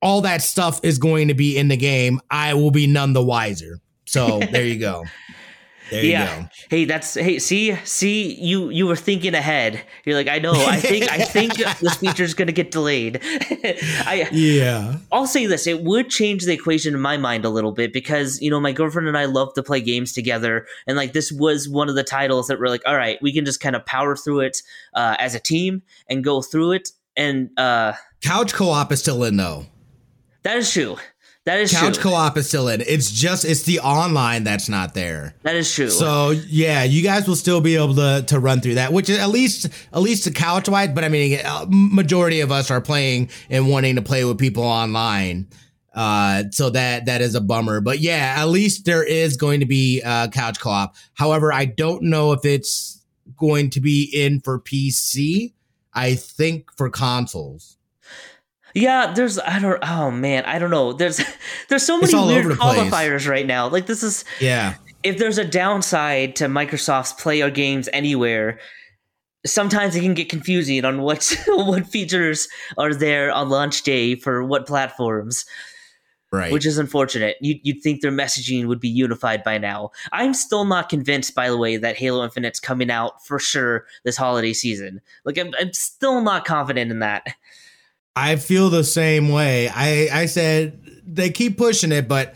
all 0.00 0.22
that 0.22 0.40
stuff 0.40 0.80
is 0.82 0.96
going 0.96 1.28
to 1.28 1.34
be 1.34 1.58
in 1.58 1.68
the 1.68 1.76
game. 1.76 2.20
I 2.30 2.54
will 2.54 2.70
be 2.70 2.86
none 2.86 3.12
the 3.12 3.22
wiser. 3.22 3.80
So 4.06 4.40
there 4.50 4.64
you 4.64 4.78
go. 4.78 5.04
There 5.92 6.04
yeah. 6.04 6.48
Hey, 6.70 6.86
that's 6.86 7.12
hey. 7.12 7.38
See, 7.38 7.76
see, 7.84 8.34
you 8.40 8.70
you 8.70 8.86
were 8.86 8.96
thinking 8.96 9.34
ahead. 9.34 9.84
You're 10.06 10.16
like, 10.16 10.26
I 10.26 10.38
know. 10.38 10.54
I 10.54 10.80
think 10.80 11.10
I 11.12 11.18
think 11.18 11.54
this 11.80 11.96
feature 11.96 12.24
is 12.24 12.32
going 12.32 12.46
to 12.46 12.52
get 12.52 12.70
delayed. 12.70 13.20
I 13.22 14.26
yeah. 14.32 14.96
I'll 15.12 15.26
say 15.26 15.44
this: 15.44 15.66
it 15.66 15.82
would 15.82 16.08
change 16.08 16.46
the 16.46 16.54
equation 16.54 16.94
in 16.94 17.00
my 17.00 17.18
mind 17.18 17.44
a 17.44 17.50
little 17.50 17.72
bit 17.72 17.92
because 17.92 18.40
you 18.40 18.50
know 18.50 18.58
my 18.58 18.72
girlfriend 18.72 19.06
and 19.06 19.18
I 19.18 19.26
love 19.26 19.52
to 19.52 19.62
play 19.62 19.82
games 19.82 20.14
together, 20.14 20.66
and 20.86 20.96
like 20.96 21.12
this 21.12 21.30
was 21.30 21.68
one 21.68 21.90
of 21.90 21.94
the 21.94 22.04
titles 22.04 22.46
that 22.46 22.58
we're 22.58 22.68
like, 22.68 22.82
all 22.86 22.96
right, 22.96 23.18
we 23.20 23.30
can 23.30 23.44
just 23.44 23.60
kind 23.60 23.76
of 23.76 23.84
power 23.84 24.16
through 24.16 24.40
it 24.40 24.62
uh, 24.94 25.16
as 25.18 25.34
a 25.34 25.40
team 25.40 25.82
and 26.08 26.24
go 26.24 26.40
through 26.40 26.72
it. 26.72 26.88
And 27.18 27.50
uh, 27.58 27.92
couch 28.22 28.54
co-op 28.54 28.90
is 28.92 29.00
still 29.00 29.24
in 29.24 29.36
though. 29.36 29.66
That 30.42 30.56
is 30.56 30.72
true. 30.72 30.96
That 31.44 31.58
is 31.58 31.72
Couch 31.72 31.94
true. 31.94 32.12
co-op 32.12 32.36
is 32.36 32.46
still 32.46 32.68
in. 32.68 32.82
It's 32.82 33.10
just 33.10 33.44
it's 33.44 33.64
the 33.64 33.80
online 33.80 34.44
that's 34.44 34.68
not 34.68 34.94
there. 34.94 35.34
that 35.42 35.56
is 35.56 35.72
true. 35.72 35.90
So 35.90 36.30
yeah, 36.30 36.84
you 36.84 37.02
guys 37.02 37.26
will 37.26 37.34
still 37.36 37.60
be 37.60 37.74
able 37.74 37.96
to 37.96 38.24
to 38.28 38.38
run 38.38 38.60
through 38.60 38.74
that, 38.74 38.92
which 38.92 39.10
is 39.10 39.18
at 39.18 39.30
least 39.30 39.68
at 39.92 40.02
least 40.02 40.24
the 40.24 40.30
couch 40.30 40.68
wide. 40.68 40.94
But 40.94 41.02
I 41.02 41.08
mean, 41.08 41.40
uh, 41.44 41.66
majority 41.68 42.40
of 42.40 42.52
us 42.52 42.70
are 42.70 42.80
playing 42.80 43.30
and 43.50 43.68
wanting 43.68 43.96
to 43.96 44.02
play 44.02 44.24
with 44.24 44.38
people 44.38 44.62
online. 44.62 45.48
Uh, 45.92 46.44
so 46.52 46.70
that 46.70 47.06
that 47.06 47.20
is 47.20 47.34
a 47.34 47.40
bummer. 47.40 47.80
But 47.80 47.98
yeah, 47.98 48.36
at 48.38 48.46
least 48.46 48.84
there 48.84 49.02
is 49.02 49.36
going 49.36 49.60
to 49.60 49.66
be 49.66 50.00
uh, 50.04 50.28
couch 50.28 50.60
co-op. 50.60 50.94
However, 51.14 51.52
I 51.52 51.64
don't 51.64 52.04
know 52.04 52.30
if 52.30 52.44
it's 52.44 53.04
going 53.36 53.70
to 53.70 53.80
be 53.80 54.08
in 54.14 54.40
for 54.40 54.60
PC. 54.60 55.54
I 55.92 56.14
think 56.14 56.70
for 56.76 56.88
consoles. 56.88 57.76
Yeah, 58.74 59.12
there's 59.14 59.38
I 59.38 59.58
don't 59.58 59.78
oh 59.82 60.10
man, 60.10 60.44
I 60.44 60.58
don't 60.58 60.70
know. 60.70 60.92
There's 60.92 61.20
there's 61.68 61.84
so 61.84 61.98
many 61.98 62.14
weird 62.14 62.46
over 62.46 62.48
the 62.50 62.56
place. 62.56 62.78
qualifiers 62.92 63.28
right 63.28 63.46
now. 63.46 63.68
Like 63.68 63.86
this 63.86 64.02
is 64.02 64.24
Yeah. 64.40 64.74
if 65.02 65.18
there's 65.18 65.38
a 65.38 65.44
downside 65.44 66.36
to 66.36 66.46
Microsoft's 66.46 67.12
play 67.14 67.38
your 67.38 67.50
games 67.50 67.88
anywhere, 67.92 68.58
sometimes 69.44 69.96
it 69.96 70.00
can 70.00 70.14
get 70.14 70.28
confusing 70.28 70.84
on 70.84 71.02
what 71.02 71.36
what 71.48 71.86
features 71.86 72.48
are 72.78 72.94
there 72.94 73.30
on 73.32 73.48
launch 73.48 73.82
day 73.82 74.14
for 74.14 74.44
what 74.44 74.66
platforms, 74.66 75.44
Right. 76.30 76.50
which 76.50 76.64
is 76.64 76.78
unfortunate. 76.78 77.36
You, 77.42 77.56
you'd 77.62 77.82
think 77.82 78.00
their 78.00 78.10
messaging 78.10 78.64
would 78.66 78.80
be 78.80 78.88
unified 78.88 79.44
by 79.44 79.58
now. 79.58 79.90
I'm 80.12 80.32
still 80.32 80.64
not 80.64 80.88
convinced, 80.88 81.34
by 81.34 81.50
the 81.50 81.58
way, 81.58 81.76
that 81.76 81.96
Halo 81.98 82.24
Infinite's 82.24 82.58
coming 82.58 82.90
out 82.90 83.22
for 83.26 83.38
sure 83.38 83.84
this 84.04 84.16
holiday 84.16 84.54
season. 84.54 85.02
Like 85.26 85.36
I'm, 85.38 85.52
I'm 85.60 85.74
still 85.74 86.22
not 86.22 86.46
confident 86.46 86.90
in 86.90 87.00
that. 87.00 87.26
I 88.14 88.36
feel 88.36 88.70
the 88.70 88.84
same 88.84 89.28
way. 89.30 89.68
I 89.68 90.08
I 90.12 90.26
said 90.26 90.78
they 91.06 91.30
keep 91.30 91.56
pushing 91.56 91.92
it, 91.92 92.08
but 92.08 92.34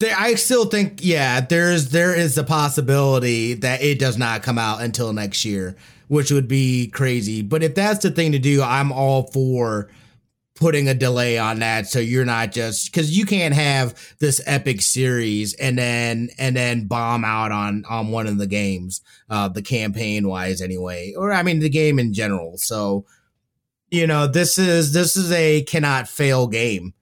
they, 0.00 0.12
I 0.12 0.34
still 0.34 0.66
think 0.66 1.00
yeah, 1.02 1.40
there's 1.40 1.88
there 1.88 2.14
is 2.14 2.38
a 2.38 2.44
possibility 2.44 3.54
that 3.54 3.82
it 3.82 3.98
does 3.98 4.18
not 4.18 4.42
come 4.42 4.58
out 4.58 4.82
until 4.82 5.12
next 5.12 5.44
year, 5.44 5.76
which 6.08 6.30
would 6.30 6.48
be 6.48 6.88
crazy. 6.88 7.42
But 7.42 7.62
if 7.62 7.74
that's 7.74 8.02
the 8.02 8.10
thing 8.10 8.32
to 8.32 8.38
do, 8.38 8.62
I'm 8.62 8.92
all 8.92 9.24
for 9.24 9.88
putting 10.54 10.86
a 10.88 10.94
delay 10.94 11.38
on 11.38 11.60
that 11.60 11.86
so 11.86 11.98
you're 11.98 12.24
not 12.24 12.52
just 12.52 12.92
because 12.92 13.16
you 13.16 13.24
can't 13.24 13.54
have 13.54 14.14
this 14.20 14.40
epic 14.46 14.82
series 14.82 15.54
and 15.54 15.78
then 15.78 16.28
and 16.38 16.54
then 16.54 16.86
bomb 16.86 17.24
out 17.24 17.50
on 17.50 17.84
on 17.88 18.08
one 18.08 18.26
of 18.26 18.36
the 18.36 18.46
games 18.46 19.00
uh 19.30 19.48
the 19.48 19.62
campaign 19.62 20.28
wise 20.28 20.60
anyway 20.60 21.14
or 21.16 21.32
i 21.32 21.42
mean 21.42 21.58
the 21.60 21.70
game 21.70 21.98
in 21.98 22.12
general 22.12 22.58
so 22.58 23.04
you 23.92 24.06
know 24.06 24.26
this 24.26 24.58
is 24.58 24.92
this 24.92 25.16
is 25.16 25.30
a 25.30 25.62
cannot 25.62 26.08
fail 26.08 26.48
game 26.48 26.94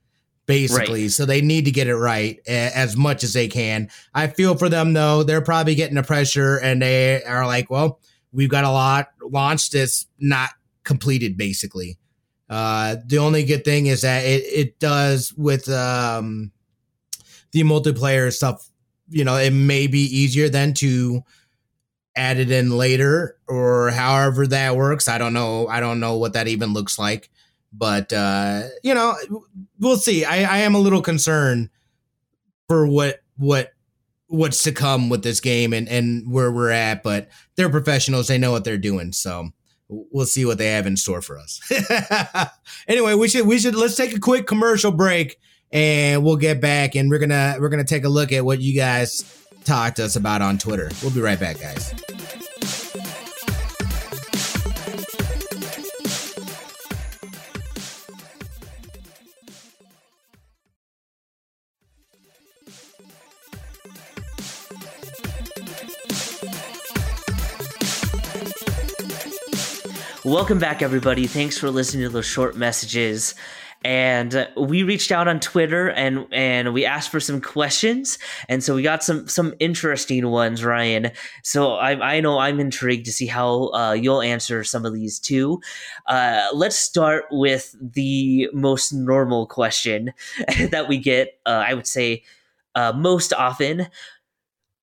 basically. 0.47 1.09
So 1.09 1.25
they 1.25 1.41
need 1.41 1.67
to 1.67 1.71
get 1.71 1.87
it 1.87 1.97
right 1.97 2.41
as 2.49 2.97
much 2.97 3.23
as 3.23 3.33
they 3.33 3.47
can. 3.47 3.89
I 4.13 4.27
feel 4.27 4.57
for 4.57 4.69
them 4.69 4.93
though. 4.93 5.23
They're 5.23 5.41
probably 5.41 5.77
getting 5.77 5.95
the 5.95 6.03
pressure 6.03 6.57
and 6.57 6.83
they 6.83 7.23
are 7.23 7.47
like 7.47 7.71
well 7.71 8.01
we've 8.33 8.51
got 8.51 8.65
a 8.65 8.71
lot 8.71 9.09
launched 9.23 9.73
that's 9.73 10.07
not 10.19 10.51
completed 10.83 11.37
basically. 11.37 11.97
Uh 12.51 12.97
the 13.07 13.19
only 13.19 13.45
good 13.45 13.65
thing 13.65 13.87
is 13.87 14.03
that 14.03 14.25
it 14.25 14.43
it 14.45 14.81
does 14.81 15.33
with 15.35 15.69
um 15.69 16.51
the 17.53 17.63
multiplayer 17.63 18.33
stuff 18.33 18.69
you 19.09 19.25
know 19.25 19.37
it 19.37 19.53
may 19.53 19.87
be 19.87 20.01
easier 20.01 20.49
than 20.49 20.75
to 20.75 21.23
add 22.17 22.39
it 22.39 22.51
in 22.51 22.71
later 22.71 23.37
or 23.49 23.91
however 23.91 24.47
that 24.47 24.77
works. 24.77 25.09
I 25.09 25.19
don't 25.19 25.33
know 25.33 25.69
i 25.69 25.81
don't 25.81 26.01
know 26.01 26.17
what 26.17 26.33
that 26.33 26.49
even 26.49 26.73
looks 26.73 26.99
like 26.99 27.31
but 27.73 28.13
uh 28.13 28.63
you 28.83 28.95
know 28.95 29.15
we'll 29.79 29.97
see. 29.97 30.25
I 30.25 30.43
i 30.43 30.59
am 30.59 30.75
a 30.75 30.79
little 30.79 31.03
concerned 31.03 31.71
for 32.69 32.87
what 32.87 33.21
what 33.37 33.73
what's 34.27 34.63
to 34.63 34.73
come 34.73 35.09
with 35.09 35.23
this 35.23 35.41
game 35.41 35.73
and 35.73 35.89
and 35.89 36.31
where 36.31 36.53
we're 36.53 36.71
at 36.71 37.03
but 37.03 37.29
they're 37.57 37.71
professionals. 37.71 38.29
They 38.29 38.39
know 38.39 38.53
what 38.53 38.65
they're 38.65 38.79
doing. 38.79 39.13
So 39.13 39.51
we'll 39.89 40.27
see 40.27 40.45
what 40.45 40.59
they 40.59 40.71
have 40.73 40.87
in 40.87 40.97
store 40.97 41.23
for 41.23 41.39
us. 41.39 41.61
Anyway 42.89 43.15
we 43.15 43.29
should 43.29 43.47
we 43.47 43.59
should 43.59 43.75
let's 43.75 43.97
take 43.97 44.15
a 44.15 44.21
quick 44.21 44.47
commercial 44.47 44.91
break 44.91 45.39
and 45.73 46.25
we'll 46.25 46.37
get 46.37 46.61
back 46.61 46.97
and 46.97 47.11
we're 47.11 47.19
gonna 47.19 47.57
we're 47.61 47.69
gonna 47.69 47.85
take 47.85 48.05
a 48.05 48.09
look 48.09 48.33
at 48.33 48.45
what 48.45 48.61
you 48.61 48.75
guys 48.75 49.47
talked 49.65 49.97
to 49.97 50.05
us 50.05 50.17
about 50.17 50.43
on 50.43 50.59
twitter 50.59 50.91
we'll 51.03 51.13
be 51.13 51.21
right 51.21 51.41
back 51.41 51.59
guys 51.61 51.95
Welcome 70.31 70.59
back, 70.59 70.81
everybody. 70.81 71.27
Thanks 71.27 71.59
for 71.59 71.71
listening 71.71 72.05
to 72.05 72.09
those 72.09 72.27
short 72.27 72.55
messages. 72.55 73.35
And 73.83 74.35
uh, 74.35 74.47
we 74.59 74.83
reached 74.83 75.11
out 75.11 75.27
on 75.27 75.41
Twitter 75.41 75.89
and 75.89 76.27
and 76.33 76.75
we 76.75 76.85
asked 76.85 77.11
for 77.11 77.21
some 77.21 77.41
questions, 77.41 78.19
and 78.49 78.63
so 78.63 78.75
we 78.75 78.83
got 78.83 79.03
some 79.03 79.27
some 79.27 79.55
interesting 79.59 80.29
ones, 80.29 80.63
Ryan. 80.63 81.13
So 81.43 81.75
I 81.75 82.17
I 82.17 82.21
know 82.21 82.39
I'm 82.39 82.61
intrigued 82.61 83.07
to 83.07 83.13
see 83.13 83.27
how 83.27 83.71
uh, 83.73 83.93
you'll 83.93 84.21
answer 84.21 84.65
some 84.65 84.85
of 84.85 84.93
these 84.93 85.19
too. 85.19 85.61
Uh, 86.07 86.49
let's 86.53 86.77
start 86.77 87.25
with 87.31 87.75
the 87.81 88.51
most 88.53 88.93
normal 88.93 89.47
question 89.47 90.13
that 90.71 90.87
we 90.87 90.99
get. 90.99 91.39
Uh, 91.47 91.65
I 91.67 91.73
would 91.73 91.87
say 91.87 92.25
uh, 92.75 92.93
most 92.93 93.33
often. 93.33 93.89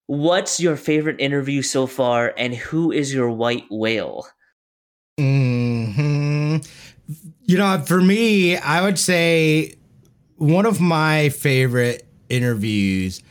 What's 0.10 0.62
your 0.62 0.78
favorite 0.78 1.20
interview 1.20 1.62
so 1.62 1.86
far, 1.86 2.34
and 2.38 2.56
who 2.56 2.94
is 2.94 3.14
your 3.14 3.30
white 3.30 3.66
whale? 3.70 4.26
hmm 5.20 5.47
You 7.50 7.58
know, 7.58 7.82
for 7.88 8.02
me, 8.02 8.58
I 8.58 8.82
would 8.82 9.00
say 9.00 9.76
one 10.36 10.66
of 10.66 10.82
my 10.82 11.30
favorite 11.30 12.06
interviews 12.28 13.24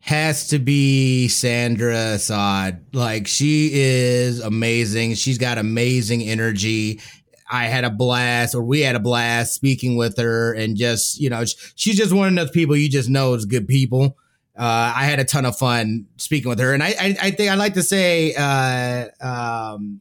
has 0.00 0.48
to 0.48 0.58
be 0.58 1.28
Sandra 1.28 2.18
Saad. 2.18 2.84
Like, 2.92 3.28
she 3.28 3.70
is 3.72 4.40
amazing. 4.40 5.14
She's 5.14 5.38
got 5.38 5.58
amazing 5.58 6.24
energy. 6.24 7.00
I 7.48 7.66
had 7.66 7.84
a 7.84 7.90
blast, 7.90 8.56
or 8.56 8.64
we 8.64 8.80
had 8.80 8.96
a 8.96 9.00
blast 9.00 9.54
speaking 9.54 9.96
with 9.96 10.18
her, 10.18 10.52
and 10.54 10.76
just, 10.76 11.20
you 11.20 11.30
know, 11.30 11.44
she's 11.76 11.96
just 11.96 12.12
one 12.12 12.30
of 12.30 12.34
those 12.34 12.50
people 12.50 12.74
you 12.74 12.88
just 12.88 13.08
know 13.08 13.34
is 13.34 13.44
good 13.44 13.68
people. 13.68 14.16
Uh, 14.58 14.92
I 14.96 15.04
had 15.04 15.20
a 15.20 15.24
ton 15.24 15.46
of 15.46 15.56
fun 15.56 16.06
speaking 16.16 16.48
with 16.48 16.58
her, 16.58 16.74
and 16.74 16.82
I, 16.82 16.88
I, 16.88 17.16
I 17.22 17.30
think 17.30 17.48
I 17.48 17.54
like 17.54 17.74
to 17.74 17.84
say, 17.84 18.34
uh, 18.34 19.06
um, 19.20 20.00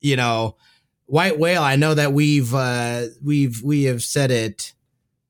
you 0.00 0.14
know, 0.14 0.54
white 1.06 1.38
whale. 1.38 1.62
I 1.62 1.76
know 1.76 1.94
that 1.94 2.12
we've 2.12 2.54
uh, 2.54 3.06
we've 3.22 3.62
we 3.62 3.84
have 3.84 4.02
said 4.02 4.30
it 4.30 4.72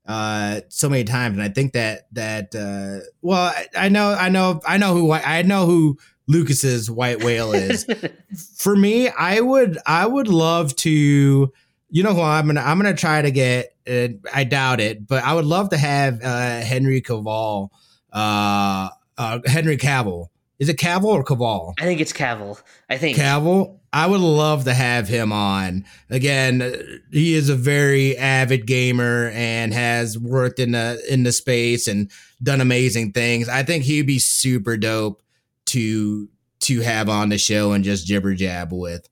uh, 0.07 0.61
so 0.69 0.89
many 0.89 1.05
times, 1.05 1.37
and 1.37 1.43
I 1.43 1.49
think 1.49 1.73
that 1.73 2.07
that 2.13 2.55
uh, 2.55 3.05
well, 3.23 3.53
I, 3.55 3.67
I 3.77 3.89
know 3.89 4.13
I 4.13 4.29
know 4.29 4.61
I 4.67 4.79
know 4.79 4.95
who 4.95 5.13
I 5.13 5.43
know 5.43 5.67
who 5.67 5.99
Lucas's 6.27 6.91
white 6.91 7.23
whale 7.23 7.53
is. 7.53 7.87
For 8.57 8.77
me, 8.77 9.09
I 9.09 9.41
would 9.41 9.79
I 9.87 10.07
would 10.07 10.29
love 10.29 10.75
to. 10.77 11.53
You 11.91 12.03
know 12.03 12.13
who 12.13 12.23
I'm 12.23 12.47
gonna 12.47 12.61
I'm 12.61 12.79
gonna 12.79 12.95
try 12.95 13.23
to 13.23 13.31
get. 13.31 13.71
Uh, 13.89 14.09
I 14.33 14.45
doubt 14.45 14.81
it, 14.81 15.07
but 15.07 15.23
I 15.23 15.35
would 15.35 15.45
love 15.45 15.71
to 15.71 15.77
have 15.77 16.21
uh, 16.23 16.61
Henry 16.61 17.01
Cavill, 17.01 17.69
uh, 18.13 18.89
uh, 19.17 19.39
Henry 19.47 19.77
Cavill. 19.77 20.29
Is 20.59 20.69
it 20.69 20.77
Cavill 20.77 21.05
or 21.05 21.25
Cavill? 21.25 21.75
I 21.79 21.85
think 21.85 22.01
it's 22.01 22.13
Cavill. 22.13 22.61
I 22.89 22.99
think 22.99 23.17
Cavill. 23.17 23.79
I 23.95 24.09
would 24.09 24.21
love 24.21 24.65
to 24.65 24.75
have 24.75 25.07
him 25.07 25.31
on. 25.31 25.85
Again, 26.11 26.61
uh, 26.61 26.73
he 27.13 27.35
is 27.35 27.49
a 27.49 27.55
very 27.55 28.19
avid 28.19 28.67
gamer 28.67 29.31
and 29.33 29.73
has 29.73 30.19
worked 30.19 30.59
in 30.59 30.73
the 30.73 31.01
in 31.09 31.23
the 31.23 31.31
space 31.31 31.87
and 31.87 32.11
done 32.43 32.61
amazing 32.61 33.13
things. 33.13 33.49
I 33.49 33.63
think 33.63 33.85
he'd 33.85 34.09
be 34.09 34.19
super 34.19 34.77
dope 34.77 35.23
to 35.67 36.29
to 36.63 36.81
have 36.81 37.09
on 37.09 37.29
the 37.29 37.39
show 37.39 37.71
and 37.71 37.85
just 37.85 38.05
jibber 38.05 38.35
jab 38.35 38.73
with. 38.73 39.09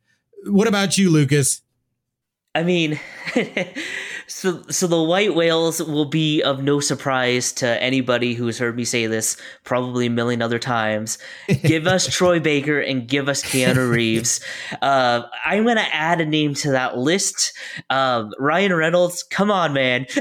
What 0.47 0.67
about 0.67 0.99
you, 0.99 1.11
Lucas? 1.11 1.63
I 2.53 2.65
mean, 2.65 2.99
so 4.27 4.63
so 4.69 4.87
the 4.87 5.03
white 5.03 5.35
whales 5.35 5.83
will 5.83 6.05
be 6.05 6.43
of 6.43 6.63
no 6.63 6.81
surprise 6.81 7.53
to 7.53 7.83
anybody 7.83 8.35
who's 8.35 8.59
heard 8.59 8.77
me 8.77 8.85
say 8.85 9.07
this 9.07 9.37
probably 9.65 10.07
a 10.07 10.11
million 10.11 10.43
other 10.43 10.59
times. 10.59 11.19
Give 11.63 11.87
us 11.87 12.07
Troy 12.11 12.41
Baker 12.41 12.81
and 12.81 13.07
give 13.07 13.29
us 13.29 13.43
Keanu 13.43 13.91
Reeves. 13.91 14.41
Uh, 14.81 15.23
I'm 15.45 15.65
gonna 15.65 15.87
add 15.93 16.21
a 16.21 16.27
name 16.27 16.55
to 16.55 16.73
that 16.73 16.99
list. 16.99 17.53
Um, 17.91 18.33
Ryan 18.39 18.75
Reynolds, 18.75 19.23
come 19.23 19.51
on, 19.51 19.73
man. 19.73 20.07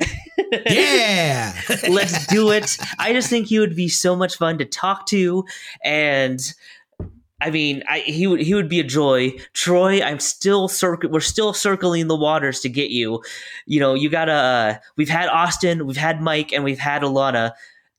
Yeah. 0.69 1.53
Let's 1.87 2.27
do 2.27 2.51
it. 2.51 2.77
I 2.99 3.13
just 3.13 3.29
think 3.29 3.47
he 3.47 3.59
would 3.59 3.75
be 3.75 3.87
so 3.87 4.17
much 4.17 4.35
fun 4.35 4.57
to 4.57 4.65
talk 4.65 5.05
to, 5.07 5.45
and 5.83 6.41
I 7.41 7.49
mean, 7.49 7.83
I, 7.89 7.99
he 7.99 8.27
would 8.27 8.39
he 8.39 8.53
would 8.53 8.69
be 8.69 8.79
a 8.79 8.83
joy. 8.83 9.31
Troy, 9.53 10.01
I'm 10.01 10.19
still 10.19 10.67
circ- 10.67 11.03
we're 11.09 11.19
still 11.19 11.53
circling 11.53 12.07
the 12.07 12.15
waters 12.15 12.59
to 12.61 12.69
get 12.69 12.91
you. 12.91 13.23
You 13.65 13.79
know, 13.79 13.95
you 13.95 14.09
gotta. 14.09 14.31
Uh, 14.31 14.75
we've 14.95 15.09
had 15.09 15.27
Austin, 15.27 15.87
we've 15.87 15.97
had 15.97 16.21
Mike, 16.21 16.53
and 16.53 16.63
we've 16.63 16.79
had 16.79 17.01
Alana. 17.01 17.53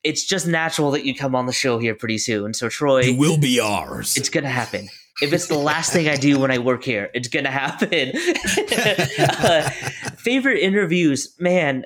It's 0.05 0.25
just 0.25 0.47
natural 0.47 0.93
that 0.93 1.05
you 1.05 1.15
come 1.15 1.35
on 1.35 1.47
the 1.47 1.53
show 1.53 1.79
here 1.79 1.95
pretty 1.95 2.19
soon. 2.19 2.55
So 2.55 2.69
Troy, 2.69 3.01
it 3.01 3.19
will 3.19 3.39
be 3.39 3.59
ours. 3.59 4.17
It's 4.17 4.29
gonna 4.29 4.49
happen. 4.49 4.89
If 5.21 5.33
it's 5.33 5.49
the 5.49 5.59
last 5.59 5.93
thing 5.93 6.09
I 6.09 6.17
do 6.17 6.39
when 6.39 6.51
I 6.51 6.59
work 6.59 6.85
here, 6.85 7.11
it's 7.13 7.29
gonna 7.29 7.51
happen. 7.51 8.13
uh, 9.19 9.69
favorite 10.17 10.61
interviews, 10.61 11.35
man 11.39 11.85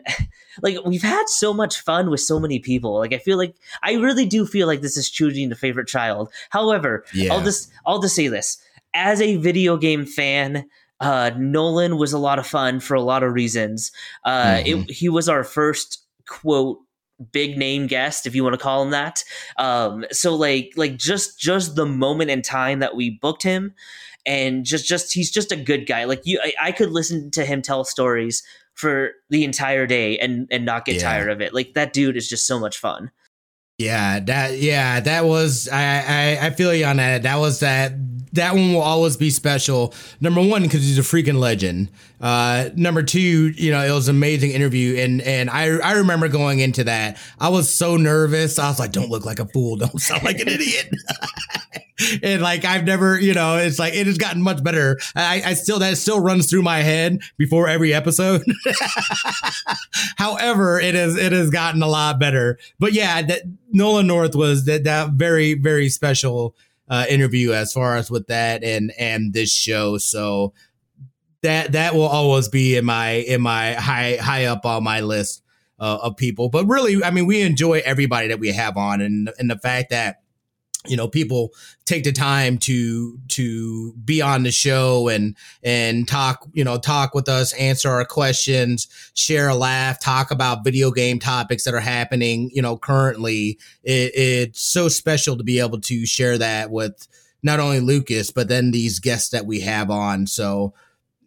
like 0.63 0.79
we've 0.85 1.03
had 1.03 1.29
so 1.29 1.53
much 1.53 1.81
fun 1.81 2.11
with 2.11 2.21
so 2.21 2.39
many 2.39 2.59
people. 2.59 2.99
Like 2.99 3.13
I 3.13 3.19
feel 3.19 3.39
like 3.39 3.55
I 3.83 3.95
really 3.95 4.27
do 4.27 4.47
feel 4.47 4.67
like 4.67 4.81
this 4.81 4.97
is 4.97 5.11
choosing 5.11 5.49
the 5.49 5.57
favorite 5.57 5.89
child. 5.89 6.33
However, 6.51 7.05
yeah. 7.15 7.33
I'll 7.33 7.43
just 7.43 7.71
I'll 7.87 8.01
just 8.01 8.17
say 8.17 8.29
this. 8.29 8.59
As 8.95 9.21
a 9.21 9.37
video 9.37 9.77
game 9.77 10.07
fan, 10.07 10.69
uh, 11.01 11.31
Nolan 11.37 11.99
was 11.99 12.13
a 12.13 12.19
lot 12.19 12.39
of 12.39 12.47
fun 12.47 12.81
for 12.81 12.95
a 12.95 13.03
lot 13.03 13.23
of 13.23 13.33
reasons. 13.33 13.93
Uh, 14.25 14.57
mm-hmm. 14.57 14.83
it, 14.83 14.91
he 14.91 15.09
was 15.09 15.29
our 15.29 15.45
first 15.45 16.03
quote 16.27 16.79
big 17.33 17.57
name 17.57 17.87
guest 17.87 18.27
if 18.27 18.35
you 18.35 18.45
want 18.45 18.53
to 18.53 18.59
call 18.59 18.83
him 18.83 18.91
that 18.91 19.25
um 19.57 20.05
so 20.11 20.35
like 20.35 20.73
like 20.77 20.99
just 20.99 21.41
just 21.41 21.75
the 21.75 21.87
moment 21.87 22.31
in 22.31 22.43
time 22.43 22.81
that 22.81 22.95
we 22.95 23.09
booked 23.09 23.43
him 23.43 23.73
and 24.27 24.67
just 24.67 24.87
just 24.87 25.15
he's 25.15 25.31
just 25.31 25.51
a 25.51 25.57
good 25.57 25.87
guy 25.87 26.05
like 26.05 26.21
you 26.25 26.39
I, 26.43 26.53
I 26.61 26.73
could 26.73 26.91
listen 26.91 27.31
to 27.31 27.45
him 27.47 27.63
tell 27.63 27.85
stories 27.85 28.43
for 28.77 29.13
the 29.31 29.43
entire 29.43 29.87
day 29.87 30.19
and 30.19 30.47
and 30.51 30.65
not 30.65 30.85
get 30.85 30.97
yeah. 30.97 31.03
tired 31.03 31.31
of 31.31 31.41
it. 31.41 31.53
Like 31.53 31.75
that 31.75 31.93
dude 31.93 32.17
is 32.17 32.29
just 32.29 32.47
so 32.47 32.61
much 32.61 32.79
fun. 32.79 33.11
Yeah, 33.79 34.21
that 34.21 34.59
yeah, 34.59 35.01
that 35.01 35.25
was 35.25 35.69
I 35.69 36.39
I, 36.41 36.47
I 36.47 36.51
feel 36.51 36.73
you 36.73 36.85
on 36.85 36.97
that. 36.97 37.25
That 37.25 37.37
was 37.37 37.61
that 37.61 37.93
that 38.37 38.55
one 38.55 38.73
will 38.73 38.81
always 38.81 39.17
be 39.17 39.31
special. 39.31 39.93
Number 40.21 40.43
one, 40.43 40.63
because 40.63 40.83
he's 40.83 40.99
a 40.99 41.03
freaking 41.03 41.39
legend. 41.39 41.91
Uh, 42.21 42.71
number 42.75 43.03
two, 43.03 43.49
you 43.51 43.71
know, 43.71 43.85
it 43.85 43.93
was 43.93 44.09
an 44.09 44.17
amazing 44.17 44.53
interview, 44.53 44.97
and 44.97 45.21
and 45.23 45.51
I 45.51 45.77
I 45.79 45.93
remember 45.95 46.29
going 46.29 46.61
into 46.61 46.85
that. 46.85 47.19
I 47.39 47.49
was 47.51 47.73
so 47.73 47.97
nervous. 47.97 48.59
I 48.59 48.69
was 48.69 48.79
like, 48.79 48.93
"Don't 48.93 49.11
look 49.11 49.25
like 49.25 49.39
a 49.39 49.47
fool. 49.47 49.77
Don't 49.77 50.01
sound 50.01 50.23
like 50.23 50.41
an 50.41 50.49
idiot." 50.49 50.91
and 52.23 52.43
like 52.43 52.65
I've 52.65 52.85
never, 52.85 53.19
you 53.19 53.35
know, 53.35 53.57
it's 53.57 53.79
like 53.79 53.95
it 53.95 54.07
has 54.07 54.19
gotten 54.19 54.43
much 54.43 54.63
better. 54.63 54.99
I, 55.15 55.43
I 55.45 55.55
still 55.55 55.79
that 55.79 55.97
still 55.99 56.21
runs 56.21 56.49
through 56.49 56.63
my 56.63 56.79
head 56.79 57.21
before 57.37 57.69
every 57.69 57.95
episode. 57.95 58.43
However, 60.17 60.79
it 60.79 60.95
is 60.95 61.17
it 61.17 61.33
has 61.33 61.51
gotten 61.51 61.83
a 61.83 61.89
lot 61.89 62.19
better. 62.19 62.59
But 62.79 62.93
yeah, 62.93 63.23
that 63.23 63.43
Nolan 63.73 64.07
North 64.07 64.35
was 64.35 64.65
that 64.67 64.85
that 64.85 65.11
very 65.11 65.55
very 65.55 65.89
special 65.89 66.55
uh, 66.89 67.07
interview 67.09 67.53
as 67.53 67.73
far 67.73 67.97
as 67.97 68.11
with 68.11 68.27
that 68.29 68.63
and 68.65 68.93
and 68.99 69.33
this 69.33 69.53
show. 69.53 69.99
So 69.99 70.53
that 71.43 71.73
that 71.73 71.95
will 71.95 72.03
always 72.03 72.49
be 72.49 72.77
in 72.77 72.85
my 72.85 73.11
in 73.11 73.41
my 73.41 73.75
high 73.75 74.17
high 74.17 74.47
up 74.47 74.65
on 74.65 74.85
my 74.85 75.01
list 75.01 75.43
uh, 75.79 75.99
of 76.03 76.17
people. 76.17 76.49
But 76.49 76.67
really, 76.67 77.03
I 77.03 77.11
mean, 77.11 77.27
we 77.27 77.43
enjoy 77.43 77.83
everybody 77.85 78.29
that 78.29 78.41
we 78.41 78.53
have 78.53 78.77
on, 78.77 79.01
and 79.01 79.31
and 79.39 79.51
the 79.51 79.59
fact 79.59 79.91
that 79.91 80.23
you 80.89 80.97
know 80.97 81.09
people 81.09 81.53
take 81.85 82.05
the 82.05 82.13
time 82.13 82.59
to 82.59 83.19
to 83.29 83.93
be 84.05 84.21
on 84.23 84.43
the 84.43 84.51
show 84.51 85.09
and 85.09 85.37
and 85.63 86.09
talk 86.09 86.47
you 86.53 86.65
know 86.65 86.79
talk 86.79 87.15
with 87.15 87.29
us 87.29 87.53
answer 87.55 87.91
our 87.91 88.05
questions 88.05 88.89
share 89.15 89.49
a 89.49 89.55
laugh 89.55 90.01
talk 90.01 90.31
about 90.31 90.65
video 90.65 90.91
game 90.91 91.19
topics 91.19 91.65
that 91.65 91.75
are 91.75 91.81
happening 91.81 92.51
you 92.53 92.63
know 92.63 92.77
currently. 92.77 93.59
It, 93.85 94.13
it's 94.15 94.61
so 94.61 94.89
special 94.89 95.37
to 95.37 95.45
be 95.45 95.61
able 95.61 95.81
to 95.83 96.07
share 96.07 96.39
that 96.39 96.71
with 96.71 97.07
not 97.43 97.61
only 97.61 97.81
lucas 97.81 98.31
but 98.31 98.49
then 98.49 98.71
these 98.71 98.99
guests 98.99 99.31
that 99.31 99.47
we 99.47 99.61
have 99.61 99.91
on. 99.91 100.27
So 100.27 100.73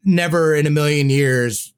never 0.03 0.55
in 0.55 0.65
a 0.65 0.71
million 0.71 1.09
years 1.09 1.73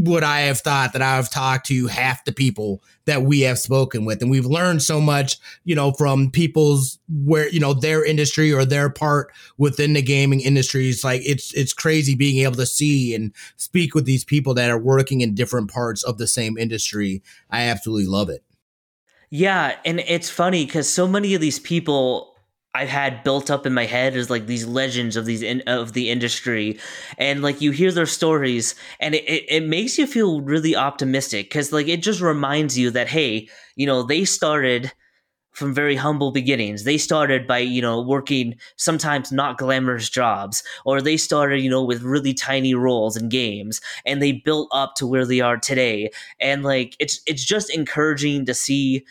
would 0.00 0.22
I 0.22 0.40
have 0.40 0.60
thought 0.60 0.94
that 0.94 1.02
I've 1.02 1.28
talked 1.28 1.66
to 1.66 1.86
half 1.86 2.24
the 2.24 2.32
people 2.32 2.82
that 3.04 3.20
we 3.20 3.40
have 3.40 3.58
spoken 3.58 4.06
with. 4.06 4.22
And 4.22 4.30
we've 4.30 4.46
learned 4.46 4.82
so 4.82 4.98
much, 4.98 5.36
you 5.64 5.74
know, 5.74 5.92
from 5.92 6.30
people's 6.30 6.98
where, 7.06 7.50
you 7.50 7.60
know, 7.60 7.74
their 7.74 8.02
industry 8.02 8.50
or 8.50 8.64
their 8.64 8.88
part 8.88 9.30
within 9.58 9.92
the 9.92 10.00
gaming 10.00 10.40
industry. 10.40 10.88
It's 10.88 11.04
like 11.04 11.20
it's 11.26 11.52
it's 11.52 11.74
crazy 11.74 12.14
being 12.14 12.42
able 12.42 12.54
to 12.54 12.64
see 12.64 13.14
and 13.14 13.34
speak 13.58 13.94
with 13.94 14.06
these 14.06 14.24
people 14.24 14.54
that 14.54 14.70
are 14.70 14.78
working 14.78 15.20
in 15.20 15.34
different 15.34 15.70
parts 15.70 16.02
of 16.02 16.16
the 16.16 16.26
same 16.26 16.56
industry. 16.56 17.22
I 17.50 17.64
absolutely 17.64 18.06
love 18.06 18.30
it. 18.30 18.42
Yeah, 19.28 19.76
and 19.84 20.00
it's 20.00 20.30
funny 20.30 20.64
because 20.64 20.90
so 20.90 21.06
many 21.06 21.34
of 21.34 21.42
these 21.42 21.58
people 21.58 22.29
I've 22.72 22.88
had 22.88 23.24
built 23.24 23.50
up 23.50 23.66
in 23.66 23.74
my 23.74 23.84
head 23.84 24.14
is 24.14 24.30
like 24.30 24.46
these 24.46 24.64
legends 24.66 25.16
of 25.16 25.24
these 25.24 25.42
in, 25.42 25.62
of 25.66 25.92
the 25.92 26.08
industry, 26.08 26.78
and 27.18 27.42
like 27.42 27.60
you 27.60 27.72
hear 27.72 27.90
their 27.90 28.06
stories, 28.06 28.76
and 29.00 29.14
it, 29.16 29.24
it, 29.24 29.44
it 29.48 29.64
makes 29.64 29.98
you 29.98 30.06
feel 30.06 30.40
really 30.40 30.76
optimistic 30.76 31.46
because 31.46 31.72
like 31.72 31.88
it 31.88 32.02
just 32.02 32.20
reminds 32.20 32.78
you 32.78 32.90
that 32.92 33.08
hey, 33.08 33.48
you 33.74 33.86
know 33.86 34.04
they 34.04 34.24
started 34.24 34.92
from 35.52 35.74
very 35.74 35.96
humble 35.96 36.32
beginnings. 36.32 36.84
They 36.84 36.96
started 36.98 37.46
by, 37.46 37.58
you 37.58 37.82
know, 37.82 38.00
working 38.00 38.56
sometimes 38.76 39.32
not 39.32 39.58
glamorous 39.58 40.08
jobs, 40.08 40.62
or 40.84 41.02
they 41.02 41.16
started, 41.16 41.60
you 41.60 41.70
know, 41.70 41.84
with 41.84 42.02
really 42.02 42.34
tiny 42.34 42.74
roles 42.74 43.16
in 43.16 43.28
games, 43.28 43.80
and 44.06 44.22
they 44.22 44.32
built 44.32 44.68
up 44.72 44.94
to 44.96 45.06
where 45.06 45.26
they 45.26 45.40
are 45.40 45.56
today. 45.58 46.10
And 46.40 46.62
like 46.62 46.96
it's 47.00 47.20
it's 47.26 47.44
just 47.44 47.70
encouraging 47.74 48.46
to 48.46 48.54
see 48.54 49.04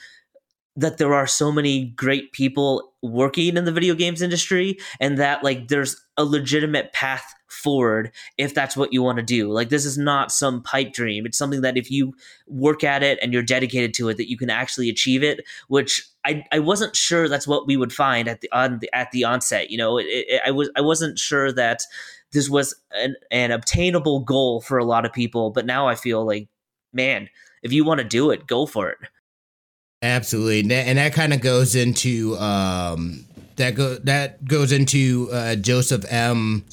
that 0.80 0.98
there 0.98 1.14
are 1.14 1.28
so 1.28 1.52
many 1.52 1.86
great 1.86 2.32
people 2.32 2.94
working 3.02 3.58
in 3.58 3.66
the 3.66 3.72
video 3.72 3.96
games 3.96 4.22
industry 4.22 4.78
and 5.00 5.18
that 5.18 5.44
like 5.44 5.68
there's 5.68 6.02
a 6.18 6.24
legitimate 6.24 6.94
path 6.94 7.34
forward 7.48 8.12
if 8.38 8.54
that's 8.54 8.78
what 8.78 8.94
you 8.94 9.02
want 9.02 9.18
to 9.18 9.24
do. 9.24 9.52
Like 9.52 9.70
this 9.70 9.86
is 9.86 9.98
not 9.98 10.32
some 10.32 10.62
pipe 10.64 10.94
dream. 10.94 11.26
It's 11.26 11.38
something 11.38 11.62
that 11.62 11.78
if 11.78 11.92
you 11.92 12.14
work 12.48 12.84
at 12.84 13.04
it 13.04 13.20
and 13.22 13.34
you're 13.34 13.44
dedicated 13.44 13.94
to 13.96 14.10
it 14.10 14.18
that 14.18 14.30
you 14.30 14.38
can 14.38 14.50
actually 14.50 14.90
achieve 14.90 15.24
it, 15.24 15.46
which 15.68 16.08
I, 16.26 16.44
I 16.52 16.60
wasn't 16.60 16.96
sure 16.96 17.28
that's 17.28 17.48
what 17.48 17.68
we 17.68 17.76
would 17.76 17.94
find 17.94 18.28
at 18.28 18.42
the 18.42 18.50
on 18.52 18.80
the, 18.80 18.96
at 18.96 19.12
the 19.12 19.26
onset, 19.26 19.72
you 19.72 19.78
know. 19.78 19.98
It, 19.98 20.06
it, 20.08 20.42
I 20.46 20.52
was 20.52 20.70
I 20.76 20.82
wasn't 20.82 21.18
sure 21.18 21.52
that 21.54 21.84
this 22.32 22.50
was 22.50 22.76
an, 22.92 23.16
an 23.32 23.52
obtainable 23.52 24.20
goal 24.20 24.62
for 24.62 24.78
a 24.78 24.86
lot 24.86 25.06
of 25.06 25.12
people, 25.12 25.50
but 25.50 25.66
now 25.66 25.88
I 25.88 25.96
feel 25.96 26.26
like 26.26 26.48
man, 26.94 27.30
if 27.64 27.74
you 27.74 27.84
want 27.84 28.00
to 28.00 28.04
do 28.04 28.32
it, 28.32 28.48
go 28.48 28.66
for 28.66 28.90
it. 28.90 28.98
Absolutely, 30.02 30.60
and 30.72 30.97
that, 30.97 31.14
kind 31.14 31.34
of 31.34 31.41
goes 31.41 31.76
into 31.76 32.38
um, 32.38 33.26
that 33.58 33.76
go 33.76 33.95
that 33.95 34.45
goes 34.45 34.72
into 34.72 35.28
uh, 35.32 35.56
Joseph 35.56 36.06
M. 36.10 36.64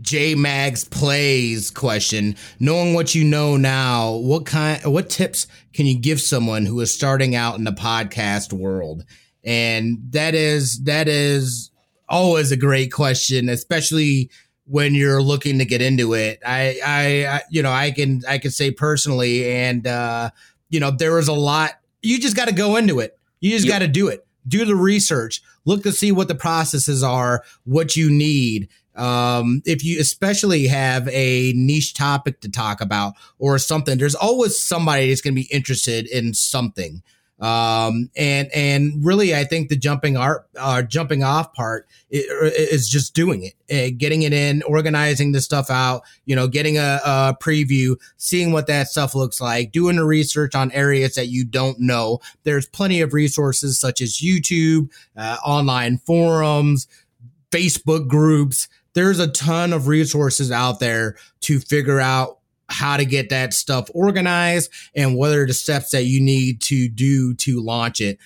J 0.00 0.36
Mags 0.36 0.84
plays 0.84 1.68
question. 1.72 2.36
Knowing 2.60 2.94
what 2.94 3.12
you 3.12 3.24
know 3.24 3.56
now, 3.56 4.12
what 4.12 4.46
kind, 4.46 4.80
what 4.84 5.10
tips 5.10 5.48
can 5.74 5.86
you 5.86 5.98
give 5.98 6.20
someone 6.20 6.64
who 6.64 6.78
is 6.80 6.94
starting 6.94 7.34
out 7.34 7.58
in 7.58 7.64
the 7.64 7.72
podcast 7.72 8.52
world? 8.52 9.04
And 9.42 9.98
that 10.10 10.36
is 10.36 10.84
that 10.84 11.08
is 11.08 11.72
always 12.08 12.52
a 12.52 12.56
great 12.56 12.92
question, 12.92 13.48
especially 13.48 14.30
when 14.66 14.94
you're 14.94 15.20
looking 15.20 15.58
to 15.58 15.64
get 15.64 15.82
into 15.82 16.14
it. 16.14 16.38
I, 16.46 16.78
I, 16.86 17.26
I 17.36 17.42
you 17.50 17.64
know, 17.64 17.72
I 17.72 17.90
can 17.90 18.22
I 18.28 18.38
can 18.38 18.52
say 18.52 18.70
personally, 18.70 19.50
and 19.50 19.88
uh, 19.88 20.30
you 20.68 20.78
know, 20.78 20.92
there 20.92 21.14
was 21.14 21.26
a 21.26 21.32
lot 21.32 21.72
you 22.02 22.18
just 22.18 22.36
got 22.36 22.48
to 22.48 22.54
go 22.54 22.76
into 22.76 23.00
it. 23.00 23.18
You 23.40 23.50
just 23.50 23.66
yep. 23.66 23.74
got 23.74 23.78
to 23.80 23.88
do 23.88 24.08
it. 24.08 24.26
Do 24.46 24.64
the 24.64 24.76
research. 24.76 25.42
Look 25.64 25.82
to 25.82 25.92
see 25.92 26.12
what 26.12 26.28
the 26.28 26.34
processes 26.34 27.02
are, 27.02 27.44
what 27.64 27.96
you 27.96 28.10
need. 28.10 28.68
Um, 28.96 29.62
if 29.64 29.84
you 29.84 30.00
especially 30.00 30.66
have 30.66 31.08
a 31.08 31.52
niche 31.54 31.94
topic 31.94 32.40
to 32.40 32.50
talk 32.50 32.80
about 32.80 33.14
or 33.38 33.58
something, 33.58 33.98
there's 33.98 34.14
always 34.14 34.58
somebody 34.58 35.08
that's 35.08 35.20
going 35.20 35.34
to 35.34 35.40
be 35.40 35.48
interested 35.54 36.08
in 36.08 36.34
something. 36.34 37.02
Um, 37.40 38.10
and 38.16 38.50
and 38.54 39.04
really, 39.04 39.34
I 39.34 39.44
think 39.44 39.68
the 39.68 39.76
jumping 39.76 40.16
art, 40.16 40.46
uh, 40.58 40.82
jumping 40.82 41.22
off 41.22 41.54
part 41.54 41.88
is 42.10 42.88
just 42.88 43.14
doing 43.14 43.44
it, 43.44 43.54
uh, 43.74 43.94
getting 43.96 44.22
it 44.22 44.32
in, 44.32 44.62
organizing 44.64 45.32
the 45.32 45.40
stuff 45.40 45.70
out. 45.70 46.02
You 46.26 46.36
know, 46.36 46.48
getting 46.48 46.76
a, 46.76 47.00
a 47.04 47.36
preview, 47.40 47.96
seeing 48.18 48.52
what 48.52 48.66
that 48.66 48.88
stuff 48.88 49.14
looks 49.14 49.40
like, 49.40 49.72
doing 49.72 49.96
the 49.96 50.04
research 50.04 50.54
on 50.54 50.70
areas 50.72 51.14
that 51.14 51.28
you 51.28 51.44
don't 51.44 51.80
know. 51.80 52.20
There's 52.42 52.66
plenty 52.66 53.00
of 53.00 53.14
resources 53.14 53.78
such 53.78 54.02
as 54.02 54.18
YouTube, 54.18 54.90
uh, 55.16 55.38
online 55.44 55.98
forums, 55.98 56.88
Facebook 57.50 58.06
groups. 58.06 58.68
There's 58.92 59.18
a 59.18 59.28
ton 59.28 59.72
of 59.72 59.86
resources 59.86 60.50
out 60.50 60.80
there 60.80 61.16
to 61.42 61.60
figure 61.60 62.00
out 62.00 62.39
how 62.70 62.96
to 62.96 63.04
get 63.04 63.28
that 63.30 63.52
stuff 63.52 63.90
organized 63.94 64.70
and 64.94 65.16
what 65.16 65.32
are 65.32 65.46
the 65.46 65.52
steps 65.52 65.90
that 65.90 66.04
you 66.04 66.20
need 66.20 66.60
to 66.62 66.88
do 66.88 67.34
to 67.34 67.60
launch 67.60 68.00
it. 68.00 68.18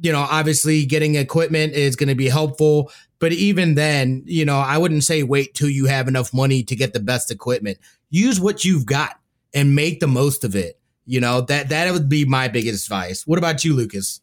You 0.00 0.12
know, 0.12 0.20
obviously 0.20 0.84
getting 0.84 1.14
equipment 1.14 1.72
is 1.72 1.96
going 1.96 2.08
to 2.08 2.14
be 2.14 2.28
helpful, 2.28 2.90
but 3.18 3.32
even 3.32 3.74
then, 3.74 4.22
you 4.26 4.44
know, 4.44 4.58
I 4.58 4.76
wouldn't 4.76 5.04
say 5.04 5.22
wait 5.22 5.54
till 5.54 5.70
you 5.70 5.86
have 5.86 6.08
enough 6.08 6.34
money 6.34 6.62
to 6.64 6.76
get 6.76 6.92
the 6.92 7.00
best 7.00 7.30
equipment. 7.30 7.78
Use 8.10 8.38
what 8.38 8.64
you've 8.64 8.84
got 8.84 9.18
and 9.54 9.74
make 9.74 10.00
the 10.00 10.06
most 10.06 10.44
of 10.44 10.54
it. 10.54 10.78
You 11.06 11.20
know, 11.20 11.40
that 11.42 11.68
that 11.70 11.90
would 11.92 12.08
be 12.08 12.24
my 12.24 12.48
biggest 12.48 12.86
advice. 12.86 13.26
What 13.26 13.38
about 13.38 13.64
you, 13.64 13.74
Lucas? 13.74 14.20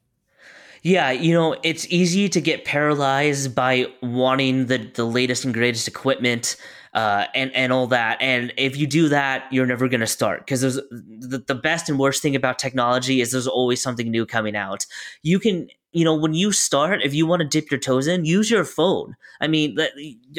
Yeah, 0.84 1.12
you 1.12 1.34
know, 1.34 1.56
it's 1.64 1.88
easy 1.90 2.28
to 2.28 2.42
get 2.42 2.66
paralyzed 2.66 3.56
by 3.56 3.88
wanting 4.02 4.66
the, 4.66 4.80
the 4.94 5.06
latest 5.06 5.46
and 5.46 5.54
greatest 5.54 5.88
equipment 5.88 6.58
uh, 6.94 7.26
and 7.34 7.54
and 7.56 7.74
all 7.74 7.88
that. 7.88 8.22
And 8.22 8.54
if 8.58 8.78
you 8.78 8.88
do 8.88 9.10
that, 9.10 9.46
you're 9.52 9.66
never 9.66 9.88
going 9.88 10.02
to 10.02 10.08
start 10.08 10.42
because 10.42 10.62
there's 10.62 10.76
the, 10.76 11.44
the 11.46 11.56
best 11.56 11.90
and 11.90 12.00
worst 12.00 12.22
thing 12.22 12.36
about 12.36 12.60
technology 12.60 13.22
is 13.22 13.32
there's 13.32 13.48
always 13.48 13.82
something 13.82 14.10
new 14.10 14.26
coming 14.26 14.56
out. 14.56 14.86
You 15.22 15.40
can 15.40 15.70
you 15.94 16.04
know, 16.04 16.16
when 16.16 16.34
you 16.34 16.52
start, 16.52 17.02
if 17.04 17.14
you 17.14 17.26
want 17.26 17.42
to 17.42 17.48
dip 17.48 17.70
your 17.70 17.80
toes 17.80 18.08
in, 18.08 18.26
use 18.26 18.50
your 18.50 18.66
phone. 18.66 19.16
I 19.40 19.48
mean, 19.48 19.78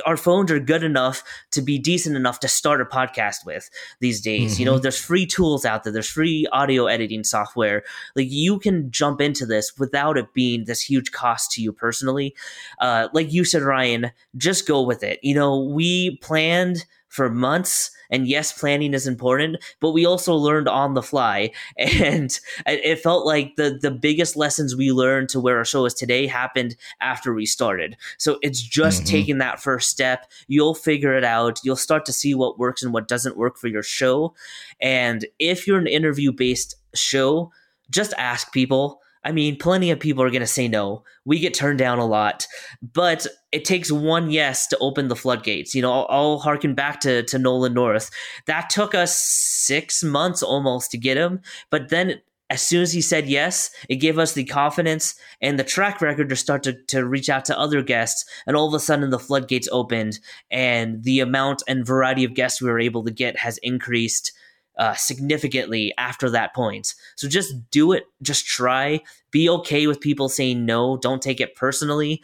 our 0.05 0.17
phones 0.17 0.51
are 0.51 0.59
good 0.59 0.83
enough 0.83 1.23
to 1.53 1.63
be 1.63 1.79
decent 1.79 2.17
enough 2.17 2.41
to 2.41 2.49
start 2.49 2.81
a 2.81 2.85
podcast 2.85 3.47
with 3.47 3.71
these 4.01 4.21
days. 4.21 4.53
Mm-hmm. 4.53 4.61
You 4.61 4.67
know, 4.67 4.75
mm-hmm. 4.75 4.83
there's 4.83 5.01
free 5.01 5.27
tools 5.27 5.65
out 5.65 5.85
there, 5.85 5.93
there's 5.93 6.11
free 6.11 6.47
audio 6.53 6.87
editing 6.87 7.23
software. 7.23 7.85
Like, 8.17 8.31
you 8.31 8.59
can 8.59 8.91
jump 8.91 9.21
into 9.21 9.47
this 9.47 9.79
without 9.79 10.19
it 10.19 10.35
being 10.35 10.65
this 10.65 10.81
huge 10.81 11.13
cost 11.13 11.53
to 11.53 11.63
you 11.63 11.73
personally. 11.73 12.35
Uh, 12.81 13.09
like 13.13 13.33
you 13.33 13.45
said, 13.45 13.63
Ryan, 13.63 14.11
just 14.37 14.67
go 14.67 14.83
with 14.83 15.05
it. 15.05 15.21
You 15.23 15.37
know, 15.37 15.61
we 15.61 16.17
planned 16.19 16.85
for 17.09 17.31
months. 17.31 17.93
And 18.11 18.27
yes, 18.27 18.53
planning 18.53 18.95
is 18.95 19.07
important, 19.07 19.57
but 19.81 19.93
we 19.93 20.05
also 20.05 20.35
learned 20.35 20.69
on 20.69 20.95
the 20.95 21.03
fly. 21.03 21.53
And 22.05 22.39
it 22.67 23.01
felt 23.01 23.25
like 23.25 23.57
the, 23.57 23.79
the 23.81 23.91
biggest 23.91 24.37
lessons 24.37 24.77
we 24.77 24.93
learned 24.93 25.29
to 25.31 25.41
where 25.41 25.59
our 25.59 25.65
show 25.65 25.85
is 25.87 25.95
today 25.95 26.27
happened 26.27 26.77
after 27.01 27.33
we 27.33 27.47
started. 27.47 27.97
So 28.19 28.39
it's 28.43 28.61
just 28.61 29.03
mm-hmm. 29.03 29.11
taking 29.11 29.39
that 29.39 29.61
first 29.61 29.91
step. 29.91 30.31
You'll 30.49 30.75
figure 30.75 31.17
it 31.17 31.25
out. 31.25 31.61
You'll 31.65 31.77
start 31.77 32.05
to 32.07 32.13
see 32.13 32.35
what 32.35 32.59
works 32.59 32.83
and 32.83 32.93
what 32.93 33.09
doesn't 33.09 33.37
work 33.37 33.57
for 33.57 33.69
your 33.69 33.83
show. 33.83 34.35
And 34.81 35.25
if 35.39 35.67
you're 35.67 35.79
an 35.79 35.87
interview 35.87 36.33
based 36.33 36.75
show, 36.95 37.53
just 37.91 38.13
ask 38.19 38.53
people 38.53 39.01
I 39.25 39.33
mean, 39.33 39.57
plenty 39.57 39.91
of 39.91 39.99
people 39.99 40.23
are 40.23 40.31
going 40.31 40.41
to 40.41 40.47
say 40.47 40.69
no. 40.69 41.03
We 41.25 41.39
get 41.39 41.55
turned 41.55 41.79
down 41.79 41.99
a 41.99 42.07
lot, 42.07 42.47
but 42.83 43.27
it 43.53 43.65
takes 43.65 43.91
one 43.91 44.31
yes 44.31 44.67
to 44.69 44.79
open 44.79 45.09
the 45.09 45.17
floodgates. 45.17 45.75
You 45.75 45.83
know, 45.83 45.93
I'll, 45.93 46.07
I'll 46.11 46.39
harken 46.39 46.75
back 46.75 47.01
to, 47.01 47.23
to 47.23 47.39
Nolan 47.39 47.75
North. 47.75 48.11
That 48.47 48.69
took 48.69 48.95
us 48.95 49.19
six 49.19 50.03
months 50.03 50.43
almost 50.43 50.91
to 50.91 50.99
get 50.99 51.17
him, 51.17 51.41
but 51.71 51.89
then 51.89 52.21
as 52.51 52.61
soon 52.61 52.83
as 52.83 52.93
he 52.93 53.01
said 53.01 53.27
yes, 53.27 53.71
it 53.89 53.97
gave 53.97 54.19
us 54.19 54.35
the 54.35 54.45
confidence 54.45 55.15
and 55.41 55.59
the 55.59 55.65
track 55.65 56.03
record 56.03 56.29
to 56.29 56.37
start 56.37 56.63
to, 56.65 56.75
to 56.85 57.05
reach 57.05 57.31
out 57.31 57.47
to 57.47 57.59
other 57.59 57.83
guests. 57.83 58.27
And 58.47 58.55
all 58.55 58.69
of 58.69 58.75
a 58.75 58.79
sudden, 58.79 59.09
the 59.09 59.19
floodgates 59.19 59.69
opened, 59.73 60.21
and 60.51 61.03
the 61.03 61.21
amount 61.21 61.63
and 61.67 61.87
variety 61.87 62.23
of 62.23 62.35
guests 62.35 62.61
we 62.61 62.69
were 62.69 62.79
able 62.79 63.03
to 63.05 63.11
get 63.11 63.39
has 63.39 63.59
increased 63.59 64.31
uh, 64.79 64.95
significantly 64.95 65.93
after 65.99 66.31
that 66.31 66.55
point. 66.55 66.95
So 67.17 67.29
just 67.29 67.71
do 67.71 67.93
it. 67.93 68.05
Just 68.23 68.47
try. 68.47 69.01
Be 69.31 69.49
okay 69.49 69.87
with 69.87 70.01
people 70.01 70.29
saying 70.29 70.65
no. 70.65 70.97
Don't 70.97 71.23
take 71.23 71.41
it 71.41 71.55
personally, 71.55 72.23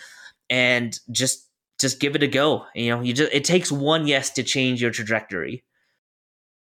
and 0.48 0.98
just 1.10 1.46
just 1.78 2.00
give 2.00 2.14
it 2.14 2.22
a 2.22 2.28
go. 2.28 2.66
You 2.74 2.90
know, 2.90 3.00
you 3.00 3.12
just 3.12 3.32
it 3.32 3.44
takes 3.44 3.70
one 3.72 4.06
yes 4.06 4.30
to 4.30 4.42
change 4.42 4.82
your 4.82 4.90
trajectory. 4.90 5.64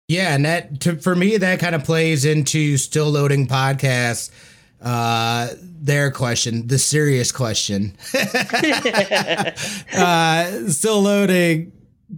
Yeah, 0.09 0.35
and 0.35 0.45
that 0.45 0.81
to, 0.81 0.97
for 0.97 1.15
me 1.15 1.37
that 1.37 1.61
kind 1.61 1.75
of 1.75 1.85
plays 1.85 2.25
into 2.25 2.77
still 2.77 3.11
loading 3.11 3.47
podcasts. 3.47 4.31
Uh, 4.81 5.49
their 5.61 6.13
question, 6.13 6.69
the 6.69 6.79
serious 6.79 7.33
question. 7.33 7.97
uh, 9.93 10.69
still 10.69 11.03
loading 11.03 11.73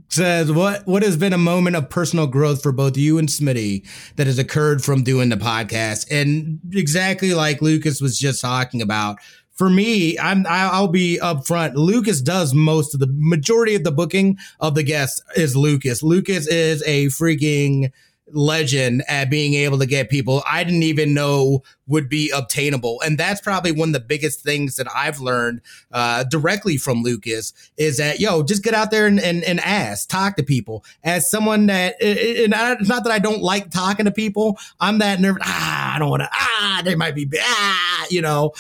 says 0.09 0.53
what 0.53 0.87
what 0.87 1.03
has 1.03 1.17
been 1.17 1.33
a 1.33 1.39
moment 1.39 1.77
of 1.77 1.91
personal 1.91 2.27
growth 2.27 2.63
for 2.63 2.73
both 2.73 2.97
you 2.97 3.19
and 3.19 3.29
Smitty 3.29 3.87
that 4.17 4.27
has 4.27 4.39
occurred 4.39 4.85
from 4.85 5.03
doing 5.03 5.29
the 5.29 5.37
podcast? 5.37 6.07
And 6.11 6.61
exactly 6.73 7.35
like 7.35 7.63
Lucas 7.63 8.01
was 8.01 8.19
just 8.19 8.41
talking 8.41 8.83
about 8.83 9.19
for 9.53 9.69
me 9.69 10.19
I'm 10.19 10.47
I'll 10.49 10.89
be 10.89 11.19
upfront. 11.23 11.75
Lucas 11.75 12.21
does 12.21 12.55
most 12.55 12.95
of 12.95 13.01
the 13.01 13.09
majority 13.11 13.75
of 13.75 13.85
the 13.85 13.93
booking 13.93 14.39
of 14.61 14.75
the 14.75 14.83
guests 14.83 15.21
is 15.37 15.57
Lucas. 15.57 16.03
Lucas 16.03 16.47
is 16.47 16.83
a 16.87 17.07
freaking 17.07 17.91
legend 18.33 19.03
at 19.09 19.31
being 19.31 19.55
able 19.55 19.79
to 19.79 19.87
get 19.87 20.11
people 20.11 20.43
I 20.47 20.65
didn't 20.65 20.83
even 20.83 21.15
know 21.15 21.63
would 21.87 22.09
be 22.09 22.31
obtainable. 22.31 23.01
And 23.05 23.19
that's 23.19 23.41
probably 23.41 23.73
one 23.73 23.89
of 23.89 23.93
the 23.93 24.01
biggest 24.01 24.43
things 24.43 24.77
that 24.77 24.87
I've 24.95 25.21
learned 25.21 25.61
uh, 25.91 26.23
directly 26.25 26.77
from 26.77 27.03
Lucas 27.03 27.53
is 27.77 27.97
that, 27.99 28.21
yo, 28.21 28.45
just 28.45 28.63
get 28.63 28.75
out 28.75 28.93
there 28.93 29.07
and, 29.07 29.19
and, 29.19 29.43
and 29.43 29.59
ask, 29.61 30.09
talk 30.09 30.37
to 30.37 30.45
people. 30.45 30.85
As 31.03 31.29
someone 31.29 31.67
that, 31.67 31.97
and 32.01 32.55
it's 32.57 32.89
not 32.89 33.05
that 33.05 33.13
I 33.13 33.19
don't 33.19 33.43
like 33.43 33.71
talking 33.71 34.05
to 34.05 34.13
people, 34.13 34.57
I'm 34.79 34.99
that 34.99 35.21
nervous. 35.21 35.43
Ah, 35.45 35.97
I 35.97 35.99
don't 35.99 36.11
want 36.11 36.23
to, 36.23 36.29
ah, 36.33 36.83
they 36.85 36.95
might 36.95 37.17
be, 37.17 37.29
ah, 37.37 38.07
you 38.09 38.23
know, 38.23 38.53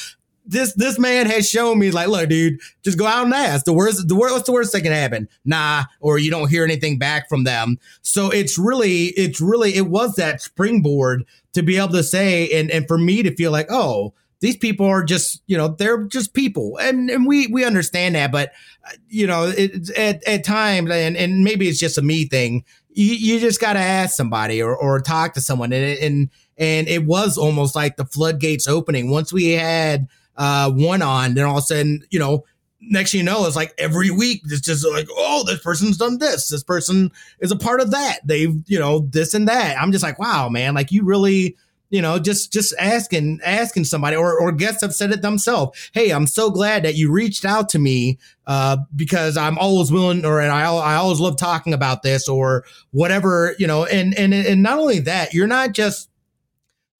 this 0.47 0.73
this 0.75 0.99
man 0.99 1.27
has 1.27 1.49
shown 1.49 1.79
me 1.79 1.91
like, 1.91 2.09
look, 2.09 2.29
dude, 2.29 2.61
just 2.83 2.99
go 2.99 3.07
out 3.07 3.25
and 3.25 3.35
ask. 3.35 3.65
The 3.65 3.73
worst, 3.73 4.09
the 4.09 4.15
worst, 4.17 4.35
what's 4.35 4.47
the 4.47 4.53
worst 4.53 4.73
that 4.73 4.83
can 4.83 4.93
happen? 4.93 5.29
Nah, 5.45 5.85
or 6.01 6.19
you 6.19 6.31
don't 6.31 6.51
hear 6.51 6.65
anything 6.65 6.99
back 6.99 7.29
from 7.29 7.45
them. 7.45 7.79
So 8.03 8.31
it's 8.31 8.59
really, 8.59 9.07
it's 9.09 9.41
really, 9.41 9.75
it 9.77 9.87
was 9.87 10.17
that 10.17 10.41
springboard 10.41 11.25
to 11.53 11.63
be 11.63 11.77
able 11.77 11.89
to 11.89 12.03
say, 12.03 12.51
and 12.51 12.71
and 12.71 12.87
for 12.89 12.99
me 12.99 13.23
to 13.23 13.35
feel 13.35 13.53
like, 13.53 13.67
oh, 13.71 14.15
these 14.41 14.57
people 14.57 14.87
are 14.87 15.05
just, 15.05 15.43
you 15.47 15.57
know, 15.57 15.69
they're 15.69 16.05
just 16.05 16.33
people, 16.33 16.79
and 16.79 17.11
and 17.11 17.27
we 17.27 17.47
we 17.49 17.65
understand 17.65 18.15
that, 18.15 18.33
but 18.33 18.53
uh, 18.87 18.93
you 19.09 19.27
know, 19.27 19.53
it, 19.57 19.91
at 19.97 20.25
at 20.27 20.45
times, 20.45 20.91
and 20.91 21.17
and 21.17 21.45
maybe 21.45 21.69
it's 21.69 21.79
just 21.79 21.99
a 21.99 22.03
me 22.03 22.27
thing. 22.27 22.65
You, 22.93 23.15
you 23.15 23.41
just 23.41 23.61
got 23.61 23.75
to 23.75 23.79
ask 23.79 24.17
somebody 24.17 24.61
or 24.63 24.75
or 24.75 25.01
talk 25.01 25.35
to 25.35 25.41
someone, 25.41 25.73
and 25.73 25.99
and 25.99 26.31
and 26.57 26.89
it 26.89 27.05
was 27.05 27.39
almost 27.39 27.77
like 27.77 27.97
the 27.97 28.05
floodgates 28.05 28.67
opening 28.67 29.11
once 29.11 29.33
we 29.33 29.51
had 29.51 30.09
uh, 30.41 30.71
one 30.71 31.03
on, 31.03 31.35
then 31.35 31.45
all 31.45 31.59
of 31.59 31.65
a 31.65 31.67
sudden, 31.67 32.03
you 32.11 32.19
know, 32.19 32.45
next 32.81 33.13
thing 33.13 33.19
you 33.19 33.25
know, 33.25 33.45
it's 33.45 33.57
like 33.57 33.75
every 33.77 34.11
week 34.11 34.41
it's 34.47 34.63
just 34.63 34.89
like, 34.89 35.07
oh, 35.15 35.45
this 35.45 35.61
person's 35.61 35.99
done 35.99 36.17
this. 36.17 36.49
This 36.49 36.63
person 36.63 37.13
is 37.41 37.53
a 37.53 37.57
part 37.57 37.83
of 37.83 37.91
that. 37.91 38.21
They've, 38.25 38.55
you 38.67 38.79
know, 38.79 39.01
this 39.01 39.35
and 39.35 39.47
that. 39.49 39.79
I'm 39.79 39.93
just 39.93 40.03
like, 40.03 40.19
wow, 40.19 40.49
man, 40.49 40.73
like 40.75 40.93
you 40.93 41.05
really, 41.05 41.59
you 41.91 42.01
know, 42.01 42.19
just 42.19 42.55
just 42.55 42.73
asking 42.79 43.41
asking 43.45 43.85
somebody 43.85 44.17
or 44.17 44.41
or 44.41 44.51
guests 44.51 44.81
have 44.81 44.95
said 44.95 45.11
it 45.11 45.21
themselves. 45.21 45.91
Hey, 45.93 46.11
I'm 46.11 46.27
so 46.27 46.51
glad 46.51 46.85
that 46.85 46.95
you 46.95 47.13
reached 47.13 47.45
out 47.45 47.69
to 47.71 47.79
me 47.79 48.19
uh, 48.47 48.79
because 48.97 49.37
I'm 49.37 49.59
always 49.59 49.93
willing, 49.93 50.25
or 50.25 50.41
and 50.41 50.53
I 50.53 50.63
I 50.63 50.95
always 50.95 51.21
love 51.21 51.37
talking 51.37 51.75
about 51.75 52.03
this 52.03 52.29
or 52.29 52.65
whatever, 52.93 53.55
you 53.59 53.67
know. 53.67 53.85
And 53.85 54.17
and 54.17 54.33
and 54.33 54.63
not 54.63 54.79
only 54.79 55.01
that, 55.01 55.35
you're 55.35 55.47
not 55.47 55.73
just 55.73 56.10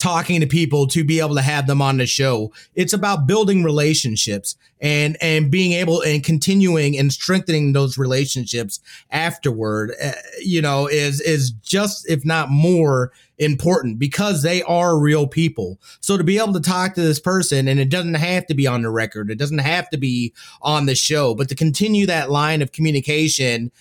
talking 0.01 0.41
to 0.41 0.47
people 0.47 0.87
to 0.89 1.05
be 1.05 1.21
able 1.21 1.37
to 1.37 1.43
have 1.43 1.67
them 1.67 1.81
on 1.81 1.99
the 1.99 2.07
show. 2.07 2.53
It's 2.75 2.93
about 2.93 3.27
building 3.27 3.63
relationships 3.63 4.57
and 4.81 5.17
and 5.21 5.51
being 5.51 5.73
able 5.73 6.01
and 6.01 6.25
continuing 6.25 6.99
and 6.99 7.13
strengthening 7.13 7.73
those 7.73 7.99
relationships 7.99 8.81
afterward. 9.11 9.93
Uh, 10.03 10.13
you 10.41 10.61
know, 10.61 10.89
is 10.89 11.21
is 11.21 11.51
just 11.51 12.09
if 12.09 12.25
not 12.25 12.51
more 12.51 13.13
important 13.39 13.99
because 13.99 14.43
they 14.43 14.63
are 14.65 14.99
real 14.99 15.27
people. 15.27 15.79
So 16.01 16.17
to 16.17 16.25
be 16.25 16.39
able 16.39 16.53
to 16.53 16.61
talk 16.61 16.95
to 16.95 17.01
this 17.01 17.19
person 17.19 17.69
and 17.69 17.81
it 17.81 17.89
doesn't 17.89 18.15
have 18.15 18.47
to 18.47 18.55
be 18.55 18.67
on 18.67 18.83
the 18.83 18.91
record, 18.91 19.31
it 19.31 19.39
doesn't 19.39 19.59
have 19.59 19.89
to 19.91 19.97
be 19.97 20.35
on 20.61 20.87
the 20.87 20.95
show, 20.95 21.35
but 21.35 21.49
to 21.49 21.55
continue 21.55 22.07
that 22.07 22.31
line 22.31 22.61
of 22.61 22.73
communication 22.73 23.73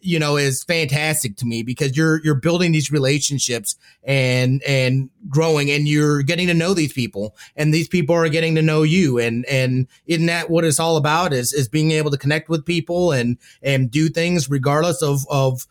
you 0.00 0.18
know 0.18 0.36
is 0.36 0.62
fantastic 0.64 1.36
to 1.36 1.46
me 1.46 1.62
because 1.62 1.96
you're 1.96 2.22
you're 2.22 2.34
building 2.34 2.72
these 2.72 2.90
relationships 2.90 3.76
and 4.04 4.62
and 4.66 5.10
growing 5.28 5.70
and 5.70 5.88
you're 5.88 6.22
getting 6.22 6.46
to 6.46 6.54
know 6.54 6.74
these 6.74 6.92
people 6.92 7.36
and 7.56 7.72
these 7.72 7.88
people 7.88 8.14
are 8.14 8.28
getting 8.28 8.54
to 8.54 8.62
know 8.62 8.82
you. 8.82 9.18
And 9.18 9.44
and 9.46 9.86
isn't 10.06 10.26
that 10.26 10.50
what 10.50 10.64
it's 10.64 10.80
all 10.80 10.96
about 10.96 11.32
is 11.32 11.52
is 11.52 11.68
being 11.68 11.90
able 11.92 12.10
to 12.10 12.18
connect 12.18 12.48
with 12.48 12.64
people 12.64 13.12
and 13.12 13.38
and 13.62 13.90
do 13.90 14.08
things 14.08 14.50
regardless 14.50 15.02
of 15.02 15.26
of 15.30 15.66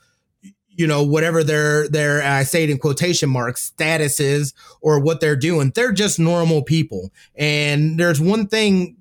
you 0.70 0.88
know 0.88 1.04
whatever 1.04 1.44
their 1.44 1.90
their 1.90 2.24
I 2.24 2.44
say 2.44 2.64
it 2.64 2.70
in 2.70 2.78
quotation 2.78 3.30
marks 3.30 3.64
status 3.64 4.22
is 4.22 4.54
or 4.80 5.00
what 5.00 5.20
they're 5.20 5.36
doing. 5.36 5.74
They're 5.76 5.92
just 5.92 6.20
normal 6.20 6.64
people. 6.64 7.12
And 7.36 8.00
there's 8.00 8.22
one 8.22 8.48
thing 8.48 8.96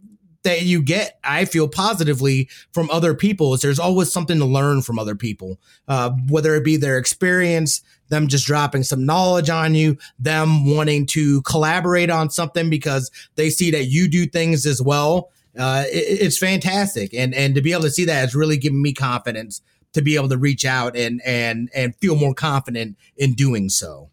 that 0.48 0.62
you 0.62 0.82
get, 0.82 1.18
I 1.22 1.44
feel 1.44 1.68
positively 1.68 2.48
from 2.72 2.88
other 2.90 3.14
people 3.14 3.52
is 3.52 3.60
there's 3.60 3.78
always 3.78 4.10
something 4.10 4.38
to 4.38 4.44
learn 4.44 4.80
from 4.82 4.98
other 4.98 5.14
people, 5.14 5.60
uh, 5.86 6.10
whether 6.28 6.54
it 6.54 6.64
be 6.64 6.76
their 6.76 6.96
experience, 6.96 7.82
them 8.08 8.28
just 8.28 8.46
dropping 8.46 8.82
some 8.82 9.04
knowledge 9.04 9.50
on 9.50 9.74
you, 9.74 9.98
them 10.18 10.74
wanting 10.74 11.04
to 11.06 11.42
collaborate 11.42 12.08
on 12.10 12.30
something 12.30 12.70
because 12.70 13.10
they 13.34 13.50
see 13.50 13.70
that 13.70 13.84
you 13.84 14.08
do 14.08 14.26
things 14.26 14.64
as 14.64 14.80
well. 14.80 15.30
Uh, 15.58 15.84
it, 15.86 16.22
it's 16.22 16.38
fantastic, 16.38 17.12
and 17.12 17.34
and 17.34 17.54
to 17.54 17.60
be 17.60 17.72
able 17.72 17.82
to 17.82 17.90
see 17.90 18.04
that 18.04 18.20
has 18.20 18.34
really 18.34 18.56
given 18.56 18.80
me 18.80 18.92
confidence 18.92 19.60
to 19.92 20.02
be 20.02 20.14
able 20.14 20.28
to 20.28 20.38
reach 20.38 20.64
out 20.64 20.96
and 20.96 21.20
and 21.24 21.70
and 21.74 21.96
feel 21.96 22.16
more 22.16 22.34
confident 22.34 22.96
in 23.16 23.34
doing 23.34 23.68
so. 23.68 24.10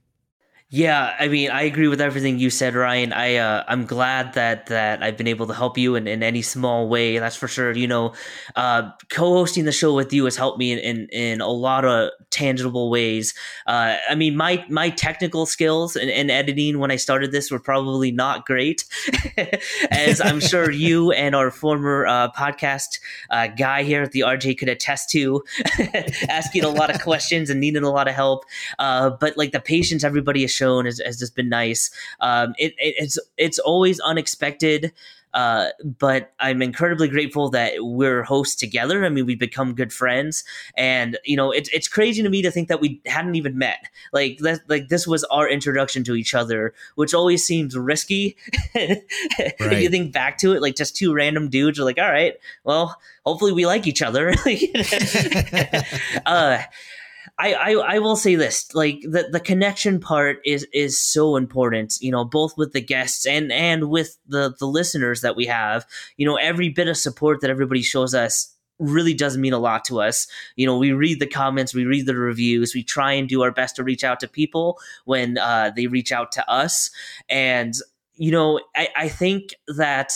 Yeah, 0.69 1.15
I 1.19 1.27
mean, 1.27 1.51
I 1.51 1.61
agree 1.61 1.87
with 1.87 2.01
everything 2.01 2.39
you 2.39 2.49
said, 2.49 2.73
Ryan. 2.73 3.13
I 3.13 3.35
uh, 3.35 3.63
I'm 3.67 3.85
glad 3.85 4.33
that 4.33 4.65
that 4.65 5.03
I've 5.03 5.15
been 5.15 5.27
able 5.27 5.45
to 5.45 5.53
help 5.53 5.77
you 5.77 5.93
in, 5.93 6.07
in 6.07 6.23
any 6.23 6.41
small 6.41 6.89
way. 6.89 7.19
That's 7.19 7.35
for 7.35 7.47
sure. 7.47 7.71
You 7.71 7.87
know, 7.87 8.13
uh, 8.55 8.89
co-hosting 9.09 9.65
the 9.65 9.71
show 9.71 9.93
with 9.93 10.11
you 10.11 10.25
has 10.25 10.35
helped 10.35 10.57
me 10.57 10.71
in 10.71 10.79
in, 10.79 11.07
in 11.09 11.41
a 11.41 11.47
lot 11.47 11.85
of 11.85 12.09
tangible 12.31 12.89
ways. 12.89 13.35
Uh, 13.67 13.97
I 14.09 14.15
mean, 14.15 14.35
my 14.35 14.65
my 14.67 14.89
technical 14.89 15.45
skills 15.45 15.95
in, 15.95 16.09
in, 16.09 16.31
editing 16.31 16.79
when 16.79 16.89
I 16.89 16.95
started 16.95 17.31
this 17.31 17.51
were 17.51 17.59
probably 17.59 18.11
not 18.11 18.47
great, 18.47 18.85
as 19.91 20.19
I'm 20.19 20.39
sure 20.51 20.71
you 20.71 21.11
and 21.11 21.35
our 21.35 21.51
former 21.51 22.07
uh, 22.07 22.31
podcast 22.31 22.99
uh, 23.29 23.47
guy 23.47 23.83
here 23.83 24.01
at 24.01 24.13
the 24.13 24.21
RJ 24.21 24.57
could 24.57 24.69
attest 24.69 25.11
to, 25.11 25.43
asking 26.27 26.63
a 26.63 26.69
lot 26.69 26.93
of 26.93 26.99
questions 27.01 27.51
and 27.51 27.59
needing 27.59 27.83
a 27.83 27.91
lot 27.91 28.07
of 28.07 28.15
help. 28.15 28.45
Uh, 28.79 29.11
but 29.11 29.37
like 29.37 29.51
the 29.51 29.59
patience 29.59 30.03
everybody 30.03 30.41
has 30.41 30.54
shown 30.55 30.85
has, 30.85 31.01
has 31.05 31.19
just 31.19 31.35
been 31.35 31.49
nice. 31.49 31.91
Um, 32.19 32.53
it, 32.57 32.73
it, 32.77 32.95
it's 32.97 33.19
it's 33.37 33.59
always 33.59 33.99
unexpected. 33.99 34.93
Uh, 35.35 35.67
but 35.99 36.31
I'm 36.39 36.61
incredibly 36.61 37.09
grateful 37.09 37.49
that 37.49 37.73
we're 37.79 38.23
hosts 38.23 38.55
together. 38.55 39.03
I 39.03 39.09
mean, 39.09 39.25
we've 39.25 39.37
become 39.37 39.75
good 39.75 39.91
friends, 39.91 40.45
and 40.77 41.17
you 41.25 41.35
know, 41.35 41.51
it's 41.51 41.67
it's 41.73 41.89
crazy 41.89 42.23
to 42.23 42.29
me 42.29 42.41
to 42.41 42.49
think 42.49 42.69
that 42.69 42.79
we 42.79 43.01
hadn't 43.05 43.35
even 43.35 43.57
met. 43.57 43.89
Like 44.13 44.37
that, 44.39 44.61
like 44.69 44.87
this 44.87 45.05
was 45.05 45.25
our 45.25 45.49
introduction 45.49 46.05
to 46.05 46.15
each 46.15 46.33
other, 46.33 46.73
which 46.95 47.13
always 47.13 47.43
seems 47.43 47.77
risky. 47.77 48.37
right. 48.75 49.03
if 49.59 49.81
you 49.81 49.89
think 49.89 50.13
back 50.13 50.37
to 50.37 50.53
it, 50.53 50.61
like 50.61 50.77
just 50.77 50.95
two 50.95 51.13
random 51.13 51.49
dudes 51.49 51.77
are 51.79 51.83
like, 51.83 51.99
all 51.99 52.09
right, 52.09 52.35
well, 52.63 52.97
hopefully 53.25 53.51
we 53.51 53.65
like 53.65 53.87
each 53.87 54.01
other. 54.01 54.33
uh, 56.25 56.59
I, 57.37 57.53
I, 57.53 57.95
I 57.95 57.99
will 57.99 58.15
say 58.15 58.35
this 58.35 58.73
like 58.73 59.01
the, 59.01 59.27
the 59.29 59.39
connection 59.39 59.99
part 59.99 60.39
is 60.45 60.65
is 60.73 61.01
so 61.01 61.35
important 61.35 61.97
you 61.99 62.09
know 62.09 62.23
both 62.23 62.57
with 62.57 62.71
the 62.71 62.81
guests 62.81 63.25
and 63.25 63.51
and 63.51 63.89
with 63.89 64.17
the 64.27 64.55
the 64.59 64.67
listeners 64.67 65.21
that 65.21 65.35
we 65.35 65.45
have. 65.45 65.85
You 66.17 66.25
know 66.25 66.35
every 66.35 66.69
bit 66.69 66.87
of 66.87 66.97
support 66.97 67.41
that 67.41 67.49
everybody 67.49 67.81
shows 67.81 68.13
us 68.15 68.53
really 68.79 69.13
does 69.13 69.37
mean 69.37 69.53
a 69.53 69.59
lot 69.59 69.83
to 69.85 69.99
us. 69.99 70.27
You 70.55 70.65
know 70.65 70.77
we 70.77 70.93
read 70.93 71.19
the 71.19 71.27
comments 71.27 71.73
we 71.73 71.85
read 71.85 72.05
the 72.05 72.15
reviews 72.15 72.73
we 72.73 72.83
try 72.83 73.11
and 73.13 73.27
do 73.27 73.41
our 73.41 73.51
best 73.51 73.75
to 73.77 73.83
reach 73.83 74.03
out 74.03 74.19
to 74.21 74.27
people 74.27 74.79
when 75.03 75.37
uh, 75.37 75.71
they 75.75 75.87
reach 75.87 76.11
out 76.11 76.31
to 76.33 76.49
us. 76.49 76.89
And 77.27 77.73
you 78.13 78.31
know 78.31 78.61
I, 78.75 78.89
I 78.95 79.09
think 79.09 79.55
that 79.67 80.13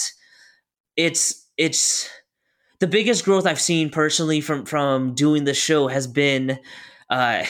it's 0.96 1.48
it's 1.58 2.10
the 2.80 2.88
biggest 2.88 3.26
growth 3.26 3.46
I've 3.46 3.60
seen 3.60 3.90
personally 3.90 4.40
from 4.40 4.64
from 4.64 5.14
doing 5.16 5.44
the 5.44 5.54
show 5.54 5.90
has 5.90 6.08
been 6.08 6.60
uh, 7.10 7.44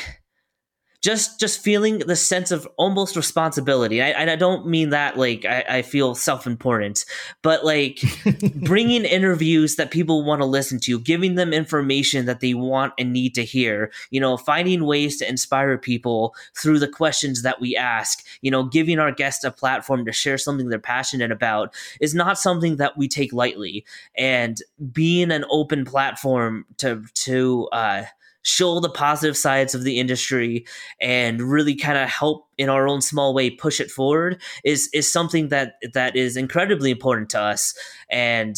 just 1.02 1.40
just 1.40 1.62
feeling 1.62 2.00
the 2.00 2.16
sense 2.16 2.52
of 2.52 2.68
almost 2.78 3.16
responsibility. 3.16 4.02
I, 4.02 4.10
and 4.10 4.30
I 4.30 4.36
don't 4.36 4.68
mean 4.68 4.90
that 4.90 5.18
like 5.18 5.46
I, 5.46 5.64
I 5.70 5.82
feel 5.82 6.14
self 6.14 6.46
important, 6.46 7.06
but 7.42 7.64
like 7.64 8.02
bringing 8.56 9.06
interviews 9.06 9.78
that 9.78 9.92
people 9.92 10.26
want 10.26 10.42
to 10.42 10.46
listen 10.46 10.78
to, 10.82 11.00
giving 11.00 11.36
them 11.36 11.54
information 11.54 12.26
that 12.26 12.42
they 12.42 12.54
want 12.54 12.94
and 13.00 13.14
need 13.14 13.34
to 13.36 13.46
hear. 13.46 13.94
You 14.12 14.20
know, 14.20 14.36
finding 14.36 14.86
ways 14.86 15.18
to 15.18 15.30
inspire 15.30 15.78
people 15.78 16.36
through 16.58 16.80
the 16.80 16.88
questions 16.88 17.44
that 17.44 17.62
we 17.62 17.78
ask. 17.78 18.26
You 18.42 18.52
know, 18.52 18.64
giving 18.64 19.00
our 19.00 19.14
guests 19.14 19.46
a 19.46 19.52
platform 19.52 20.06
to 20.06 20.12
share 20.12 20.38
something 20.38 20.68
they're 20.68 20.80
passionate 20.80 21.32
about 21.32 21.74
is 22.02 22.14
not 22.14 22.38
something 22.38 22.76
that 22.76 22.98
we 22.98 23.08
take 23.08 23.32
lightly. 23.32 23.86
And 24.16 24.62
being 24.92 25.32
an 25.32 25.46
open 25.50 25.86
platform 25.86 26.66
to 26.80 27.06
to 27.14 27.70
uh, 27.72 28.04
show 28.42 28.80
the 28.80 28.90
positive 28.90 29.38
sides 29.38 29.76
of 29.76 29.84
the 29.84 30.00
industry 30.00 30.66
and 31.02 31.42
really 31.42 31.76
kind 31.76 31.98
of 31.98 32.10
help 32.10 32.48
in 32.58 32.70
our 32.70 32.88
own 32.88 33.02
small 33.02 33.34
way 33.34 33.50
push 33.50 33.80
it 33.80 33.92
forward 33.92 34.42
is 34.64 34.90
is 34.94 35.12
something 35.12 35.50
that 35.50 35.74
that 35.94 36.16
is 36.16 36.38
incredibly 36.38 36.92
important 36.92 37.30
to 37.30 37.40
us 37.40 37.74
and 38.10 38.58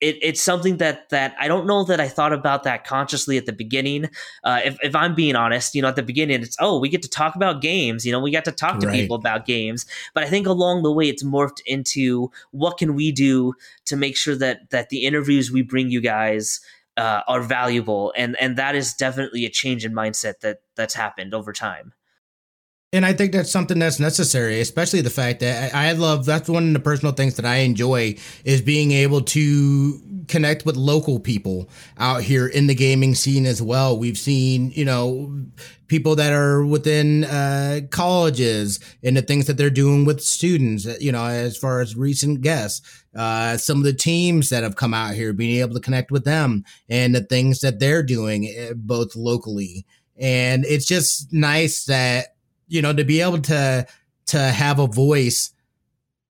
it, 0.00 0.16
it's 0.22 0.42
something 0.42 0.78
that 0.78 1.08
that 1.10 1.34
I 1.38 1.46
don't 1.46 1.66
know 1.66 1.84
that 1.84 2.00
I 2.00 2.08
thought 2.08 2.32
about 2.32 2.62
that 2.64 2.84
consciously 2.84 3.36
at 3.36 3.46
the 3.46 3.52
beginning. 3.52 4.08
Uh, 4.42 4.60
if, 4.64 4.78
if 4.82 4.96
I'm 4.96 5.14
being 5.14 5.36
honest, 5.36 5.74
you 5.74 5.82
know, 5.82 5.88
at 5.88 5.96
the 5.96 6.02
beginning, 6.02 6.42
it's 6.42 6.56
oh, 6.58 6.78
we 6.78 6.88
get 6.88 7.02
to 7.02 7.08
talk 7.08 7.36
about 7.36 7.60
games. 7.60 8.06
You 8.06 8.12
know, 8.12 8.20
we 8.20 8.30
got 8.30 8.46
to 8.46 8.52
talk 8.52 8.80
to 8.80 8.86
right. 8.86 8.94
people 8.94 9.16
about 9.16 9.46
games. 9.46 9.86
But 10.14 10.24
I 10.24 10.28
think 10.28 10.46
along 10.46 10.82
the 10.82 10.92
way, 10.92 11.08
it's 11.08 11.22
morphed 11.22 11.60
into 11.66 12.30
what 12.50 12.78
can 12.78 12.94
we 12.94 13.12
do 13.12 13.52
to 13.86 13.96
make 13.96 14.16
sure 14.16 14.36
that 14.36 14.70
that 14.70 14.88
the 14.88 15.04
interviews 15.04 15.52
we 15.52 15.62
bring 15.62 15.90
you 15.90 16.00
guys 16.00 16.60
uh, 17.00 17.22
are 17.26 17.40
valuable, 17.40 18.12
and 18.14 18.36
and 18.40 18.56
that 18.56 18.74
is 18.74 18.92
definitely 18.92 19.46
a 19.46 19.50
change 19.50 19.86
in 19.86 19.92
mindset 19.92 20.40
that 20.40 20.58
that's 20.76 20.94
happened 20.94 21.32
over 21.32 21.52
time. 21.52 21.94
And 22.92 23.06
I 23.06 23.12
think 23.12 23.30
that's 23.30 23.52
something 23.52 23.78
that's 23.78 24.00
necessary, 24.00 24.60
especially 24.60 25.00
the 25.00 25.10
fact 25.10 25.40
that 25.40 25.72
I 25.72 25.92
love 25.92 26.26
that's 26.26 26.48
one 26.48 26.66
of 26.66 26.72
the 26.72 26.80
personal 26.80 27.12
things 27.12 27.36
that 27.36 27.44
I 27.46 27.58
enjoy 27.58 28.16
is 28.44 28.62
being 28.62 28.90
able 28.90 29.20
to 29.20 30.24
connect 30.26 30.66
with 30.66 30.76
local 30.76 31.20
people 31.20 31.68
out 31.98 32.22
here 32.22 32.48
in 32.48 32.66
the 32.66 32.74
gaming 32.74 33.14
scene 33.14 33.46
as 33.46 33.62
well. 33.62 33.96
We've 33.96 34.18
seen, 34.18 34.72
you 34.72 34.84
know, 34.84 35.32
people 35.86 36.16
that 36.16 36.32
are 36.32 36.64
within 36.64 37.24
uh, 37.24 37.82
colleges 37.90 38.80
and 39.04 39.16
the 39.16 39.22
things 39.22 39.46
that 39.46 39.56
they're 39.56 39.70
doing 39.70 40.04
with 40.04 40.20
students, 40.20 40.84
you 41.00 41.12
know, 41.12 41.24
as 41.24 41.56
far 41.56 41.80
as 41.80 41.94
recent 41.94 42.40
guests, 42.40 43.04
uh, 43.14 43.56
some 43.56 43.78
of 43.78 43.84
the 43.84 43.92
teams 43.92 44.48
that 44.48 44.64
have 44.64 44.74
come 44.74 44.94
out 44.94 45.14
here, 45.14 45.32
being 45.32 45.60
able 45.60 45.74
to 45.74 45.80
connect 45.80 46.10
with 46.10 46.24
them 46.24 46.64
and 46.88 47.14
the 47.14 47.22
things 47.22 47.60
that 47.60 47.78
they're 47.78 48.02
doing 48.02 48.46
eh, 48.46 48.72
both 48.74 49.14
locally. 49.14 49.86
And 50.18 50.64
it's 50.64 50.86
just 50.86 51.32
nice 51.32 51.84
that 51.84 52.34
you 52.70 52.80
know, 52.80 52.94
to 52.94 53.04
be 53.04 53.20
able 53.20 53.40
to 53.42 53.86
to 54.26 54.38
have 54.38 54.78
a 54.78 54.86
voice 54.86 55.52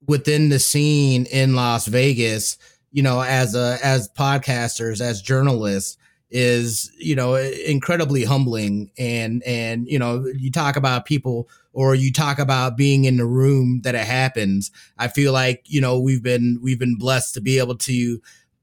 within 0.06 0.48
the 0.48 0.58
scene 0.58 1.26
in 1.26 1.54
Las 1.54 1.86
Vegas, 1.86 2.56
you 2.90 3.02
know, 3.02 3.22
as 3.22 3.54
a 3.54 3.78
as 3.82 4.08
podcasters, 4.08 5.00
as 5.00 5.22
journalists 5.22 5.98
is, 6.30 6.90
you 6.98 7.14
know, 7.14 7.34
incredibly 7.34 8.24
humbling 8.24 8.90
and 8.98 9.42
and 9.44 9.86
you 9.86 9.98
know, 9.98 10.24
you 10.36 10.50
talk 10.50 10.76
about 10.76 11.04
people 11.04 11.48
or 11.72 11.94
you 11.94 12.12
talk 12.12 12.38
about 12.38 12.76
being 12.76 13.04
in 13.04 13.18
the 13.18 13.26
room 13.26 13.82
that 13.82 13.94
it 13.94 14.06
happens. 14.06 14.70
I 14.98 15.08
feel 15.08 15.32
like, 15.32 15.62
you 15.66 15.80
know, 15.80 16.00
we've 16.00 16.22
been 16.22 16.58
we've 16.62 16.78
been 16.78 16.96
blessed 16.96 17.34
to 17.34 17.40
be 17.40 17.58
able 17.58 17.76
to 17.76 18.20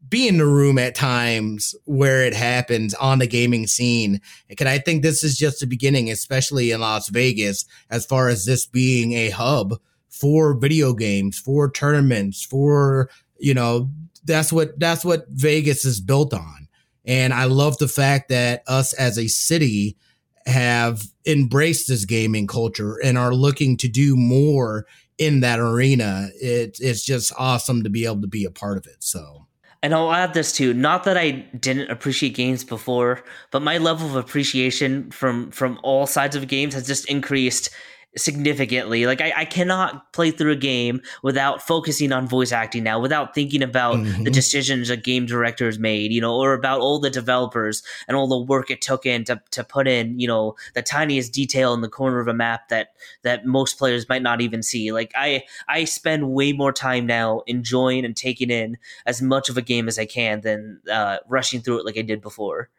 be 0.09 0.27
in 0.27 0.37
the 0.37 0.45
room 0.45 0.77
at 0.77 0.95
times 0.95 1.75
where 1.85 2.23
it 2.23 2.33
happens 2.33 2.93
on 2.95 3.19
the 3.19 3.27
gaming 3.27 3.67
scene. 3.67 4.21
And 4.59 4.69
I 4.69 4.77
think 4.77 5.01
this 5.01 5.23
is 5.23 5.37
just 5.37 5.59
the 5.59 5.67
beginning, 5.67 6.09
especially 6.09 6.71
in 6.71 6.81
Las 6.81 7.09
Vegas, 7.09 7.65
as 7.89 8.05
far 8.05 8.29
as 8.29 8.45
this 8.45 8.65
being 8.65 9.13
a 9.13 9.29
hub 9.29 9.75
for 10.09 10.53
video 10.53 10.93
games, 10.93 11.37
for 11.37 11.69
tournaments, 11.69 12.43
for, 12.43 13.09
you 13.37 13.53
know, 13.53 13.89
that's 14.25 14.51
what, 14.51 14.79
that's 14.79 15.05
what 15.05 15.25
Vegas 15.29 15.85
is 15.85 16.01
built 16.01 16.33
on. 16.33 16.67
And 17.05 17.33
I 17.33 17.45
love 17.45 17.77
the 17.77 17.87
fact 17.87 18.29
that 18.29 18.63
us 18.67 18.93
as 18.93 19.17
a 19.17 19.27
city 19.27 19.97
have 20.45 21.03
embraced 21.25 21.87
this 21.87 22.05
gaming 22.05 22.47
culture 22.47 22.97
and 23.03 23.17
are 23.17 23.33
looking 23.33 23.77
to 23.77 23.87
do 23.87 24.15
more 24.15 24.85
in 25.17 25.39
that 25.41 25.59
arena. 25.59 26.29
It, 26.35 26.77
it's 26.79 27.03
just 27.03 27.33
awesome 27.37 27.83
to 27.83 27.89
be 27.89 28.05
able 28.05 28.21
to 28.21 28.27
be 28.27 28.45
a 28.45 28.51
part 28.51 28.77
of 28.77 28.85
it. 28.85 28.97
So 28.99 29.46
and 29.83 29.93
I'll 29.93 30.11
add 30.11 30.33
this 30.33 30.51
too. 30.51 30.73
Not 30.73 31.03
that 31.03 31.17
I 31.17 31.31
didn't 31.59 31.91
appreciate 31.91 32.35
games 32.35 32.63
before, 32.63 33.23
but 33.51 33.61
my 33.61 33.77
level 33.77 34.07
of 34.07 34.15
appreciation 34.15 35.11
from 35.11 35.51
from 35.51 35.79
all 35.83 36.07
sides 36.07 36.35
of 36.35 36.47
games 36.47 36.73
has 36.73 36.87
just 36.87 37.09
increased 37.09 37.69
significantly. 38.15 39.05
Like 39.05 39.21
I, 39.21 39.33
I, 39.37 39.45
cannot 39.45 40.11
play 40.13 40.31
through 40.31 40.51
a 40.51 40.57
game 40.57 41.01
without 41.23 41.61
focusing 41.61 42.11
on 42.11 42.27
voice 42.27 42.51
acting 42.51 42.83
now, 42.83 42.99
without 42.99 43.35
thinking 43.35 43.61
about 43.61 43.95
mm-hmm. 43.95 44.23
the 44.23 44.31
decisions 44.31 44.89
a 44.89 44.97
game 44.97 45.25
director 45.25 45.65
has 45.65 45.77
made, 45.77 46.11
you 46.11 46.21
know, 46.21 46.35
or 46.35 46.53
about 46.53 46.81
all 46.81 46.99
the 46.99 47.09
developers 47.09 47.83
and 48.07 48.15
all 48.15 48.27
the 48.27 48.39
work 48.39 48.71
it 48.71 48.81
took 48.81 49.05
in 49.05 49.23
to, 49.25 49.41
to 49.51 49.63
put 49.63 49.87
in, 49.87 50.19
you 50.19 50.27
know, 50.27 50.55
the 50.73 50.81
tiniest 50.81 51.33
detail 51.33 51.73
in 51.73 51.81
the 51.81 51.89
corner 51.89 52.19
of 52.19 52.27
a 52.27 52.33
map 52.33 52.69
that 52.69 52.89
that 53.23 53.45
most 53.45 53.77
players 53.77 54.09
might 54.09 54.21
not 54.21 54.41
even 54.41 54.63
see. 54.63 54.91
Like 54.91 55.11
I 55.15 55.43
I 55.67 55.83
spend 55.83 56.31
way 56.31 56.53
more 56.53 56.73
time 56.73 57.05
now 57.05 57.41
enjoying 57.47 58.05
and 58.05 58.15
taking 58.15 58.49
in 58.49 58.77
as 59.05 59.21
much 59.21 59.49
of 59.49 59.57
a 59.57 59.61
game 59.61 59.87
as 59.87 59.99
I 59.99 60.05
can 60.05 60.41
than 60.41 60.81
uh, 60.91 61.17
rushing 61.27 61.61
through 61.61 61.79
it 61.79 61.85
like 61.85 61.97
I 61.97 62.01
did 62.01 62.21
before. 62.21 62.69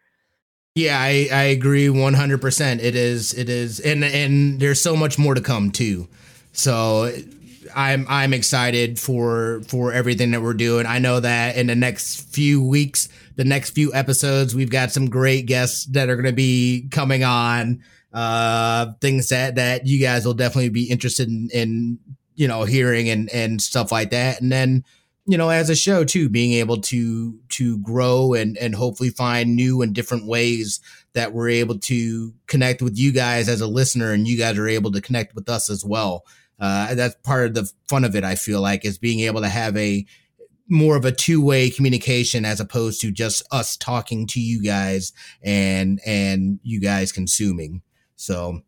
Yeah, 0.78 0.96
I, 0.96 1.28
I 1.32 1.42
agree 1.46 1.88
100%. 1.88 2.78
It 2.80 2.94
is 2.94 3.34
it 3.34 3.48
is 3.48 3.80
and 3.80 4.04
and 4.04 4.60
there's 4.60 4.80
so 4.80 4.94
much 4.94 5.18
more 5.18 5.34
to 5.34 5.40
come 5.40 5.72
too. 5.72 6.06
So 6.52 7.12
I'm 7.74 8.06
I'm 8.08 8.32
excited 8.32 8.96
for 8.96 9.60
for 9.66 9.92
everything 9.92 10.30
that 10.30 10.40
we're 10.40 10.54
doing. 10.54 10.86
I 10.86 11.00
know 11.00 11.18
that 11.18 11.56
in 11.56 11.66
the 11.66 11.74
next 11.74 12.32
few 12.32 12.64
weeks, 12.64 13.08
the 13.34 13.44
next 13.44 13.70
few 13.70 13.92
episodes, 13.92 14.54
we've 14.54 14.70
got 14.70 14.92
some 14.92 15.10
great 15.10 15.46
guests 15.46 15.84
that 15.86 16.08
are 16.08 16.14
going 16.14 16.26
to 16.26 16.32
be 16.32 16.86
coming 16.92 17.24
on. 17.24 17.82
Uh, 18.12 18.92
things 19.00 19.30
that 19.30 19.56
that 19.56 19.84
you 19.84 20.00
guys 20.00 20.24
will 20.24 20.34
definitely 20.34 20.68
be 20.68 20.84
interested 20.84 21.26
in, 21.26 21.48
in 21.52 21.98
you 22.36 22.46
know 22.46 22.62
hearing 22.62 23.08
and 23.08 23.28
and 23.30 23.60
stuff 23.60 23.90
like 23.90 24.10
that. 24.10 24.40
And 24.40 24.52
then 24.52 24.84
you 25.28 25.36
know, 25.36 25.50
as 25.50 25.68
a 25.68 25.76
show 25.76 26.04
too, 26.04 26.30
being 26.30 26.54
able 26.54 26.80
to 26.80 27.38
to 27.50 27.78
grow 27.78 28.32
and 28.32 28.56
and 28.56 28.74
hopefully 28.74 29.10
find 29.10 29.54
new 29.54 29.82
and 29.82 29.94
different 29.94 30.26
ways 30.26 30.80
that 31.12 31.34
we're 31.34 31.50
able 31.50 31.78
to 31.80 32.32
connect 32.46 32.80
with 32.80 32.98
you 32.98 33.12
guys 33.12 33.46
as 33.46 33.60
a 33.60 33.66
listener, 33.66 34.12
and 34.12 34.26
you 34.26 34.38
guys 34.38 34.56
are 34.56 34.66
able 34.66 34.90
to 34.90 35.02
connect 35.02 35.34
with 35.34 35.50
us 35.50 35.68
as 35.68 35.84
well. 35.84 36.24
Uh, 36.58 36.94
that's 36.94 37.14
part 37.22 37.46
of 37.46 37.54
the 37.54 37.70
fun 37.88 38.04
of 38.04 38.16
it. 38.16 38.24
I 38.24 38.36
feel 38.36 38.62
like 38.62 38.86
is 38.86 38.96
being 38.96 39.20
able 39.20 39.42
to 39.42 39.50
have 39.50 39.76
a 39.76 40.06
more 40.66 40.96
of 40.96 41.04
a 41.04 41.12
two-way 41.12 41.68
communication 41.68 42.46
as 42.46 42.58
opposed 42.58 43.00
to 43.02 43.10
just 43.10 43.42
us 43.52 43.76
talking 43.76 44.26
to 44.28 44.40
you 44.40 44.62
guys 44.62 45.12
and 45.42 46.00
and 46.06 46.58
you 46.62 46.80
guys 46.80 47.12
consuming. 47.12 47.82
So 48.16 48.62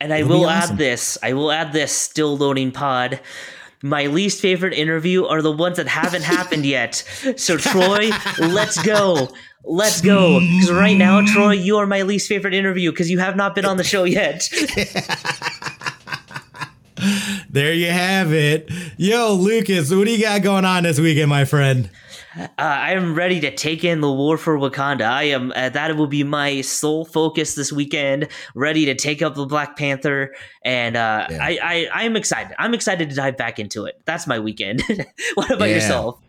and 0.00 0.12
I 0.12 0.22
will 0.22 0.46
awesome. 0.46 0.74
add 0.74 0.78
this. 0.78 1.18
I 1.20 1.32
will 1.32 1.50
add 1.50 1.72
this 1.72 1.90
still 1.90 2.36
loading 2.36 2.70
pod. 2.70 3.18
My 3.82 4.06
least 4.06 4.40
favorite 4.40 4.72
interview 4.72 5.26
are 5.26 5.42
the 5.42 5.52
ones 5.52 5.76
that 5.76 5.86
haven't 5.86 6.22
happened 6.22 6.64
yet. 6.64 6.96
So 7.36 7.56
Troy, 7.56 8.10
let's 8.38 8.82
go. 8.82 9.28
Let's 9.64 10.00
go. 10.00 10.40
Because 10.40 10.72
right 10.72 10.96
now, 10.96 11.20
Troy, 11.20 11.52
you 11.52 11.76
are 11.78 11.86
my 11.86 12.02
least 12.02 12.28
favorite 12.28 12.54
interview 12.54 12.90
because 12.90 13.10
you 13.10 13.18
have 13.18 13.36
not 13.36 13.54
been 13.54 13.64
on 13.64 13.76
the 13.76 13.84
show 13.84 14.04
yet. 14.04 14.48
there 17.50 17.74
you 17.74 17.90
have 17.90 18.32
it. 18.32 18.70
Yo, 18.96 19.34
Lucas, 19.34 19.92
what 19.92 20.06
do 20.06 20.12
you 20.12 20.22
got 20.22 20.42
going 20.42 20.64
on 20.64 20.84
this 20.84 21.00
weekend, 21.00 21.28
my 21.28 21.44
friend? 21.44 21.90
Uh, 22.36 22.48
I 22.58 22.92
am 22.92 23.14
ready 23.14 23.40
to 23.40 23.54
take 23.54 23.84
in 23.84 24.00
the 24.00 24.12
war 24.12 24.36
for 24.36 24.58
Wakanda. 24.58 25.06
I 25.08 25.24
am 25.24 25.52
uh, 25.56 25.70
that 25.70 25.96
will 25.96 26.06
be 26.06 26.22
my 26.22 26.60
sole 26.60 27.04
focus 27.04 27.54
this 27.54 27.72
weekend. 27.72 28.28
Ready 28.54 28.84
to 28.86 28.94
take 28.94 29.22
up 29.22 29.34
the 29.34 29.46
Black 29.46 29.76
Panther, 29.76 30.34
and 30.62 30.96
uh, 30.96 31.26
yeah. 31.30 31.38
I, 31.40 31.58
I 31.62 31.88
I 31.94 32.02
am 32.04 32.16
excited. 32.16 32.54
I'm 32.58 32.74
excited 32.74 33.08
to 33.10 33.16
dive 33.16 33.36
back 33.36 33.58
into 33.58 33.86
it. 33.86 34.00
That's 34.04 34.26
my 34.26 34.38
weekend. 34.38 34.82
what 35.34 35.50
about 35.50 35.68
yeah. 35.68 35.76
yourself? 35.76 36.20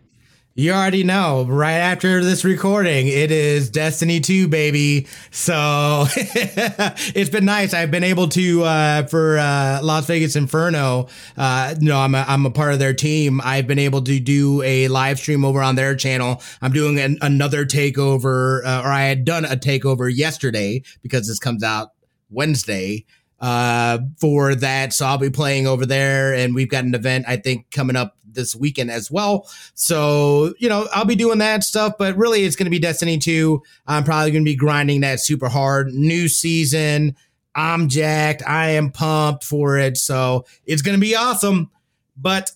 You 0.60 0.72
already 0.72 1.04
know, 1.04 1.44
right 1.44 1.74
after 1.74 2.24
this 2.24 2.44
recording, 2.44 3.08
it 3.08 3.30
is 3.30 3.70
Destiny 3.70 4.20
2, 4.20 4.48
baby. 4.48 5.06
So 5.30 6.08
it's 6.16 7.30
been 7.30 7.46
nice. 7.46 7.76
I've 7.76 7.92
been 7.92 8.04
able 8.04 8.28
to, 8.30 8.64
uh, 8.64 9.04
for 9.06 9.38
uh, 9.38 9.82
Las 9.84 10.08
Vegas 10.08 10.36
Inferno, 10.36 11.10
uh, 11.38 11.76
you 11.80 11.90
know, 11.90 12.00
I'm 12.00 12.16
a, 12.16 12.26
I'm 12.28 12.48
a 12.48 12.50
part 12.50 12.74
of 12.74 12.80
their 12.80 12.96
team. 12.96 13.40
I've 13.44 13.68
been 13.68 13.78
able 13.78 14.02
to 14.02 14.20
do 14.20 14.64
a 14.64 14.88
live 14.88 15.20
stream 15.20 15.46
over 15.46 15.62
on 15.62 15.76
their 15.76 15.96
channel. 15.96 16.42
I'm 16.60 16.72
doing 16.72 17.00
an, 17.00 17.20
another 17.22 17.64
takeover, 17.64 18.66
uh, 18.66 18.82
or 18.84 18.92
I 18.92 19.04
had 19.04 19.26
done 19.26 19.46
a 19.46 19.58
takeover 19.58 20.12
yesterday 20.12 20.82
because 21.04 21.28
this 21.28 21.38
comes 21.38 21.62
out 21.62 21.90
Wednesday 22.32 23.06
uh, 23.40 24.00
for 24.20 24.56
that. 24.56 24.94
So 24.94 25.06
I'll 25.06 25.20
be 25.20 25.30
playing 25.30 25.68
over 25.68 25.86
there, 25.86 26.34
and 26.34 26.56
we've 26.56 26.70
got 26.70 26.84
an 26.84 26.96
event 26.96 27.26
I 27.28 27.38
think 27.38 27.70
coming 27.70 27.96
up 27.96 28.17
this 28.32 28.56
weekend 28.56 28.92
as 28.92 29.10
well. 29.10 29.50
So, 29.74 30.54
you 30.60 30.70
know, 30.70 30.88
I'll 30.94 31.06
be 31.06 31.16
doing 31.16 31.40
that 31.40 31.64
stuff, 31.64 31.94
but 31.98 32.16
really 32.18 32.44
it's 32.44 32.56
going 32.56 32.66
to 32.66 32.72
be 32.72 32.80
Destiny 32.80 33.18
2. 33.18 33.62
I'm 33.88 34.04
probably 34.04 34.32
going 34.32 34.44
to 34.44 34.50
be 34.50 34.56
grinding 34.56 35.02
that 35.02 35.20
super 35.20 35.50
hard. 35.50 35.94
New 35.94 36.28
season. 36.28 37.16
I'm 37.56 37.90
jacked. 37.90 38.44
I 38.48 38.70
am 38.72 38.92
pumped 38.92 39.44
for 39.44 39.78
it. 39.78 39.98
So 39.98 40.46
it's 40.66 40.82
going 40.82 40.98
to 40.98 41.02
be 41.02 41.16
awesome. 41.16 41.72
But 42.16 42.52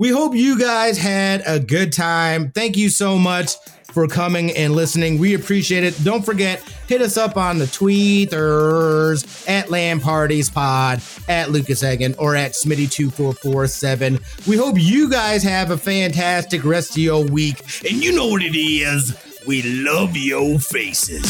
we 0.00 0.08
hope 0.08 0.34
you 0.34 0.58
guys 0.58 0.96
had 0.96 1.42
a 1.46 1.60
good 1.60 1.92
time. 1.92 2.50
Thank 2.52 2.78
you 2.78 2.88
so 2.88 3.18
much 3.18 3.56
for 3.92 4.08
coming 4.08 4.50
and 4.52 4.74
listening. 4.74 5.18
We 5.18 5.34
appreciate 5.34 5.84
it. 5.84 6.02
Don't 6.02 6.24
forget, 6.24 6.62
hit 6.88 7.02
us 7.02 7.18
up 7.18 7.36
on 7.36 7.58
the 7.58 7.66
tweeters 7.66 9.46
at 9.46 9.68
LAN 9.68 10.00
Parties 10.00 10.48
Pod, 10.48 11.02
at 11.28 11.50
Lucas 11.50 11.84
Egan, 11.84 12.14
or 12.16 12.34
at 12.34 12.52
Smitty2447. 12.52 14.46
We 14.48 14.56
hope 14.56 14.76
you 14.78 15.10
guys 15.10 15.42
have 15.42 15.70
a 15.70 15.76
fantastic 15.76 16.64
rest 16.64 16.92
of 16.92 16.98
your 16.98 17.22
week. 17.26 17.60
And 17.84 18.02
you 18.02 18.12
know 18.16 18.28
what 18.28 18.42
it 18.42 18.58
is. 18.58 19.14
We 19.46 19.60
love 19.62 20.16
your 20.16 20.58
faces. 20.60 21.26